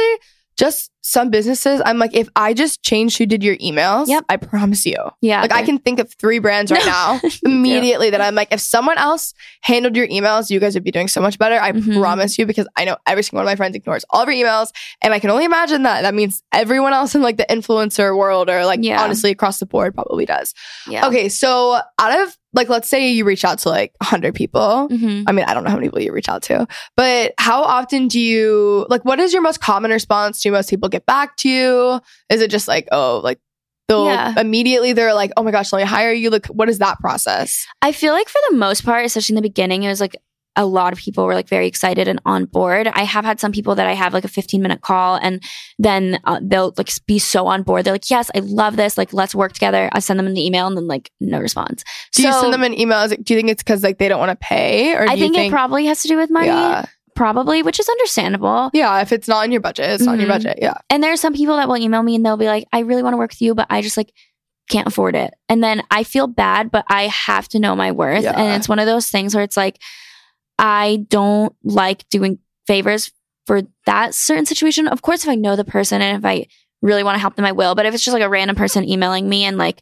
just 0.58 0.92
some 1.04 1.32
businesses, 1.32 1.82
I'm 1.84 1.98
like, 1.98 2.14
if 2.16 2.30
I 2.36 2.54
just 2.54 2.84
changed 2.84 3.18
who 3.18 3.26
did 3.26 3.42
your 3.44 3.56
emails, 3.58 4.08
Yep. 4.08 4.26
I 4.30 4.38
promise 4.38 4.86
you. 4.86 4.96
Yeah. 5.20 5.42
Like 5.42 5.52
I 5.54 5.64
can 5.64 5.80
think 5.80 6.00
of 6.00 6.14
three 6.14 6.38
brands 6.38 6.72
right 6.72 6.86
now 6.86 7.20
immediately 7.44 8.12
that 8.12 8.22
I'm 8.22 8.36
like, 8.36 8.50
if 8.52 8.60
someone 8.60 9.00
else 9.00 9.34
handled 9.62 9.96
your 9.96 10.08
emails, 10.10 10.52
you 10.52 10.60
guys 10.60 10.76
would 10.76 10.84
be 10.84 10.92
doing 10.92 11.08
so 11.08 11.20
much 11.20 11.40
better. 11.40 11.56
I 11.60 11.72
Mhm. 11.72 12.00
promise 12.00 12.38
you, 12.38 12.46
because 12.46 12.68
I 12.78 12.86
know 12.86 12.98
every 13.08 13.24
single 13.24 13.38
one 13.38 13.46
of 13.48 13.52
my 13.52 13.56
friends 13.56 13.76
ignores 13.76 14.06
all 14.12 14.22
of 14.22 14.30
your 14.30 14.46
emails. 14.46 14.68
And 15.02 15.12
I 15.12 15.20
can 15.20 15.32
only 15.32 15.46
imagine 15.46 15.82
that. 15.84 16.04
That 16.04 16.14
means 16.14 16.44
everyone 16.54 16.94
else 16.94 17.16
in 17.16 17.24
like 17.24 17.38
the 17.38 17.48
influencer 17.50 18.16
world 18.16 18.48
or 18.48 18.64
like 18.66 18.82
Yeah. 18.84 19.02
honestly 19.02 19.32
across 19.32 19.58
the 19.58 19.66
board 19.66 19.96
probably 19.96 20.28
does. 20.28 20.54
Yeah. 20.88 21.08
Okay. 21.08 21.30
So 21.30 21.80
out 21.98 22.20
of 22.20 22.38
like, 22.54 22.70
let's 22.70 22.90
say 22.90 23.10
you 23.12 23.24
reach 23.26 23.46
out 23.46 23.60
to 23.60 23.70
like 23.70 23.94
100 24.02 24.36
people. 24.36 24.88
hmm 24.90 25.24
I 25.28 25.32
mean, 25.32 25.46
I 25.46 25.54
don't 25.54 25.64
know 25.64 25.70
how 25.70 25.76
many 25.78 25.88
people 25.88 26.02
you 26.02 26.12
reach 26.12 26.30
out 26.30 26.44
to, 26.44 26.68
but 26.98 27.34
how 27.38 27.64
often 27.64 28.08
do 28.08 28.20
you 28.20 28.86
like 28.90 29.06
what 29.06 29.20
is 29.20 29.34
your 29.34 29.42
most 29.42 29.62
common 29.62 29.92
response? 29.92 30.42
Do 30.42 30.52
most 30.52 30.70
people 30.70 30.90
get 30.90 31.06
back 31.06 31.38
to 31.38 31.50
you? 31.50 32.02
Is 32.30 32.42
it 32.42 32.50
just 32.52 32.68
like, 32.68 32.88
oh, 32.92 33.22
like 33.24 33.40
they'll 33.88 34.06
Yeah. 34.06 34.34
immediately 34.40 34.94
they're 34.94 35.14
like, 35.14 35.32
oh 35.38 35.44
my 35.44 35.52
gosh, 35.52 35.72
let 35.74 35.80
me 35.82 35.88
hire 35.88 36.12
you? 36.14 36.30
Like, 36.30 36.48
what 36.48 36.70
is 36.70 36.80
that 36.80 37.00
process? 37.00 37.66
I 37.82 37.92
feel 37.92 38.14
like 38.14 38.30
for 38.30 38.40
the 38.50 38.56
most 38.56 38.84
part, 38.84 39.06
especially 39.06 39.34
in 39.34 39.38
the 39.44 39.50
beginning, 39.50 39.84
it 39.84 39.90
was 39.90 40.02
like 40.02 40.16
a 40.58 40.66
lot 40.66 40.92
of 40.92 41.00
people 41.00 41.26
were 41.26 41.34
like 41.34 41.48
very 41.48 41.66
excited 41.66 42.08
and 42.10 42.22
on 42.26 42.44
board. 42.46 42.88
I 42.88 43.04
have 43.04 43.24
had 43.24 43.40
some 43.40 43.52
people 43.54 43.76
that 43.76 43.88
I 43.88 43.94
have 43.94 44.14
like 44.14 44.26
a 44.26 44.28
15 44.28 44.62
minute 44.62 44.82
call 44.82 45.16
and 45.16 45.42
then 45.80 46.20
uh, 46.26 46.40
they'll 46.44 46.74
like 46.78 46.90
be 47.06 47.20
so 47.20 47.48
on 47.48 47.64
board. 47.64 47.86
They're 47.86 47.94
like, 47.94 48.10
yes, 48.10 48.30
I 48.36 48.40
love 48.40 48.76
this. 48.76 48.98
Like, 48.98 49.14
let's 49.14 49.34
work 49.34 49.54
together. 49.54 49.90
I 49.94 50.00
send 50.00 50.20
them 50.20 50.28
an 50.28 50.36
email 50.38 50.68
and 50.68 50.76
then 50.76 50.88
like 50.88 51.10
no 51.22 51.40
response. 51.40 51.84
Do 52.14 52.24
you 52.24 52.32
So- 52.34 52.42
send 52.42 52.54
them 52.54 52.64
an 52.64 52.78
email? 52.78 53.00
Is 53.04 53.14
it, 53.14 53.24
do 53.24 53.34
you 53.34 53.40
think 53.40 53.50
it's 53.50 53.64
because 53.64 53.82
like 53.82 53.98
they 53.98 54.10
don't 54.10 54.20
want 54.20 54.32
to 54.32 54.36
pay, 54.46 54.94
or 54.94 55.06
do 55.06 55.12
I 55.12 55.14
you 55.16 55.20
think, 55.22 55.36
think 55.36 55.52
it 55.52 55.56
probably 55.56 55.86
has 55.86 56.02
to 56.02 56.10
do 56.10 56.18
with 56.18 56.30
money, 56.30 56.48
Yeah, 56.48 56.86
probably, 57.16 57.64
which 57.64 57.80
is 57.80 57.88
understandable. 57.88 58.72
yeah. 58.74 59.00
If 59.02 59.14
it's 59.14 59.28
not 59.30 59.46
in 59.46 59.52
your 59.54 59.62
budget, 59.62 59.90
it's 59.90 60.04
not 60.04 60.16
in 60.16 60.20
your 60.22 60.30
Mhm. 60.30 60.34
budget. 60.34 60.60
Yeah, 60.62 60.74
And 60.90 61.02
there 61.02 61.14
are 61.14 61.18
some 61.18 61.34
people 61.34 61.56
that 61.58 61.68
will 61.70 61.78
email 61.78 62.04
me 62.04 62.16
and 62.16 62.26
they'll 62.26 62.36
be 62.38 62.48
like, 62.48 62.68
I 62.74 62.80
really 62.80 63.04
want 63.04 63.14
to 63.14 63.18
work 63.18 63.32
with 63.32 63.42
you, 63.42 63.56
but 63.56 63.68
I 63.70 63.82
just 63.82 63.96
like 63.96 64.12
can't 64.70 64.88
afford 64.88 65.16
it. 65.16 65.34
And 65.50 65.64
then 65.64 65.82
I 65.92 66.04
feel 66.04 66.28
bad, 66.28 66.72
but 66.72 66.86
I 66.90 67.08
have 67.08 67.48
to 67.50 67.60
know 67.60 67.76
my 67.76 67.92
worth. 67.92 68.24
Yeah. 68.24 68.40
And 68.40 68.56
it's 68.56 68.70
one 68.70 68.80
of 68.80 68.86
those 68.86 69.08
things 69.10 69.34
where 69.36 69.44
it's 69.44 69.58
like, 69.58 69.78
I 70.62 71.06
don't 71.10 71.54
like 71.64 72.08
doing 72.10 72.38
favors 72.68 73.12
for 73.48 73.64
that 73.88 74.14
certain 74.14 74.46
situation. 74.46 74.88
Of 74.88 75.02
course, 75.02 75.24
if 75.24 75.30
I 75.30 75.36
know 75.36 75.56
the 75.56 75.66
person 75.66 76.02
and 76.02 76.18
if 76.18 76.24
I 76.26 76.46
really 76.84 77.04
want 77.04 77.16
to 77.16 77.20
help 77.20 77.36
them, 77.36 77.46
I 77.46 77.52
will. 77.52 77.74
But 77.76 77.86
if 77.88 77.94
it's 77.96 78.04
just 78.04 78.14
like 78.14 78.24
a 78.24 78.30
random 78.30 78.56
person 78.56 78.88
emailing 78.88 79.28
me 79.28 79.44
and 79.44 79.58
like 79.58 79.82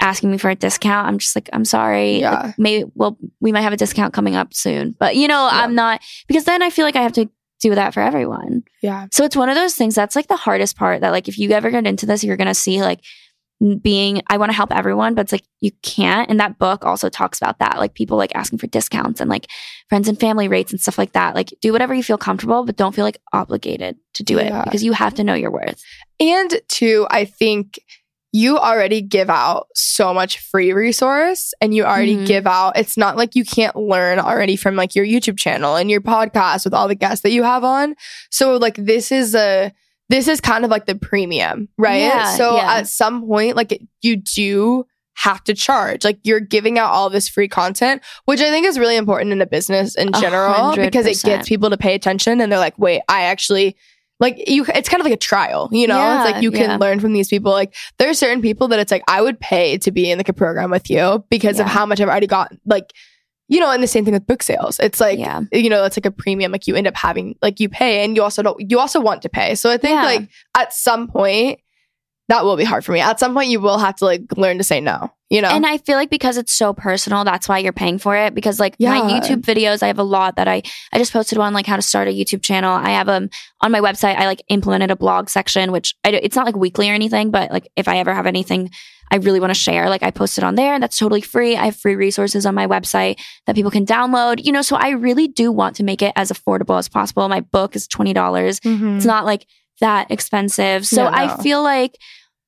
asking 0.00 0.30
me 0.32 0.38
for 0.38 0.50
a 0.50 0.54
discount, 0.56 1.06
I'm 1.08 1.18
just 1.18 1.34
like, 1.36 1.48
I'm 1.52 1.64
sorry. 1.64 2.18
Yeah. 2.20 2.40
Like, 2.46 2.58
maybe, 2.58 2.90
well, 2.94 3.16
we 3.40 3.52
might 3.52 3.62
have 3.62 3.72
a 3.72 3.76
discount 3.78 4.12
coming 4.12 4.34
up 4.36 4.52
soon. 4.52 4.94
But, 4.98 5.14
you 5.16 5.28
know, 5.28 5.48
Yeah. 5.50 5.62
I'm 5.62 5.74
not, 5.76 6.02
because 6.26 6.44
then 6.44 6.60
I 6.62 6.70
feel 6.70 6.84
like 6.84 6.96
I 6.96 7.02
have 7.02 7.12
to 7.14 7.30
do 7.60 7.74
that 7.74 7.94
for 7.94 8.00
everyone. 8.02 8.64
yeah, 8.82 9.06
So 9.12 9.24
it's 9.24 9.36
one 9.36 9.48
of 9.48 9.54
those 9.54 9.74
things 9.76 9.94
that's 9.94 10.14
like 10.14 10.26
the 10.26 10.36
hardest 10.36 10.76
part 10.76 11.00
that 11.00 11.10
like 11.12 11.28
if 11.28 11.38
you 11.38 11.52
ever 11.52 11.70
get 11.70 11.86
into 11.86 12.04
this, 12.04 12.22
you're 12.22 12.36
gonna 12.36 12.52
see 12.54 12.82
like 12.82 13.00
being 13.80 14.22
I 14.28 14.36
want 14.36 14.50
to 14.50 14.56
help 14.56 14.70
everyone, 14.72 15.14
but 15.14 15.22
it's 15.22 15.32
like 15.32 15.44
you 15.60 15.70
can't. 15.82 16.28
And 16.30 16.38
that 16.40 16.58
book 16.58 16.84
also 16.84 17.08
talks 17.08 17.38
about 17.38 17.58
that. 17.58 17.78
Like 17.78 17.94
people 17.94 18.16
like 18.18 18.34
asking 18.34 18.58
for 18.58 18.66
discounts 18.66 19.20
and 19.20 19.30
like 19.30 19.46
friends 19.88 20.08
and 20.08 20.18
family 20.20 20.46
rates 20.48 20.72
and 20.72 20.80
stuff 20.80 20.98
like 20.98 21.12
that. 21.12 21.34
Like 21.34 21.54
do 21.62 21.72
whatever 21.72 21.94
you 21.94 22.02
feel 22.02 22.18
comfortable, 22.18 22.64
but 22.64 22.76
don't 22.76 22.94
feel 22.94 23.04
like 23.04 23.20
obligated 23.32 23.96
to 24.14 24.22
do 24.22 24.36
Yeah. 24.36 24.60
it 24.60 24.64
because 24.64 24.84
you 24.84 24.92
have 24.92 25.14
to 25.14 25.24
know 25.24 25.34
your 25.34 25.50
worth. 25.50 25.82
and 26.20 26.60
two, 26.68 27.06
I 27.10 27.24
think 27.24 27.78
you 28.32 28.58
already 28.58 29.00
give 29.00 29.30
out 29.30 29.68
so 29.74 30.12
much 30.12 30.38
free 30.38 30.72
resource 30.74 31.54
and 31.62 31.74
you 31.74 31.84
already 31.84 32.16
Mhm. 32.16 32.26
give 32.26 32.46
out 32.46 32.76
it's 32.76 32.96
not 32.98 33.16
like 33.16 33.34
you 33.34 33.44
can't 33.44 33.76
learn 33.76 34.18
already 34.18 34.56
from 34.56 34.76
like 34.76 34.94
your 34.94 35.06
youtube 35.06 35.38
channel 35.38 35.76
and 35.76 35.90
your 35.90 36.02
podcast 36.02 36.64
with 36.64 36.74
all 36.74 36.86
the 36.88 36.94
guests 36.94 37.22
that 37.22 37.30
you 37.30 37.44
have 37.44 37.64
on 37.64 37.94
so 38.30 38.56
like 38.56 38.74
this 38.76 39.10
is 39.10 39.34
a 39.34 39.72
this 40.08 40.28
is 40.28 40.40
kind 40.40 40.64
of 40.64 40.70
like 40.70 40.86
the 40.86 40.94
premium 40.94 41.68
right? 41.78 42.02
Yeah, 42.02 42.36
so 42.36 42.56
yeah. 42.56 42.74
at 42.74 42.88
some 42.88 43.26
point 43.26 43.56
like 43.56 43.80
you 44.02 44.16
do 44.16 44.86
have 45.14 45.42
to 45.44 45.54
charge. 45.54 46.04
Like 46.04 46.18
you're 46.22 46.40
giving 46.40 46.78
out 46.78 46.90
all 46.90 47.10
this 47.10 47.28
free 47.28 47.48
content 47.48 48.02
which 48.26 48.40
i 48.40 48.50
think 48.50 48.66
is 48.66 48.78
really 48.78 48.96
important 48.96 49.32
in 49.32 49.40
a 49.40 49.46
business 49.46 49.94
in 49.96 50.12
general 50.12 50.52
hundred 50.52 50.86
because 50.86 51.06
it 51.06 51.20
gets 51.22 51.48
people 51.48 51.70
to 51.70 51.76
pay 51.76 51.94
attention 51.94 52.40
and 52.40 52.50
they're 52.52 52.58
like 52.58 52.78
wait 52.78 53.02
i 53.08 53.22
actually 53.22 53.76
like 54.20 54.48
you 54.48 54.64
it's 54.74 54.88
kind 54.88 55.00
of 55.00 55.04
like 55.04 55.14
a 55.14 55.18
trial 55.18 55.68
you 55.72 55.86
know? 55.86 55.96
Yeah, 55.96 56.22
it's 56.22 56.32
like 56.32 56.42
you 56.42 56.50
can 56.50 56.70
yeah. 56.70 56.76
learn 56.76 57.00
from 57.00 57.12
these 57.12 57.28
people. 57.28 57.52
Like 57.52 57.74
there 57.98 58.08
are 58.08 58.14
certain 58.14 58.42
people 58.42 58.68
that 58.68 58.78
it's 58.78 58.92
like 58.92 59.02
i 59.08 59.20
would 59.20 59.40
pay 59.40 59.78
to 59.78 59.90
be 59.90 60.10
in 60.10 60.18
like 60.18 60.28
a 60.28 60.32
program 60.32 60.70
with 60.70 60.90
you 60.90 61.24
because 61.30 61.60
of 61.60 61.66
how 61.66 61.86
much 61.86 62.00
i've 62.00 62.08
already 62.08 62.26
got 62.26 62.52
like 62.64 62.92
you 63.48 63.60
know 63.60 63.70
and 63.70 63.82
the 63.82 63.86
same 63.86 64.04
thing 64.04 64.14
with 64.14 64.26
book 64.26 64.42
sales 64.42 64.78
it's 64.80 65.00
like 65.00 65.18
Yeah. 65.18 65.42
you 65.52 65.68
know 65.70 65.84
it's 65.84 65.96
like 65.96 66.06
a 66.06 66.10
premium 66.10 66.50
like 66.52 66.66
you 66.66 66.74
end 66.74 66.86
up 66.86 66.96
having 66.96 67.36
like 67.42 67.60
you 67.60 67.68
pay 67.68 68.04
and 68.04 68.16
you 68.16 68.22
also 68.22 68.42
don't 68.42 68.70
you 68.70 68.78
also 68.78 69.00
want 69.00 69.22
to 69.22 69.28
pay 69.28 69.54
so 69.54 69.70
i 69.70 69.76
think 69.76 69.94
Yeah. 69.94 70.04
like 70.04 70.28
at 70.56 70.72
some 70.72 71.08
point 71.08 71.60
that 72.28 72.44
will 72.44 72.56
be 72.56 72.64
hard 72.64 72.84
for 72.84 72.92
me 72.92 73.00
at 73.00 73.20
some 73.20 73.34
point 73.34 73.48
you 73.50 73.60
will 73.60 73.78
have 73.78 73.94
to 73.96 74.04
like 74.04 74.22
learn 74.36 74.58
to 74.58 74.64
say 74.64 74.80
no 74.80 75.12
you 75.30 75.40
know 75.42 75.48
And 75.48 75.66
I 75.66 75.78
feel 75.78 75.96
like 75.96 76.10
because 76.10 76.36
it's 76.36 76.52
so 76.52 76.72
personal, 76.72 77.24
that's 77.24 77.48
why 77.48 77.58
you're 77.58 77.72
paying 77.72 77.98
for 77.98 78.16
it. 78.16 78.34
Because 78.34 78.60
like 78.60 78.76
my 78.78 78.96
Yeah. 78.96 79.20
YouTube 79.20 79.42
videos, 79.42 79.82
I 79.82 79.88
have 79.88 79.98
a 79.98 80.02
lot 80.04 80.36
that 80.36 80.48
I 80.48 80.62
I 80.92 80.98
just 80.98 81.12
posted 81.12 81.38
one 81.38 81.52
like 81.52 81.66
how 81.66 81.76
to 81.76 81.82
start 81.82 82.08
a 82.08 82.12
YouTube 82.12 82.42
channel. 82.42 82.70
I 82.72 82.90
have 82.90 83.08
um 83.08 83.28
on 83.60 83.72
my 83.72 83.80
website. 83.80 84.16
I 84.16 84.26
like 84.26 84.42
implemented 84.48 84.90
a 84.90 84.96
blog 84.96 85.28
section, 85.28 85.72
which 85.72 85.94
I, 86.04 86.10
do- 86.12 86.20
it's 86.22 86.36
not 86.36 86.46
like 86.46 86.56
weekly 86.56 86.88
or 86.90 86.94
anything, 86.94 87.30
but 87.30 87.50
like 87.50 87.68
if 87.76 87.88
I 87.88 87.98
ever 87.98 88.14
have 88.14 88.26
anything 88.26 88.70
I 89.08 89.16
really 89.18 89.38
want 89.38 89.50
to 89.50 89.54
share, 89.60 89.88
like 89.88 90.02
I 90.02 90.10
post 90.10 90.36
it 90.36 90.42
on 90.42 90.56
there. 90.56 90.80
That's 90.80 90.96
totally 90.98 91.20
free. 91.20 91.56
I 91.56 91.66
have 91.66 91.76
free 91.76 91.94
resources 91.94 92.44
on 92.44 92.56
my 92.56 92.66
website 92.66 93.20
that 93.46 93.54
people 93.54 93.70
can 93.70 93.86
download. 93.86 94.44
You 94.44 94.50
know, 94.50 94.62
so 94.62 94.74
I 94.74 94.90
really 94.90 95.28
do 95.28 95.52
want 95.52 95.76
to 95.76 95.84
make 95.84 96.02
it 96.02 96.12
as 96.16 96.32
affordable 96.32 96.76
as 96.76 96.88
possible. 96.88 97.28
My 97.28 97.40
book 97.40 97.76
is 97.76 97.86
twenty 97.86 98.12
dollars. 98.12 98.58
Mhm. 98.60 98.96
It's 98.96 99.06
not 99.06 99.24
like 99.24 99.46
that 99.80 100.10
expensive. 100.10 100.86
So 100.86 101.04
Yeah, 101.04 101.10
no. 101.10 101.16
I 101.16 101.42
feel 101.42 101.62
like 101.62 101.96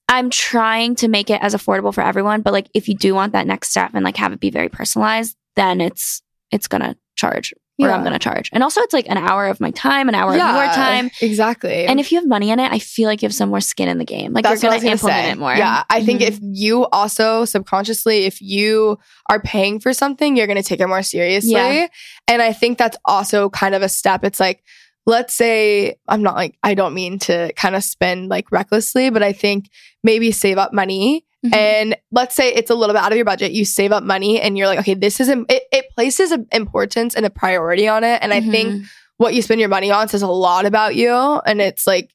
I'm 0.09 0.31
trying 0.31 0.95
to 0.97 1.09
make 1.09 1.31
it 1.31 1.41
as 1.43 1.55
affordable 1.55 1.93
for 1.93 2.03
everyone. 2.03 2.43
But 2.43 2.53
like 2.53 2.69
if 2.75 2.89
you 2.89 2.95
do 2.95 3.15
want 3.15 3.33
that 3.33 3.47
next 3.47 3.71
step 3.71 3.91
and 3.95 4.05
like 4.05 4.17
have 4.17 4.33
it 4.33 4.41
be 4.41 4.51
very 4.51 4.69
personalized, 4.69 5.37
then 5.57 5.81
it's 5.81 6.23
it's 6.51 6.67
gonna 6.69 6.97
charge. 7.17 7.53
Or 7.81 7.89
I'm 7.93 8.03
gonna 8.03 8.19
charge. 8.19 8.51
And 8.53 8.65
also 8.65 8.81
it's 8.81 8.93
like 8.93 9.09
an 9.09 9.19
hour 9.19 9.47
of 9.47 9.61
my 9.61 9.71
time, 9.71 10.09
an 10.09 10.17
hour 10.17 10.31
of 10.31 10.37
your 10.37 10.43
time. 10.43 11.11
exactly 11.23 11.87
And 11.87 12.01
if 12.01 12.11
you 12.11 12.19
have 12.19 12.27
money 12.27 12.51
in 12.51 12.59
it, 12.59 12.73
I 12.73 12.81
feel 12.81 13.07
like 13.07 13.23
you 13.23 13.27
have 13.27 13.35
some 13.35 13.51
more 13.51 13.61
skin 13.61 13.89
in 13.89 13.99
the 13.99 14.05
game. 14.05 14.33
Like 14.33 14.43
That's 14.43 14.65
you're 14.65 14.73
gonna 14.73 14.81
gonna 14.83 14.93
implement 14.93 15.25
say. 15.27 15.31
it 15.31 15.39
more. 15.39 15.55
Yeah, 15.55 15.85
I 15.89 16.05
think 16.05 16.21
Mhm. 16.21 16.27
if 16.27 16.39
you 16.43 16.87
also 16.87 17.45
subconsciously, 17.45 18.25
if 18.25 18.41
you 18.43 18.99
are 19.31 19.41
paying 19.41 19.79
for 19.79 19.93
something, 19.93 20.37
you're 20.37 20.49
going 20.49 20.57
to 20.57 20.63
take 20.65 20.81
it 20.81 20.89
more 20.89 21.05
seriously. 21.05 21.53
Yeah. 21.53 21.87
And 22.27 22.43
I 22.43 22.53
think 22.53 22.79
that's 22.79 22.97
also 23.05 23.49
kind 23.51 23.77
of 23.77 23.83
a 23.83 23.89
step. 23.89 24.25
It's 24.25 24.41
like, 24.41 24.65
let's 25.09 25.35
say, 25.35 25.97
I'm 26.07 26.23
not 26.23 26.37
like, 26.37 26.57
I 26.63 26.75
don't 26.75 26.95
mean 26.95 27.19
to 27.21 27.53
kind 27.55 27.75
of 27.75 27.83
spend 27.83 28.29
like 28.29 28.53
recklessly, 28.53 29.11
but 29.11 29.23
I 29.23 29.33
think 29.33 29.71
maybe 30.05 30.31
save 30.33 30.59
up 30.59 30.73
money. 30.73 31.25
Mhm. 31.45 31.55
And 31.55 31.97
let's 32.13 32.35
say 32.37 32.53
it's 32.53 32.71
a 32.71 32.75
little 32.75 32.95
bit 32.95 33.03
out 33.03 33.11
of 33.13 33.17
your 33.17 33.25
budget, 33.25 33.53
you 33.53 33.65
save 33.65 33.91
up 33.91 34.03
money 34.05 34.41
and 34.41 34.59
you're 34.59 34.67
like, 34.67 34.81
okay, 34.81 34.95
this 34.95 35.19
is, 35.19 35.29
im- 35.29 35.47
it, 35.49 35.63
it 35.73 35.87
places 35.95 36.31
an 36.31 36.47
importance 36.53 37.15
and 37.15 37.25
a 37.25 37.31
priority 37.31 37.89
on 37.89 38.05
it. 38.05 38.19
And 38.23 38.35
I 38.35 38.41
think 38.41 38.85
what 39.17 39.35
you 39.35 39.43
spend 39.43 39.61
your 39.61 39.69
money 39.71 39.91
on 39.91 40.09
says 40.09 40.23
a 40.23 40.29
lot 40.29 40.67
about 40.67 40.95
you 40.95 41.11
and 41.11 41.61
it's 41.61 41.87
like 41.87 42.11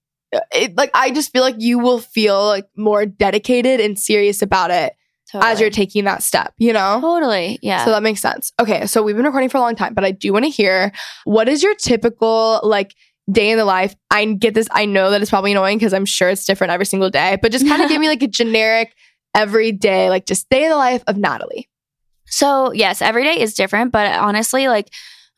it 0.51 0.75
like 0.77 0.89
i 0.93 1.11
just 1.11 1.31
feel 1.31 1.43
like 1.43 1.55
you 1.59 1.77
will 1.77 1.99
feel 1.99 2.43
like 2.47 2.65
more 2.77 3.05
dedicated 3.05 3.79
and 3.79 3.99
serious 3.99 4.41
about 4.41 4.71
it 4.71 4.93
as 5.41 5.59
you're 5.59 5.69
taking 5.69 6.03
that 6.05 6.21
step 6.23 6.53
you 6.57 6.73
know 6.73 6.99
totally. 7.01 7.59
Yeah. 7.61 7.84
so 7.86 7.91
that 7.91 8.03
makes 8.03 8.21
sense 8.21 8.51
okay 8.59 8.86
so 8.86 9.01
we've 9.01 9.15
been 9.15 9.25
recording 9.25 9.49
for 9.49 9.57
a 9.57 9.61
long 9.61 9.75
time 9.75 9.93
but 9.93 10.03
i 10.03 10.11
do 10.11 10.31
want 10.34 10.45
to 10.45 10.49
hear 10.49 10.91
what 11.25 11.47
is 11.49 11.63
your 11.63 11.75
typical 11.75 12.59
like 12.63 12.93
day 13.31 13.49
in 13.51 13.57
the 13.57 13.65
life 13.65 13.95
i 14.11 14.25
get 14.25 14.53
this 14.53 14.67
i 14.71 14.86
know 14.86 15.09
that 15.11 15.21
it's 15.21 15.29
probably 15.31 15.51
annoying 15.51 15.77
because 15.77 15.93
i'm 15.93 16.05
sure 16.05 16.29
it's 16.29 16.45
different 16.45 16.71
every 16.71 16.86
single 16.86 17.09
day 17.09 17.38
but 17.41 17.51
just 17.51 17.65
kind 17.67 17.81
of 17.81 17.89
give 17.89 17.99
me 18.01 18.07
like 18.13 18.21
a 18.21 18.27
generic 18.27 18.93
everyday 19.36 20.09
like 20.09 20.25
just 20.25 20.49
day 20.49 20.63
in 20.65 20.69
the 20.69 20.75
life 20.75 21.03
of 21.07 21.17
natalie 21.17 21.69
So, 22.25 22.71
yes, 22.73 23.01
every 23.01 23.23
day 23.23 23.39
is 23.39 23.53
different, 23.53 23.91
but 23.91 24.11
honestly, 24.11 24.67
like 24.67 24.89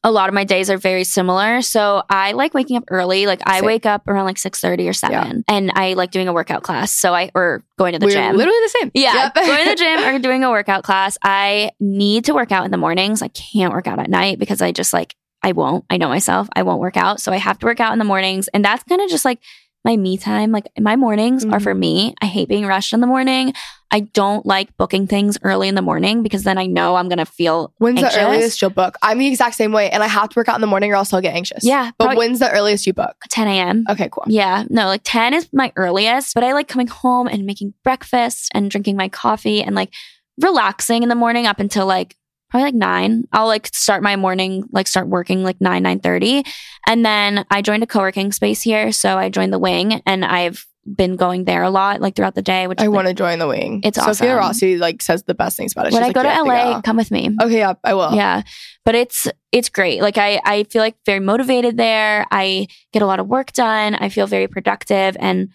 a 0.05 0.11
lot 0.11 0.29
of 0.29 0.35
my 0.35 0.43
days 0.43 0.69
are 0.69 0.77
very 0.77 1.03
similar. 1.03 1.61
So, 1.63 2.03
I 2.09 2.33
like 2.33 2.53
waking 2.53 2.77
up 2.77 2.83
early. 2.89 3.25
Like 3.25 3.41
I 3.45 3.57
Same. 3.57 3.65
wake 3.65 3.85
up 3.87 4.07
around 4.07 4.25
like 4.25 4.37
6:30 4.37 4.87
or 4.87 4.93
7, 4.93 5.43
and 5.47 5.71
I 5.75 5.93
like 5.93 6.11
doing 6.11 6.27
a 6.27 6.33
workout 6.33 6.61
class. 6.63 6.91
So, 6.91 7.13
I 7.13 7.31
or 7.33 7.65
going 7.79 7.93
to 7.93 7.99
the 7.99 8.05
we're 8.05 8.11
gym. 8.11 8.37
literally 8.37 8.59
the 8.61 8.77
same 8.79 8.91
yeah, 8.93 9.15
Yep. 9.15 9.35
going 9.47 9.63
to 9.63 9.69
the 9.71 9.75
gym 9.75 10.03
or 10.15 10.19
doing 10.19 10.43
a 10.43 10.51
workout 10.51 10.83
class. 10.83 11.17
I 11.23 11.71
need 11.79 12.25
to 12.25 12.33
work 12.35 12.51
out 12.51 12.65
in 12.65 12.71
the 12.71 12.77
mornings. 12.77 13.21
I 13.23 13.29
can't 13.29 13.73
work 13.73 13.87
out 13.87 13.99
at 13.99 14.09
night 14.09 14.37
because 14.39 14.61
I 14.61 14.71
just 14.71 14.93
like 14.93 15.15
I 15.41 15.51
won't. 15.51 15.85
I 15.89 15.97
know 15.97 16.07
myself. 16.09 16.47
I 16.55 16.63
won't 16.63 16.79
work 16.79 16.97
out. 16.97 17.19
So 17.19 17.31
I 17.31 17.37
have 17.37 17.59
to 17.59 17.65
work 17.65 17.79
out 17.79 17.93
in 17.93 17.99
the 17.99 18.05
mornings, 18.05 18.47
and 18.49 18.63
that's 18.63 18.83
kind 18.83 19.01
of 19.01 19.09
just 19.09 19.25
like 19.25 19.39
my 19.85 19.95
me 19.95 20.17
time. 20.17 20.51
Like 20.51 20.67
my 20.77 20.95
mornings 20.95 21.45
are 21.45 21.59
for 21.59 21.71
mm-hmm. 21.71 21.79
me. 21.79 22.15
I 22.21 22.25
hate 22.25 22.49
being 22.49 22.65
rushed 22.65 22.91
in 22.91 22.99
the 22.99 23.07
morning. 23.07 23.53
I 23.91 24.01
don't 24.01 24.45
like 24.45 24.75
booking 24.75 25.07
things 25.07 25.37
early 25.43 25.69
in 25.69 25.75
the 25.75 25.81
morning 25.81 26.23
because 26.23 26.43
then 26.43 26.57
I 26.57 26.65
know 26.65 26.95
I'm 26.95 27.07
gonna 27.07 27.25
feel 27.25 27.71
When's 27.77 27.99
anxious. 27.99 28.15
the 28.15 28.21
earliest 28.25 28.61
you'll 28.61 28.71
book? 28.71 28.97
I'm 29.01 29.19
the 29.19 29.27
exact 29.27 29.55
same 29.55 29.71
way, 29.71 29.89
and 29.89 30.03
I 30.03 30.07
have 30.07 30.29
to 30.29 30.39
work 30.39 30.49
out 30.49 30.55
in 30.55 30.61
the 30.61 30.67
morning 30.67 30.91
or 30.91 30.95
else 30.95 31.13
I'll 31.13 31.21
get 31.21 31.35
anxious. 31.35 31.63
Yeah, 31.63 31.91
but 31.97 32.17
when's 32.17 32.39
the 32.39 32.51
earliest 32.51 32.85
you 32.87 32.93
book? 32.93 33.15
10 33.29 33.47
a.m. 33.47 33.85
Okay, 33.89 34.09
cool. 34.11 34.25
Yeah, 34.27 34.65
no, 34.69 34.87
like 34.87 35.01
10 35.05 35.35
is 35.35 35.47
my 35.53 35.71
earliest, 35.75 36.33
but 36.33 36.43
I 36.43 36.51
like 36.53 36.67
coming 36.67 36.87
home 36.87 37.27
and 37.27 37.45
making 37.45 37.73
breakfast 37.83 38.51
and 38.53 38.69
drinking 38.69 38.97
my 38.97 39.07
coffee 39.07 39.63
and 39.63 39.75
like 39.75 39.93
relaxing 40.41 41.03
in 41.03 41.09
the 41.09 41.15
morning 41.15 41.45
up 41.45 41.59
until 41.59 41.85
like 41.85 42.17
probably 42.55 42.67
like 42.67 42.75
nine. 42.75 43.25
I'll 43.33 43.47
like 43.47 43.67
start 43.67 44.01
my 44.01 44.15
morning, 44.15 44.63
like 44.71 44.87
start 44.87 45.09
working 45.09 45.43
like 45.43 45.59
nine, 45.59 45.83
nine 45.83 45.99
thirty. 45.99 46.45
And 46.87 47.05
then 47.05 47.45
I 47.51 47.61
joined 47.61 47.83
a 47.83 47.87
co-working 47.87 48.31
space 48.31 48.61
here. 48.61 48.93
So 48.93 49.17
I 49.17 49.27
joined 49.27 49.51
the 49.51 49.59
wing 49.59 50.01
and 50.05 50.23
I've 50.23 50.65
been 50.95 51.17
going 51.17 51.43
there 51.43 51.63
a 51.63 51.69
lot, 51.69 51.99
like 51.99 52.15
throughout 52.15 52.35
the 52.35 52.41
day, 52.41 52.67
which 52.67 52.79
I 52.79 52.85
like, 52.85 52.95
want 52.95 53.07
to 53.09 53.13
join 53.13 53.39
the 53.39 53.47
wing. 53.47 53.81
It's 53.83 53.97
Sophia 53.97 54.11
awesome. 54.11 54.37
Rossi 54.37 54.77
like 54.77 55.01
says 55.01 55.23
the 55.23 55.33
best 55.33 55.57
things 55.57 55.73
about 55.73 55.87
it. 55.87 55.93
when 55.93 56.03
She's 56.03 56.11
I 56.11 56.13
go 56.13 56.21
like, 56.21 56.29
to 56.37 56.43
"You 56.45 56.49
have 56.51 56.65
LA, 56.67 56.73
go." 56.75 56.81
come 56.81 56.95
with 56.95 57.11
me. 57.11 57.35
Okay, 57.41 57.57
yeah, 57.57 57.73
I 57.83 57.93
will. 57.93 58.13
Yeah. 58.15 58.43
But 58.85 58.95
it's 58.95 59.27
it's 59.51 59.67
great. 59.67 60.01
Like 60.01 60.17
I 60.17 60.39
I 60.45 60.63
feel 60.63 60.81
like 60.81 60.95
very 61.05 61.19
motivated 61.19 61.75
there. 61.75 62.25
I 62.31 62.67
get 62.93 63.01
a 63.01 63.05
lot 63.05 63.19
of 63.19 63.27
work 63.27 63.51
done. 63.51 63.95
I 63.95 64.07
feel 64.07 64.27
very 64.27 64.47
productive 64.47 65.17
and 65.19 65.49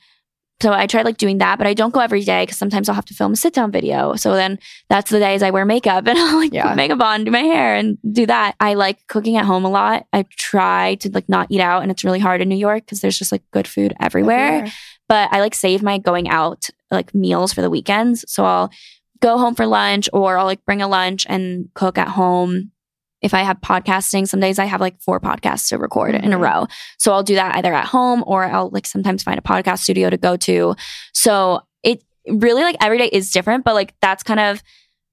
so 0.60 0.72
I 0.72 0.86
try 0.86 1.02
like 1.02 1.16
doing 1.16 1.38
that, 1.38 1.58
but 1.58 1.66
I 1.66 1.74
don't 1.74 1.92
go 1.94 2.00
every 2.00 2.22
day 2.22 2.42
because 2.42 2.58
sometimes 2.58 2.88
I'll 2.88 2.94
have 2.94 3.04
to 3.06 3.14
film 3.14 3.32
a 3.32 3.36
sit 3.36 3.54
down 3.54 3.70
video. 3.70 4.14
So 4.16 4.34
then 4.34 4.58
that's 4.88 5.10
the 5.10 5.18
days 5.18 5.42
I 5.42 5.50
wear 5.50 5.64
makeup 5.64 6.06
and 6.08 6.18
I'll 6.18 6.36
like 6.36 6.52
Yeah. 6.52 6.68
put 6.68 6.76
makeup 6.76 7.00
on, 7.00 7.24
do 7.24 7.30
my 7.30 7.40
hair 7.40 7.74
and 7.74 7.96
do 8.12 8.26
that. 8.26 8.56
I 8.60 8.74
like 8.74 9.06
cooking 9.06 9.36
at 9.36 9.44
home 9.46 9.64
a 9.64 9.70
lot. 9.70 10.06
I 10.12 10.24
try 10.36 10.96
to 10.96 11.10
like 11.10 11.28
not 11.28 11.46
eat 11.50 11.60
out 11.60 11.82
and 11.82 11.90
it's 11.90 12.04
really 12.04 12.18
hard 12.18 12.40
in 12.42 12.48
New 12.48 12.56
York 12.56 12.84
because 12.84 13.00
there's 13.00 13.18
just 13.18 13.32
like 13.32 13.42
good 13.52 13.66
food 13.68 13.94
everywhere 14.00 14.62
but 15.08 15.28
I 15.32 15.40
like 15.40 15.54
save 15.56 15.82
my 15.82 15.98
going 15.98 16.28
out 16.28 16.68
like 16.90 17.12
meals 17.14 17.52
for 17.52 17.62
the 17.62 17.70
weekends. 17.70 18.24
So 18.28 18.44
I'll 18.44 18.70
go 19.20 19.38
home 19.38 19.54
for 19.56 19.66
lunch 19.66 20.08
or 20.12 20.38
I'll 20.38 20.44
like 20.46 20.64
bring 20.64 20.82
a 20.82 20.88
lunch 20.88 21.26
and 21.28 21.68
cook 21.74 21.98
at 21.98 22.08
home. 22.08 22.70
If 23.22 23.34
I 23.34 23.42
have 23.42 23.58
podcasting, 23.60 24.26
some 24.28 24.40
days 24.40 24.58
I 24.58 24.64
have 24.64 24.80
like 24.80 25.00
four 25.00 25.20
podcasts 25.20 25.68
to 25.68 25.78
record 25.78 26.14
in 26.14 26.32
a 26.32 26.38
Mhm. 26.38 26.40
row. 26.42 26.66
So 26.98 27.12
I'll 27.12 27.22
do 27.22 27.34
that 27.34 27.56
either 27.56 27.72
at 27.74 27.86
home 27.86 28.24
or 28.26 28.44
I'll 28.44 28.70
like 28.70 28.86
sometimes 28.86 29.22
find 29.22 29.38
a 29.38 29.42
podcast 29.42 29.80
studio 29.80 30.08
to 30.10 30.16
go 30.16 30.36
to. 30.38 30.74
So 31.12 31.60
it 31.82 32.02
really 32.28 32.62
like 32.62 32.76
every 32.80 32.98
day 32.98 33.08
is 33.12 33.30
different, 33.30 33.64
but 33.64 33.74
like 33.74 33.94
that's 34.00 34.22
kind 34.22 34.40
of 34.40 34.62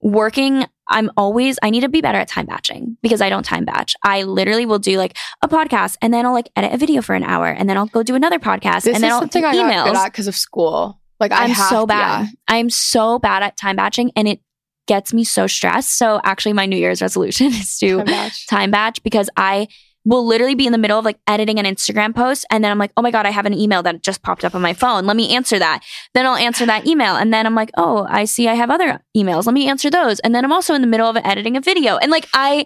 working. 0.02 0.66
I'm 0.90 1.12
always, 1.18 1.60
I 1.62 1.70
need 1.70 1.82
to 1.82 1.90
be 1.90 2.00
better 2.00 2.18
at 2.18 2.30
time 2.30 2.46
batching 2.46 2.98
because 3.02 3.20
I 3.22 3.28
don't 3.30 3.44
time 3.44 3.66
batch. 3.66 3.94
I 4.04 4.24
literally 4.24 4.66
will 4.66 4.80
do 4.80 4.98
like 4.98 5.18
a 5.42 5.48
podcast 5.50 5.98
and 6.02 6.14
then 6.14 6.26
I'll 6.26 6.34
like 6.34 6.50
edit 6.56 6.72
a 6.74 6.78
video 6.78 7.02
for 7.02 7.14
an 7.14 7.24
hour 7.24 7.48
and 7.48 7.70
then 7.70 7.78
I'll 7.78 7.88
go 7.88 8.04
do 8.04 8.16
another 8.16 8.40
podcast 8.40 8.84
This 8.84 8.96
and 8.96 9.04
then 9.04 9.10
is 9.10 9.14
I'll 9.14 9.20
something 9.22 9.42
do 9.42 9.48
emails. 9.50 10.04
because 10.06 10.28
of 10.28 10.36
school. 10.36 11.02
Like 11.20 11.32
I 11.34 11.44
I'm 11.46 11.50
have 11.50 11.68
so 11.70 11.86
bad. 11.86 12.22
yeah. 12.26 12.28
I'm 12.48 12.70
so 12.70 13.20
bad 13.20 13.44
at 13.44 13.58
time 13.58 13.76
batching 13.76 14.12
and 14.16 14.28
it 14.30 14.40
gets 14.88 15.14
me 15.14 15.24
so 15.24 15.48
stressed. 15.48 15.98
So 15.98 16.20
actually 16.24 16.54
my 16.54 16.66
New 16.66 16.78
Year's 16.78 17.02
resolution 17.02 17.48
is 17.54 17.78
to 17.80 17.98
Time 17.98 18.06
batch. 18.06 18.48
time 18.48 18.72
batch 18.72 19.04
because 19.04 19.30
I 19.38 19.68
will 20.06 20.26
literally 20.26 20.56
be 20.56 20.66
in 20.66 20.72
the 20.72 20.78
middle 20.78 20.98
of 20.98 21.04
like 21.04 21.20
editing 21.28 21.60
an 21.60 21.66
Instagram 21.66 22.16
post 22.16 22.46
and 22.50 22.64
then 22.64 22.72
I'm 22.72 22.78
like, 22.78 22.92
oh 22.96 23.02
my 23.02 23.12
God, 23.12 23.26
I 23.26 23.30
have 23.30 23.46
an 23.46 23.54
email 23.54 23.84
that 23.84 24.02
just 24.02 24.24
popped 24.24 24.46
up 24.46 24.56
on 24.56 24.62
my 24.62 24.74
phone. 24.74 25.06
Let 25.06 25.18
me 25.18 25.36
answer 25.36 25.60
that. 25.60 25.84
Then 26.14 26.26
I'll 26.26 26.38
answer 26.38 26.66
that 26.66 26.88
email. 26.88 27.18
And 27.18 27.34
then 27.34 27.46
I'm 27.46 27.56
like, 27.56 27.72
oh, 27.76 28.08
I 28.10 28.24
see 28.24 28.48
I 28.48 28.54
have 28.54 28.70
other 28.70 29.02
emails. 29.16 29.46
Let 29.46 29.54
me 29.54 29.68
answer 29.68 29.90
those. 29.90 30.20
And 30.22 30.34
then 30.34 30.46
I'm 30.46 30.54
also 30.54 30.74
in 30.74 30.82
the 30.82 30.88
middle 30.88 31.10
of 31.10 31.18
editing 31.18 31.58
a 31.58 31.62
video. 31.62 31.98
And 31.98 32.10
like 32.10 32.26
I 32.34 32.66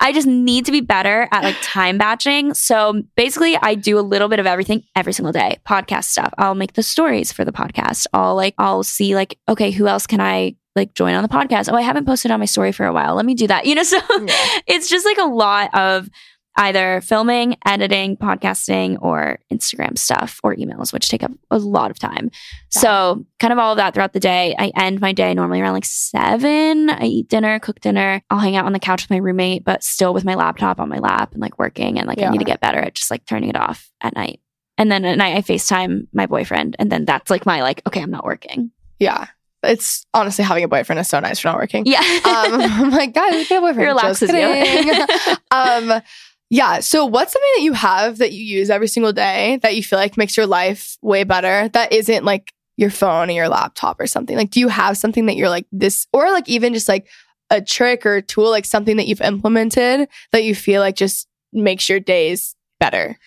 I 0.00 0.12
just 0.12 0.26
need 0.26 0.64
to 0.64 0.72
be 0.72 0.80
better 0.80 1.28
at 1.30 1.44
like 1.44 1.56
time 1.62 1.98
batching. 1.98 2.54
So 2.54 3.02
basically 3.16 3.56
I 3.56 3.74
do 3.74 3.98
a 3.98 4.00
little 4.00 4.28
bit 4.28 4.40
of 4.40 4.46
everything 4.46 4.82
every 4.96 5.12
single 5.12 5.32
day. 5.32 5.58
Podcast 5.68 6.04
stuff. 6.04 6.32
I'll 6.38 6.54
make 6.54 6.72
the 6.72 6.82
stories 6.82 7.30
for 7.30 7.44
the 7.44 7.52
podcast. 7.52 8.06
I'll 8.12 8.34
like 8.34 8.54
I'll 8.58 8.82
see 8.82 9.14
like, 9.14 9.38
okay, 9.48 9.70
who 9.70 9.86
else 9.86 10.06
can 10.06 10.20
I 10.20 10.56
like 10.76 10.94
join 10.94 11.14
on 11.14 11.22
the 11.22 11.28
podcast? 11.28 11.70
Oh, 11.72 11.76
I 11.76 11.82
haven't 11.82 12.06
posted 12.06 12.30
on 12.30 12.40
my 12.40 12.46
story 12.46 12.72
for 12.72 12.86
a 12.86 12.92
while. 12.92 13.14
Let 13.14 13.24
me 13.26 13.34
do 13.34 13.46
that. 13.48 13.66
You 13.66 13.74
know, 13.74 13.82
so 13.84 13.98
Yeah. 13.98 14.34
it's 14.66 14.88
just 14.88 15.04
like 15.04 15.18
a 15.18 15.24
lot 15.26 15.70
of 15.74 16.08
either 16.56 17.00
filming, 17.02 17.56
editing, 17.64 18.16
podcasting, 18.16 18.98
or 19.00 19.38
Instagram 19.52 19.96
stuff 19.96 20.40
or 20.42 20.54
emails, 20.56 20.92
which 20.92 21.08
take 21.08 21.22
up 21.22 21.30
a 21.50 21.58
lot 21.58 21.90
of 21.92 21.98
time. 21.98 22.30
So, 22.70 23.24
kind 23.38 23.52
of 23.52 23.58
all 23.58 23.72
of 23.72 23.76
that 23.76 23.94
throughout 23.94 24.12
the 24.12 24.20
day. 24.20 24.54
I 24.58 24.72
end 24.76 25.00
my 25.00 25.12
day 25.12 25.32
normally 25.32 25.60
around 25.60 25.74
like 25.74 25.84
seven. 25.84 26.90
I 26.90 27.04
eat 27.04 27.28
dinner, 27.28 27.58
cook 27.60 27.80
dinner. 27.80 28.20
I'll 28.30 28.40
hang 28.40 28.56
out 28.56 28.66
on 28.66 28.72
the 28.72 28.80
couch 28.80 29.02
with 29.04 29.10
my 29.10 29.16
roommate, 29.18 29.64
but 29.64 29.82
still 29.84 30.12
with 30.12 30.24
my 30.24 30.34
laptop 30.34 30.80
on 30.80 30.88
my 30.88 30.98
lap 30.98 31.32
and 31.32 31.40
like 31.40 31.58
working. 31.58 31.98
And 31.98 32.08
like, 32.08 32.20
I 32.20 32.28
need 32.30 32.38
to 32.38 32.44
get 32.44 32.60
better 32.60 32.78
at 32.78 32.94
just 32.94 33.10
like 33.10 33.24
turning 33.26 33.48
it 33.48 33.56
off 33.56 33.90
at 34.00 34.14
night. 34.14 34.40
And 34.76 34.90
then 34.90 35.04
at 35.04 35.18
night, 35.18 35.36
I 35.36 35.42
FaceTime 35.42 36.08
my 36.12 36.26
boyfriend. 36.26 36.74
And 36.78 36.90
then 36.90 37.04
that's 37.04 37.30
like 37.30 37.46
my 37.46 37.62
like, 37.62 37.80
okay, 37.86 38.02
I'm 38.02 38.10
not 38.10 38.24
working. 38.24 38.70
Yeah. 38.98 39.26
It's 39.62 40.06
honestly 40.14 40.44
having 40.44 40.64
a 40.64 40.68
boyfriend 40.68 41.00
is 41.00 41.08
so 41.08 41.20
nice 41.20 41.38
for 41.38 41.48
not 41.48 41.56
working. 41.56 41.84
Yeah. 41.86 42.00
Um, 42.00 42.60
I'm 42.60 42.90
like, 42.90 43.14
guys, 43.14 43.48
get 43.48 43.58
a 43.58 43.60
boyfriend. 43.60 43.88
Relaxes 43.88 44.30
you. 44.30 45.36
um, 45.50 46.02
yeah. 46.48 46.80
So, 46.80 47.04
what's 47.06 47.32
something 47.32 47.50
that 47.56 47.62
you 47.62 47.72
have 47.74 48.18
that 48.18 48.32
you 48.32 48.44
use 48.44 48.70
every 48.70 48.88
single 48.88 49.12
day 49.12 49.58
that 49.62 49.76
you 49.76 49.82
feel 49.82 49.98
like 49.98 50.16
makes 50.16 50.36
your 50.36 50.46
life 50.46 50.96
way 51.02 51.24
better? 51.24 51.68
That 51.68 51.92
isn't 51.92 52.24
like 52.24 52.52
your 52.76 52.90
phone 52.90 53.28
or 53.28 53.32
your 53.32 53.48
laptop 53.48 54.00
or 54.00 54.06
something. 54.06 54.36
Like, 54.36 54.50
do 54.50 54.60
you 54.60 54.68
have 54.68 54.96
something 54.96 55.26
that 55.26 55.36
you're 55.36 55.50
like 55.50 55.66
this, 55.70 56.06
or 56.12 56.30
like 56.30 56.48
even 56.48 56.72
just 56.72 56.88
like 56.88 57.08
a 57.50 57.60
trick 57.60 58.06
or 58.06 58.20
tool, 58.22 58.50
like 58.50 58.64
something 58.64 58.96
that 58.96 59.06
you've 59.06 59.20
implemented 59.20 60.08
that 60.32 60.44
you 60.44 60.54
feel 60.54 60.80
like 60.80 60.96
just 60.96 61.28
makes 61.52 61.88
your 61.88 62.00
days 62.00 62.56
better? 62.78 63.18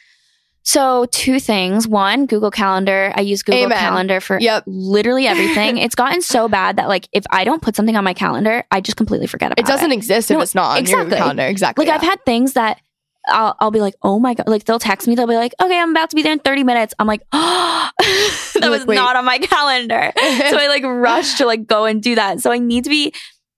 So, 0.65 1.05
two 1.11 1.39
things. 1.41 1.87
One, 1.87 2.25
Google 2.25 2.49
Calendar. 2.49 3.11
I 3.15 3.21
use 3.21 3.43
Google 3.43 3.63
Amen. 3.65 3.77
Calendar 3.77 4.21
for 4.21 4.39
Yep. 4.39 4.63
literally 4.65 5.27
everything. 5.27 5.77
it's 5.79 5.93
gotten 5.95 6.21
so 6.21 6.47
bad 6.47 6.77
that, 6.77 6.87
like, 6.87 7.09
if 7.11 7.25
I 7.31 7.43
don't 7.43 7.61
put 7.61 7.75
something 7.75 7.97
on 7.97 8.03
my 8.05 8.13
calendar, 8.13 8.63
I 8.71 8.79
just 8.79 8.95
completely 8.95 9.27
forget 9.27 9.51
about 9.51 9.59
It 9.59 9.69
It 9.69 9.71
doesn't 9.73 9.91
exist 9.91 10.31
if 10.31 10.37
No, 10.37 10.41
it's 10.41 10.55
not 10.55 10.69
on 10.71 10.75
your 10.77 10.81
exactly. 10.81 11.17
calendar. 11.17 11.43
Exactly. 11.43 11.85
Like, 11.85 11.93
I've 11.95 12.01
had 12.07 12.23
things 12.25 12.53
that 12.53 12.79
I'll, 13.27 13.55
I'll 13.59 13.71
be 13.71 13.79
like, 13.79 13.95
oh 14.03 14.19
my 14.19 14.33
God. 14.33 14.47
Like, 14.47 14.63
they'll 14.65 14.79
text 14.79 15.07
me, 15.07 15.15
they'll 15.15 15.27
be 15.27 15.35
like, 15.35 15.53
okay, 15.61 15.79
I'm 15.79 15.91
about 15.91 16.09
to 16.11 16.15
be 16.15 16.23
there 16.23 16.33
in 16.33 16.39
30 16.39 16.63
minutes. 16.63 16.93
I'm 16.99 17.07
like, 17.07 17.21
oh, 17.31 17.89
that 17.99 18.69
was 18.69 18.85
wait. 18.85 18.95
not 18.95 19.15
on 19.15 19.25
my 19.25 19.39
calendar. 19.39 20.11
so 20.17 20.57
I 20.57 20.67
like 20.67 20.83
rush 20.83 21.35
to 21.39 21.45
like 21.45 21.67
go 21.67 21.85
and 21.85 22.01
do 22.01 22.15
that. 22.15 22.39
So 22.41 22.51
I 22.51 22.57
need 22.57 22.83
to 22.85 22.89
be 22.89 23.13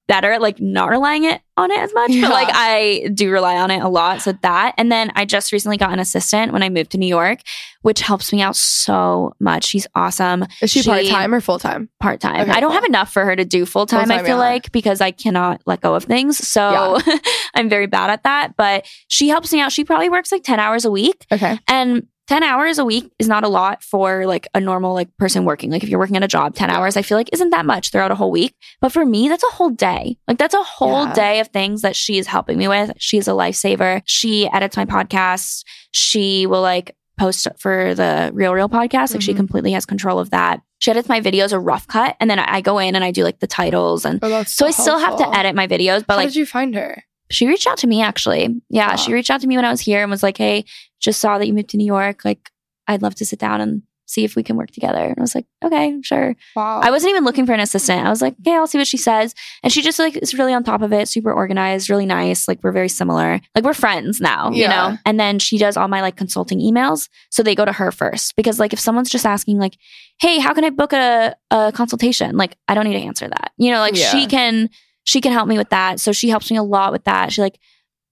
better 0.07 0.31
at 0.31 0.41
like 0.41 0.59
not 0.59 0.89
relying 0.89 1.23
it 1.23 1.41
on 1.57 1.71
it 1.71 1.79
as 1.79 1.93
much. 1.93 2.11
Yeah. 2.11 2.27
But 2.27 2.31
like 2.31 2.49
I 2.51 3.09
do 3.13 3.31
rely 3.31 3.57
on 3.57 3.71
it 3.71 3.81
a 3.81 3.87
lot. 3.87 4.21
So 4.21 4.33
that. 4.41 4.73
And 4.77 4.91
then 4.91 5.11
I 5.15 5.25
just 5.25 5.51
recently 5.51 5.77
got 5.77 5.91
an 5.91 5.99
assistant 5.99 6.53
when 6.53 6.61
I 6.61 6.69
moved 6.69 6.91
to 6.91 6.97
New 6.97 7.07
York, 7.07 7.39
which 7.81 8.01
helps 8.01 8.31
me 8.31 8.41
out 8.41 8.55
so 8.55 9.33
much. 9.39 9.65
She's 9.65 9.87
awesome. 9.95 10.45
Is 10.61 10.71
she, 10.71 10.81
she- 10.81 10.89
part 10.89 11.05
time 11.05 11.33
or 11.33 11.41
full 11.41 11.59
time? 11.59 11.89
Part 11.99 12.19
time. 12.19 12.41
Okay, 12.41 12.51
I 12.51 12.59
don't 12.59 12.69
cool. 12.69 12.75
have 12.75 12.85
enough 12.85 13.11
for 13.11 13.25
her 13.25 13.35
to 13.35 13.45
do 13.45 13.65
full 13.65 13.85
time, 13.85 14.11
I 14.11 14.19
feel 14.19 14.29
yeah. 14.29 14.35
like, 14.35 14.71
because 14.71 15.01
I 15.01 15.11
cannot 15.11 15.61
let 15.65 15.81
go 15.81 15.95
of 15.95 16.03
things. 16.03 16.37
So 16.47 16.99
I'm 17.55 17.69
very 17.69 17.87
bad 17.87 18.09
at 18.09 18.23
that. 18.23 18.55
But 18.57 18.85
she 19.07 19.29
helps 19.29 19.51
me 19.51 19.61
out. 19.61 19.71
She 19.71 19.83
probably 19.83 20.09
works 20.09 20.31
like 20.31 20.43
10 20.43 20.59
hours 20.59 20.85
a 20.85 20.91
week. 20.91 21.25
Okay. 21.31 21.57
And 21.67 22.07
10 22.27 22.41
hours 22.43 22.79
a 22.79 22.85
week 22.85 23.11
is 23.19 23.27
not 23.27 23.43
a 23.43 23.47
lot 23.47 23.83
for 23.83 24.25
like 24.25 24.47
a 24.55 24.59
normal 24.59 24.93
like 24.93 25.15
person 25.17 25.45
working. 25.45 25.69
Like 25.71 25.83
if 25.83 25.89
you're 25.89 25.99
working 25.99 26.17
at 26.17 26.23
a 26.23 26.27
job, 26.27 26.55
10 26.55 26.69
hours 26.69 26.97
I 26.97 27.01
feel 27.03 27.17
like 27.17 27.29
isn't 27.33 27.51
that 27.51 27.65
much 27.65 27.91
throughout 27.91 28.11
a 28.11 28.15
whole 28.15 28.31
week. 28.31 28.55
But 28.81 28.91
for 28.91 29.05
me, 29.05 29.27
that's 29.29 29.43
a 29.43 29.53
whole 29.53 29.69
day. 29.69 30.17
Like 30.27 30.37
that's 30.39 30.55
a 30.55 30.63
whole 30.63 31.05
Yeah. 31.05 31.13
day 31.13 31.39
of 31.39 31.49
things 31.49 31.81
that 31.83 31.95
she 31.95 32.17
is 32.17 32.27
helping 32.27 32.57
me 32.57 32.67
with. 32.67 32.91
She's 32.97 33.27
a 33.27 33.31
lifesaver. 33.31 34.01
She 34.05 34.49
edits 34.51 34.75
my 34.75 34.85
podcast. 34.85 35.63
She 35.91 36.47
will 36.47 36.61
like 36.61 36.95
post 37.19 37.47
for 37.59 37.93
the 37.95 38.31
Real 38.33 38.53
Reel 38.53 38.69
podcast. 38.69 39.13
Like 39.13 39.21
she 39.21 39.33
Mhm. 39.33 39.37
completely 39.37 39.71
has 39.73 39.85
control 39.85 40.19
of 40.19 40.31
that. 40.31 40.61
She 40.79 40.91
edits 40.91 41.07
my 41.07 41.21
videos 41.21 41.53
a 41.53 41.59
rough 41.59 41.87
cut 41.87 42.15
and 42.19 42.29
then 42.29 42.39
I 42.39 42.59
go 42.61 42.77
in 42.79 42.95
and 42.95 43.03
I 43.05 43.11
do 43.11 43.23
like 43.23 43.39
the 43.39 43.47
titles 43.47 44.03
and 44.03 44.19
Oh, 44.21 44.29
that's 44.29 44.53
so 44.53 44.65
I 44.67 44.71
still 44.71 44.97
have 44.99 45.17
to 45.17 45.37
edit 45.37 45.55
my 45.55 45.67
videos, 45.67 46.03
but 46.05 46.13
How 46.15 46.17
like 46.19 46.29
did 46.29 46.35
you 46.35 46.45
find 46.45 46.75
her? 46.75 47.03
She 47.31 47.47
reached 47.47 47.67
out 47.67 47.77
to 47.79 47.87
me 47.87 48.01
actually. 48.01 48.61
Yeah, 48.69 48.89
Wow. 48.91 48.95
she 48.97 49.13
reached 49.13 49.31
out 49.31 49.41
to 49.41 49.47
me 49.47 49.55
when 49.55 49.65
I 49.65 49.71
was 49.71 49.81
here 49.81 50.01
and 50.01 50.11
was 50.11 50.23
like, 50.23 50.37
"Hey, 50.37 50.65
just 50.99 51.19
saw 51.19 51.37
that 51.37 51.47
you 51.47 51.53
moved 51.53 51.69
to 51.69 51.77
New 51.77 51.85
York. 51.85 52.23
Like, 52.25 52.51
I'd 52.87 53.01
love 53.01 53.15
to 53.15 53.25
sit 53.25 53.39
down 53.39 53.61
and 53.61 53.81
see 54.07 54.23
if 54.23 54.35
we 54.35 54.43
can 54.43 54.55
work 54.55 54.69
together." 54.69 54.99
And 55.03 55.17
I 55.17 55.21
was 55.21 55.33
like, 55.33 55.47
"Okay, 55.63 55.95
sure." 56.03 56.35
Wow. 56.55 56.81
I 56.83 56.91
wasn't 56.91 57.09
even 57.09 57.23
looking 57.23 57.47
for 57.47 57.53
an 57.53 57.59
assistant. 57.59 58.05
I 58.05 58.09
was 58.11 58.21
like, 58.21 58.35
"Okay, 58.41 58.53
I'll 58.55 58.67
see 58.67 58.77
what 58.77 58.85
she 58.87 58.97
says." 58.97 59.33
And 59.63 59.73
she 59.73 59.81
just 59.81 59.97
like 59.97 60.15
is 60.17 60.35
really 60.35 60.53
on 60.53 60.63
top 60.63 60.83
of 60.83 60.93
it, 60.93 61.07
super 61.07 61.33
organized, 61.33 61.89
really 61.89 62.05
nice. 62.05 62.47
Like 62.47 62.59
we're 62.63 62.71
very 62.71 62.89
similar. 62.89 63.41
Like 63.55 63.63
we're 63.63 63.73
friends 63.73 64.21
now, 64.21 64.51
you 64.51 64.67
know. 64.67 64.95
And 65.05 65.19
then 65.19 65.39
she 65.39 65.57
does 65.57 65.75
all 65.77 65.87
my 65.87 66.01
like 66.01 66.15
consulting 66.17 66.59
emails, 66.59 67.09
so 67.31 67.41
they 67.41 67.55
go 67.55 67.65
to 67.65 67.71
her 67.73 67.91
first 67.91 68.35
because 68.35 68.59
like 68.59 68.71
if 68.73 68.79
someone's 68.79 69.09
just 69.09 69.25
asking 69.25 69.57
like, 69.57 69.77
"Hey, 70.19 70.37
how 70.37 70.53
can 70.53 70.63
I 70.63 70.69
book 70.69 70.93
a 70.93 71.35
a 71.49 71.71
consultation?" 71.73 72.37
Like 72.37 72.55
I 72.67 72.75
don't 72.75 72.85
need 72.85 72.99
to 72.99 73.05
answer 73.05 73.27
that. 73.27 73.51
You 73.57 73.71
know, 73.71 73.79
like 73.79 73.95
Yeah. 73.97 74.11
she 74.11 74.27
can 74.27 74.69
she 75.05 75.21
can 75.21 75.31
help 75.31 75.47
me 75.47 75.57
with 75.57 75.69
that. 75.69 75.99
So 76.01 76.11
she 76.11 76.27
helps 76.29 76.51
me 76.51 76.57
a 76.57 76.63
lot 76.63 76.91
with 76.91 77.05
that. 77.05 77.31
She 77.31 77.41
like 77.41 77.57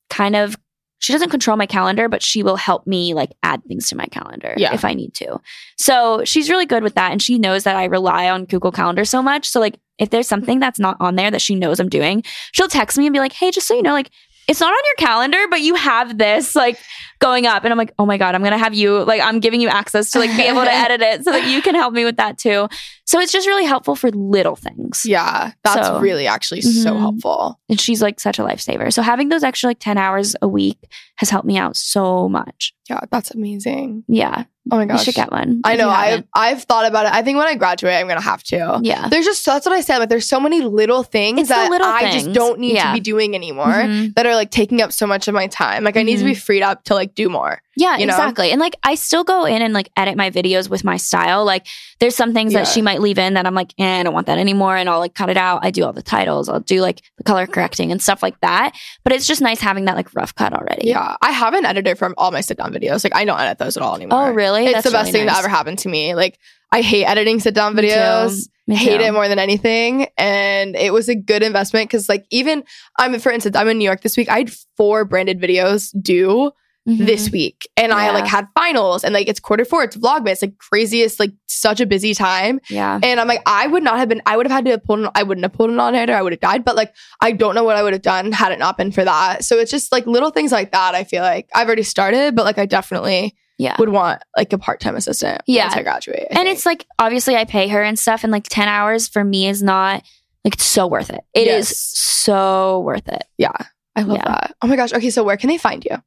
kind 0.09 0.35
of 0.35 0.55
she 0.99 1.11
doesn't 1.11 1.31
control 1.31 1.57
my 1.57 1.65
calendar, 1.65 2.07
but 2.07 2.23
she 2.23 2.43
will 2.43 2.55
help 2.55 2.87
me 2.87 3.13
like 3.13 3.33
add 3.43 3.61
things 3.65 3.89
to 3.89 3.95
my 3.97 4.05
calendar 4.05 4.53
Yeah. 4.55 4.73
if 4.73 4.85
I 4.85 4.93
need 4.93 5.13
to. 5.15 5.37
So 5.77 6.23
she's 6.23 6.49
really 6.49 6.65
good 6.65 6.81
with 6.81 6.95
that. 6.95 7.11
And 7.11 7.21
she 7.21 7.37
knows 7.37 7.65
that 7.65 7.75
I 7.75 7.83
rely 7.85 8.29
on 8.29 8.45
Google 8.45 8.71
Calendar 8.71 9.03
so 9.03 9.21
much. 9.21 9.49
So 9.49 9.59
like 9.59 9.77
if 9.99 10.11
there's 10.11 10.29
something 10.29 10.61
that's 10.61 10.79
not 10.79 10.95
on 11.01 11.17
there 11.17 11.29
that 11.29 11.41
she 11.41 11.55
knows 11.55 11.81
I'm 11.81 11.89
doing, 11.89 12.23
she'll 12.53 12.69
text 12.69 12.97
me 12.97 13.05
and 13.05 13.11
be 13.13 13.19
like, 13.19 13.33
hey, 13.33 13.51
just 13.51 13.67
so 13.67 13.73
you 13.75 13.81
know, 13.81 13.91
like 13.91 14.11
it's 14.47 14.59
not 14.59 14.67
on 14.73 14.79
your 14.85 15.07
calendar, 15.07 15.45
but 15.49 15.61
you 15.61 15.75
have 15.75 16.17
this 16.17 16.55
like 16.55 16.77
going 17.19 17.45
up. 17.45 17.63
And 17.63 17.71
I'm 17.71 17.77
like, 17.77 17.93
oh 17.97 18.05
my 18.05 18.17
God, 18.17 18.35
I'm 18.35 18.43
gonna 18.43 18.57
have 18.57 18.73
you 18.73 19.03
like 19.05 19.21
I'm 19.21 19.39
giving 19.39 19.61
you 19.61 19.69
access 19.69 20.11
to 20.11 20.19
like 20.19 20.35
be 20.35 20.43
able 20.43 20.63
to 20.63 20.71
edit 20.73 21.01
it 21.01 21.23
so 21.23 21.31
that 21.31 21.47
you 21.47 21.61
can 21.61 21.75
help 21.75 21.93
me 21.93 22.03
with 22.05 22.17
that 22.17 22.37
too. 22.37 22.67
So 23.05 23.19
it's 23.19 23.31
just 23.31 23.47
really 23.47 23.65
helpful 23.65 23.95
for 23.95 24.09
little 24.11 24.55
things. 24.55 25.03
Yeah, 25.05 25.51
that's 25.63 25.87
So- 25.87 25.99
really 25.99 26.27
actually 26.27 26.61
so 26.61 26.93
Mhm. 26.93 26.99
helpful. 26.99 27.59
And 27.69 27.79
she's 27.79 28.01
like 28.01 28.19
such 28.19 28.39
a 28.39 28.43
lifesaver. 28.43 28.91
So 28.91 29.01
having 29.01 29.29
those 29.29 29.43
extra 29.43 29.69
like 29.69 29.79
10 29.79 29.97
hours 29.97 30.35
a 30.41 30.47
week 30.47 30.77
has 31.17 31.29
helped 31.29 31.47
me 31.47 31.57
out 31.57 31.75
so 31.77 32.27
much. 32.27 32.73
Yeah, 32.89 33.01
that's 33.11 33.31
amazing. 33.31 34.03
Yeah. 34.07 34.43
Oh 34.71 34.77
my 34.77 34.83
You 34.83 34.87
gosh. 34.87 35.03
should 35.03 35.15
get 35.15 35.29
one. 35.31 35.59
I 35.65 35.75
know. 35.75 35.89
I've. 35.89 36.23
I've 36.33 36.63
thought 36.63 36.85
about 36.85 37.05
it. 37.05 37.11
I 37.13 37.21
think 37.21 37.37
when 37.37 37.47
I 37.47 37.55
graduate, 37.55 37.95
I'm 37.95 38.07
gonna 38.07 38.21
have 38.21 38.43
to. 38.45 38.79
Yeah. 38.81 39.09
There's 39.09 39.25
just 39.25 39.45
that's 39.45 39.65
what 39.65 39.73
I 39.75 39.81
said. 39.81 39.97
Like 39.97 40.07
there's 40.09 40.27
so 40.27 40.39
many 40.39 40.61
little 40.61 41.03
things 41.03 41.39
It's 41.41 41.49
that 41.49 41.69
little 41.69 41.85
I 41.87 42.09
just 42.11 42.31
don't 42.31 42.59
need 42.59 42.75
Yeah. 42.75 42.87
to 42.87 42.93
be 42.93 42.99
doing 43.01 43.35
anymore 43.35 43.65
Mhm. 43.65 44.15
that 44.15 44.25
are 44.25 44.35
like 44.35 44.51
taking 44.51 44.81
up 44.81 44.93
so 44.93 45.05
much 45.05 45.27
of 45.27 45.33
my 45.33 45.47
time. 45.47 45.83
Like 45.83 45.97
I 45.97 46.03
need 46.03 46.17
to 46.19 46.23
be 46.23 46.33
freed 46.33 46.61
up 46.63 46.85
to 46.85 46.93
like 46.93 47.13
do 47.13 47.27
more. 47.27 47.61
Yeah, 47.75 47.97
you 47.97 48.05
know? 48.05 48.13
exactly. 48.13 48.51
And 48.51 48.59
like 48.61 48.75
I 48.83 48.95
still 48.95 49.23
go 49.23 49.45
in 49.45 49.61
and 49.61 49.73
like 49.73 49.89
edit 49.97 50.15
my 50.15 50.29
videos 50.29 50.69
with 50.69 50.83
my 50.83 50.97
style. 50.97 51.43
Like 51.43 51.65
there's 51.99 52.15
some 52.15 52.33
things 52.33 52.53
Yeah. 52.53 52.59
that 52.59 52.67
she 52.67 52.81
might 52.81 53.01
leave 53.01 53.17
in 53.17 53.33
that 53.33 53.47
I'm 53.47 53.55
like, 53.55 53.73
eh, 53.79 53.99
I 53.99 54.03
don't 54.03 54.13
want 54.13 54.27
that 54.27 54.37
anymore. 54.37 54.75
And 54.77 54.87
I'll 54.89 54.99
like 54.99 55.15
cut 55.15 55.29
it 55.29 55.37
out. 55.37 55.61
I 55.65 55.71
do 55.71 55.83
all 55.83 55.93
the 55.93 56.03
titles. 56.03 56.49
I'll 56.49 56.59
do 56.59 56.81
like 56.81 57.01
the 57.17 57.23
color 57.23 57.47
correcting 57.47 57.91
and 57.91 58.01
stuff 58.01 58.21
like 58.21 58.39
that. 58.41 58.73
But 59.03 59.13
it's 59.13 59.25
just 59.25 59.41
nice 59.41 59.59
having 59.59 59.85
that 59.85 59.95
like 59.95 60.13
rough 60.13 60.35
cut 60.35 60.53
already. 60.53 60.87
Yeah. 60.87 61.15
I 61.21 61.31
have 61.31 61.53
an 61.55 61.65
editor 61.65 61.95
from 61.95 62.13
all 62.17 62.31
my 62.31 62.41
sit 62.41 62.57
down 62.57 62.71
videos. 62.73 63.03
Like 63.03 63.15
I 63.15 63.25
don't 63.25 63.39
edit 63.39 63.57
those 63.57 63.75
at 63.75 63.81
all 63.83 63.95
anymore. 63.95 64.27
Oh, 64.27 64.31
really? 64.31 64.65
It's 64.65 64.73
That's 64.73 64.85
the 64.85 64.91
best 64.91 65.07
really 65.07 65.19
thing 65.19 65.25
nice. 65.25 65.35
that 65.35 65.39
ever 65.39 65.49
happened 65.49 65.79
to 65.79 65.89
me. 65.89 66.13
Like 66.15 66.37
I 66.71 66.81
hate 66.81 67.05
editing 67.05 67.39
sit 67.39 67.53
down 67.55 67.75
Me 67.75 67.81
too. 67.81 67.87
videos. 67.87 68.49
Me 68.67 68.75
hate 68.75 68.99
too. 68.99 69.03
it 69.03 69.11
more 69.13 69.27
than 69.27 69.39
anything. 69.39 70.07
And 70.17 70.75
it 70.75 70.93
was 70.93 71.09
a 71.09 71.15
good 71.15 71.43
investment 71.43 71.89
because 71.89 72.07
like 72.07 72.25
even 72.29 72.63
I'm 72.99 73.19
for 73.19 73.31
instance, 73.31 73.55
I'm 73.57 73.67
in 73.67 73.77
New 73.79 73.83
York 73.85 74.01
this 74.01 74.15
week. 74.15 74.29
I 74.29 74.37
had 74.37 74.51
four 74.77 75.05
branded 75.05 75.41
videos 75.41 75.91
due 76.01 76.51
Mhm. 76.87 77.05
this 77.05 77.29
week. 77.31 77.67
And 77.77 77.93
I 77.93 78.11
like 78.11 78.25
had 78.25 78.45
finals 78.55 79.05
and 79.05 79.13
like 79.13 79.29
it's 79.29 79.39
quarter 79.39 79.63
four, 79.63 79.83
it's 79.85 79.95
Vlogmas, 79.95 80.41
like 80.41 80.57
craziest, 80.57 81.17
like 81.17 81.31
such 81.47 81.79
a 81.79 81.85
busy 81.85 82.13
time. 82.13 82.59
Yeah. 82.69 82.99
And 83.01 83.21
I'm 83.21 83.27
like, 83.27 83.41
I 83.45 83.67
would 83.67 83.83
not 83.83 83.97
have 83.99 84.09
been, 84.09 84.21
I 84.25 84.35
would 84.35 84.45
have 84.45 84.51
had 84.51 84.65
to 84.65 84.77
pull, 84.79 85.09
I 85.15 85.23
wouldn't 85.23 85.45
have 85.45 85.53
pulled 85.53 85.69
an 85.69 85.79
on 85.79 85.95
editor, 85.95 86.17
I 86.17 86.21
would 86.21 86.33
have 86.33 86.41
died. 86.41 86.65
But 86.65 86.75
like, 86.75 86.93
I 87.21 87.31
don't 87.31 87.55
know 87.55 87.63
what 87.63 87.77
I 87.77 87.83
would 87.83 87.93
have 87.93 88.01
done 88.01 88.33
had 88.33 88.51
it 88.51 88.59
not 88.59 88.77
been 88.77 88.91
for 88.91 89.05
that. 89.05 89.45
So 89.45 89.57
it's 89.59 89.71
just 89.71 89.93
like 89.93 90.05
little 90.05 90.29
things 90.29 90.51
like 90.51 90.71
that. 90.73 90.93
I 90.93 91.05
feel 91.05 91.21
like 91.21 91.47
I've 91.55 91.67
already 91.67 91.83
started, 91.83 92.35
but 92.35 92.43
like 92.43 92.57
I 92.57 92.65
definitely 92.65 93.33
Yeah. 93.57 93.77
would 93.79 93.87
want 93.89 94.21
like 94.35 94.51
a 94.51 94.57
part 94.57 94.81
time 94.81 94.97
assistant 94.97 95.41
Yeah. 95.47 95.67
once 95.67 95.75
I 95.77 95.83
graduate. 95.83 96.23
I 96.23 96.25
and 96.31 96.37
think. 96.39 96.49
it's 96.49 96.65
like 96.65 96.85
obviously 96.99 97.37
I 97.37 97.45
pay 97.45 97.69
her 97.69 97.81
and 97.81 97.97
stuff, 97.97 98.23
and 98.25 98.31
like 98.33 98.47
ten 98.49 98.67
hours 98.67 99.07
for 99.07 99.23
me 99.23 99.47
is 99.47 99.63
not 99.63 100.03
like 100.43 100.55
it's 100.55 100.65
so 100.65 100.87
worth 100.87 101.09
it. 101.11 101.21
It 101.33 101.47
is 101.47 101.69
Yes. 101.69 101.77
so 101.95 102.81
worth 102.81 103.07
it. 103.07 103.23
yeah, 103.37 103.51
I 103.95 104.01
love 104.01 104.17
Yeah. 104.17 104.25
that. 104.27 104.55
Oh 104.61 104.67
my 104.67 104.75
gosh. 104.75 104.91
Okay. 104.91 105.09
So 105.11 105.23
where 105.23 105.37
can 105.37 105.47
they 105.47 105.57
find 105.57 105.85
you? 105.85 105.97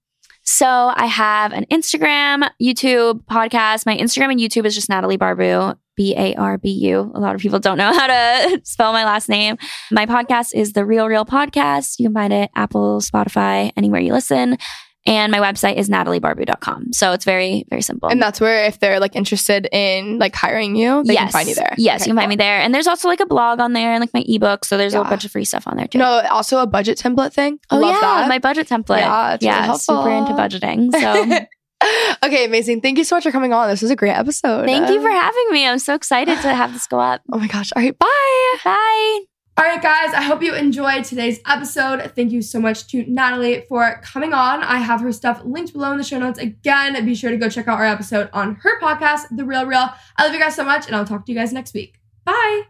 So 0.46 0.92
I 0.94 1.06
have 1.06 1.52
an 1.52 1.66
Instagram, 1.72 2.48
YouTube, 2.62 3.24
podcast. 3.24 3.84
My 3.84 3.96
Instagram 3.96 4.30
and 4.30 4.40
YouTube 4.40 4.64
is 4.64 4.76
just 4.76 4.88
Natalie 4.88 5.18
Barbu, 5.18 5.76
B 5.96 6.14
A 6.16 6.34
R 6.36 6.56
B 6.56 6.70
U. 6.70 7.10
A 7.16 7.20
lot 7.20 7.34
of 7.34 7.40
people 7.40 7.58
don't 7.58 7.76
know 7.76 7.92
how 7.92 8.06
to 8.06 8.60
spell 8.62 8.92
my 8.92 9.04
last 9.04 9.28
name. 9.28 9.56
My 9.90 10.06
podcast 10.06 10.54
is 10.54 10.72
the 10.72 10.86
Real 10.86 11.08
Reel 11.08 11.24
Podcast. 11.24 11.98
You 11.98 12.06
can 12.06 12.14
find 12.14 12.32
it 12.32 12.50
Apple, 12.54 13.00
Spotify, 13.00 13.72
anywhere 13.76 14.00
you 14.00 14.12
listen. 14.12 14.56
And 15.06 15.30
my 15.30 15.38
website 15.38 15.76
is 15.76 15.88
nataliebarbu.com. 15.88 16.92
So 16.92 17.12
it's 17.12 17.24
very, 17.24 17.64
very 17.70 17.82
simple. 17.82 18.08
And 18.08 18.20
that's 18.20 18.40
where 18.40 18.64
if 18.64 18.80
they're 18.80 18.98
like 19.00 19.14
interested 19.14 19.68
in 19.72 20.18
like 20.18 20.34
hiring 20.34 20.74
you, 20.76 21.04
they 21.04 21.14
can 21.16 21.28
find 21.30 21.48
you 21.48 21.54
there. 21.54 21.74
Yes, 21.78 22.02
Okay, 22.02 22.10
you 22.10 22.14
can 22.14 22.20
find 22.20 22.28
me 22.28 22.36
there. 22.36 22.58
And 22.60 22.74
there's 22.74 22.86
also 22.86 23.08
like 23.08 23.20
a 23.20 23.26
blog 23.26 23.60
on 23.60 23.72
there 23.72 23.92
and 23.92 24.00
like 24.00 24.12
my 24.14 24.24
ebook. 24.26 24.64
So 24.64 24.76
there's 24.76 24.94
a 24.94 24.96
Yeah. 24.96 25.02
whole 25.04 25.10
bunch 25.10 25.24
of 25.24 25.30
free 25.30 25.44
stuff 25.44 25.66
on 25.66 25.76
there 25.76 25.86
too. 25.86 25.98
No, 25.98 26.06
also 26.30 26.58
a 26.58 26.66
budget 26.66 26.98
template 26.98 27.32
thing. 27.32 27.58
oh 27.70 27.78
Love 27.78 27.94
yeah, 27.94 28.00
that. 28.00 28.28
my 28.28 28.38
budget 28.38 28.68
template. 28.68 28.98
Yeah, 28.98 29.34
it's 29.34 29.44
really 29.44 29.54
yeah, 29.54 29.72
super 29.74 30.10
into 30.10 30.32
budgeting. 30.32 30.90
So 30.92 31.46
okay, 32.26 32.44
amazing. 32.46 32.80
Thank 32.80 32.98
you 32.98 33.04
so 33.04 33.16
much 33.16 33.24
for 33.24 33.30
coming 33.30 33.52
on. 33.52 33.68
This 33.68 33.82
was 33.82 33.90
a 33.90 33.96
great 33.96 34.12
episode. 34.12 34.64
thank 34.66 34.88
you 34.88 35.00
for 35.00 35.08
um, 35.08 35.14
having 35.14 35.46
me. 35.52 35.66
I'm 35.66 35.78
so 35.78 35.94
excited 35.94 36.40
to 36.40 36.54
have 36.54 36.72
this 36.72 36.86
go 36.86 36.98
up. 36.98 37.20
Oh 37.32 37.38
my 37.38 37.46
gosh. 37.46 37.70
All 37.76 37.82
right. 37.82 37.96
Bye. 37.98 38.56
Bye. 38.64 39.35
All 39.58 39.64
right, 39.64 39.80
guys, 39.80 40.12
I 40.12 40.20
hope 40.20 40.42
you 40.42 40.54
enjoyed 40.54 41.04
today's 41.04 41.40
episode. 41.46 42.12
Thank 42.14 42.30
you 42.30 42.42
so 42.42 42.60
much 42.60 42.88
to 42.88 43.06
Natalie 43.06 43.64
for 43.70 44.00
coming 44.02 44.34
on. 44.34 44.62
I 44.62 44.76
have 44.76 45.00
her 45.00 45.12
stuff 45.12 45.40
linked 45.46 45.72
below 45.72 45.92
in 45.92 45.96
the 45.98 46.04
show 46.04 46.18
notes. 46.18 46.38
Again, 46.38 47.02
be 47.06 47.14
sure 47.14 47.30
to 47.30 47.38
go 47.38 47.48
check 47.48 47.66
out 47.66 47.78
our 47.78 47.86
episode 47.86 48.28
on 48.34 48.56
her 48.56 48.78
podcast, 48.80 49.34
The 49.34 49.46
Real 49.46 49.64
Reel. 49.64 49.88
I 50.18 50.24
love 50.24 50.34
you 50.34 50.40
guys 50.40 50.54
so 50.54 50.64
much, 50.64 50.86
and 50.86 50.94
I'll 50.94 51.06
talk 51.06 51.24
to 51.24 51.32
you 51.32 51.38
guys 51.38 51.54
next 51.54 51.72
week. 51.72 51.98
Bye. 52.26 52.66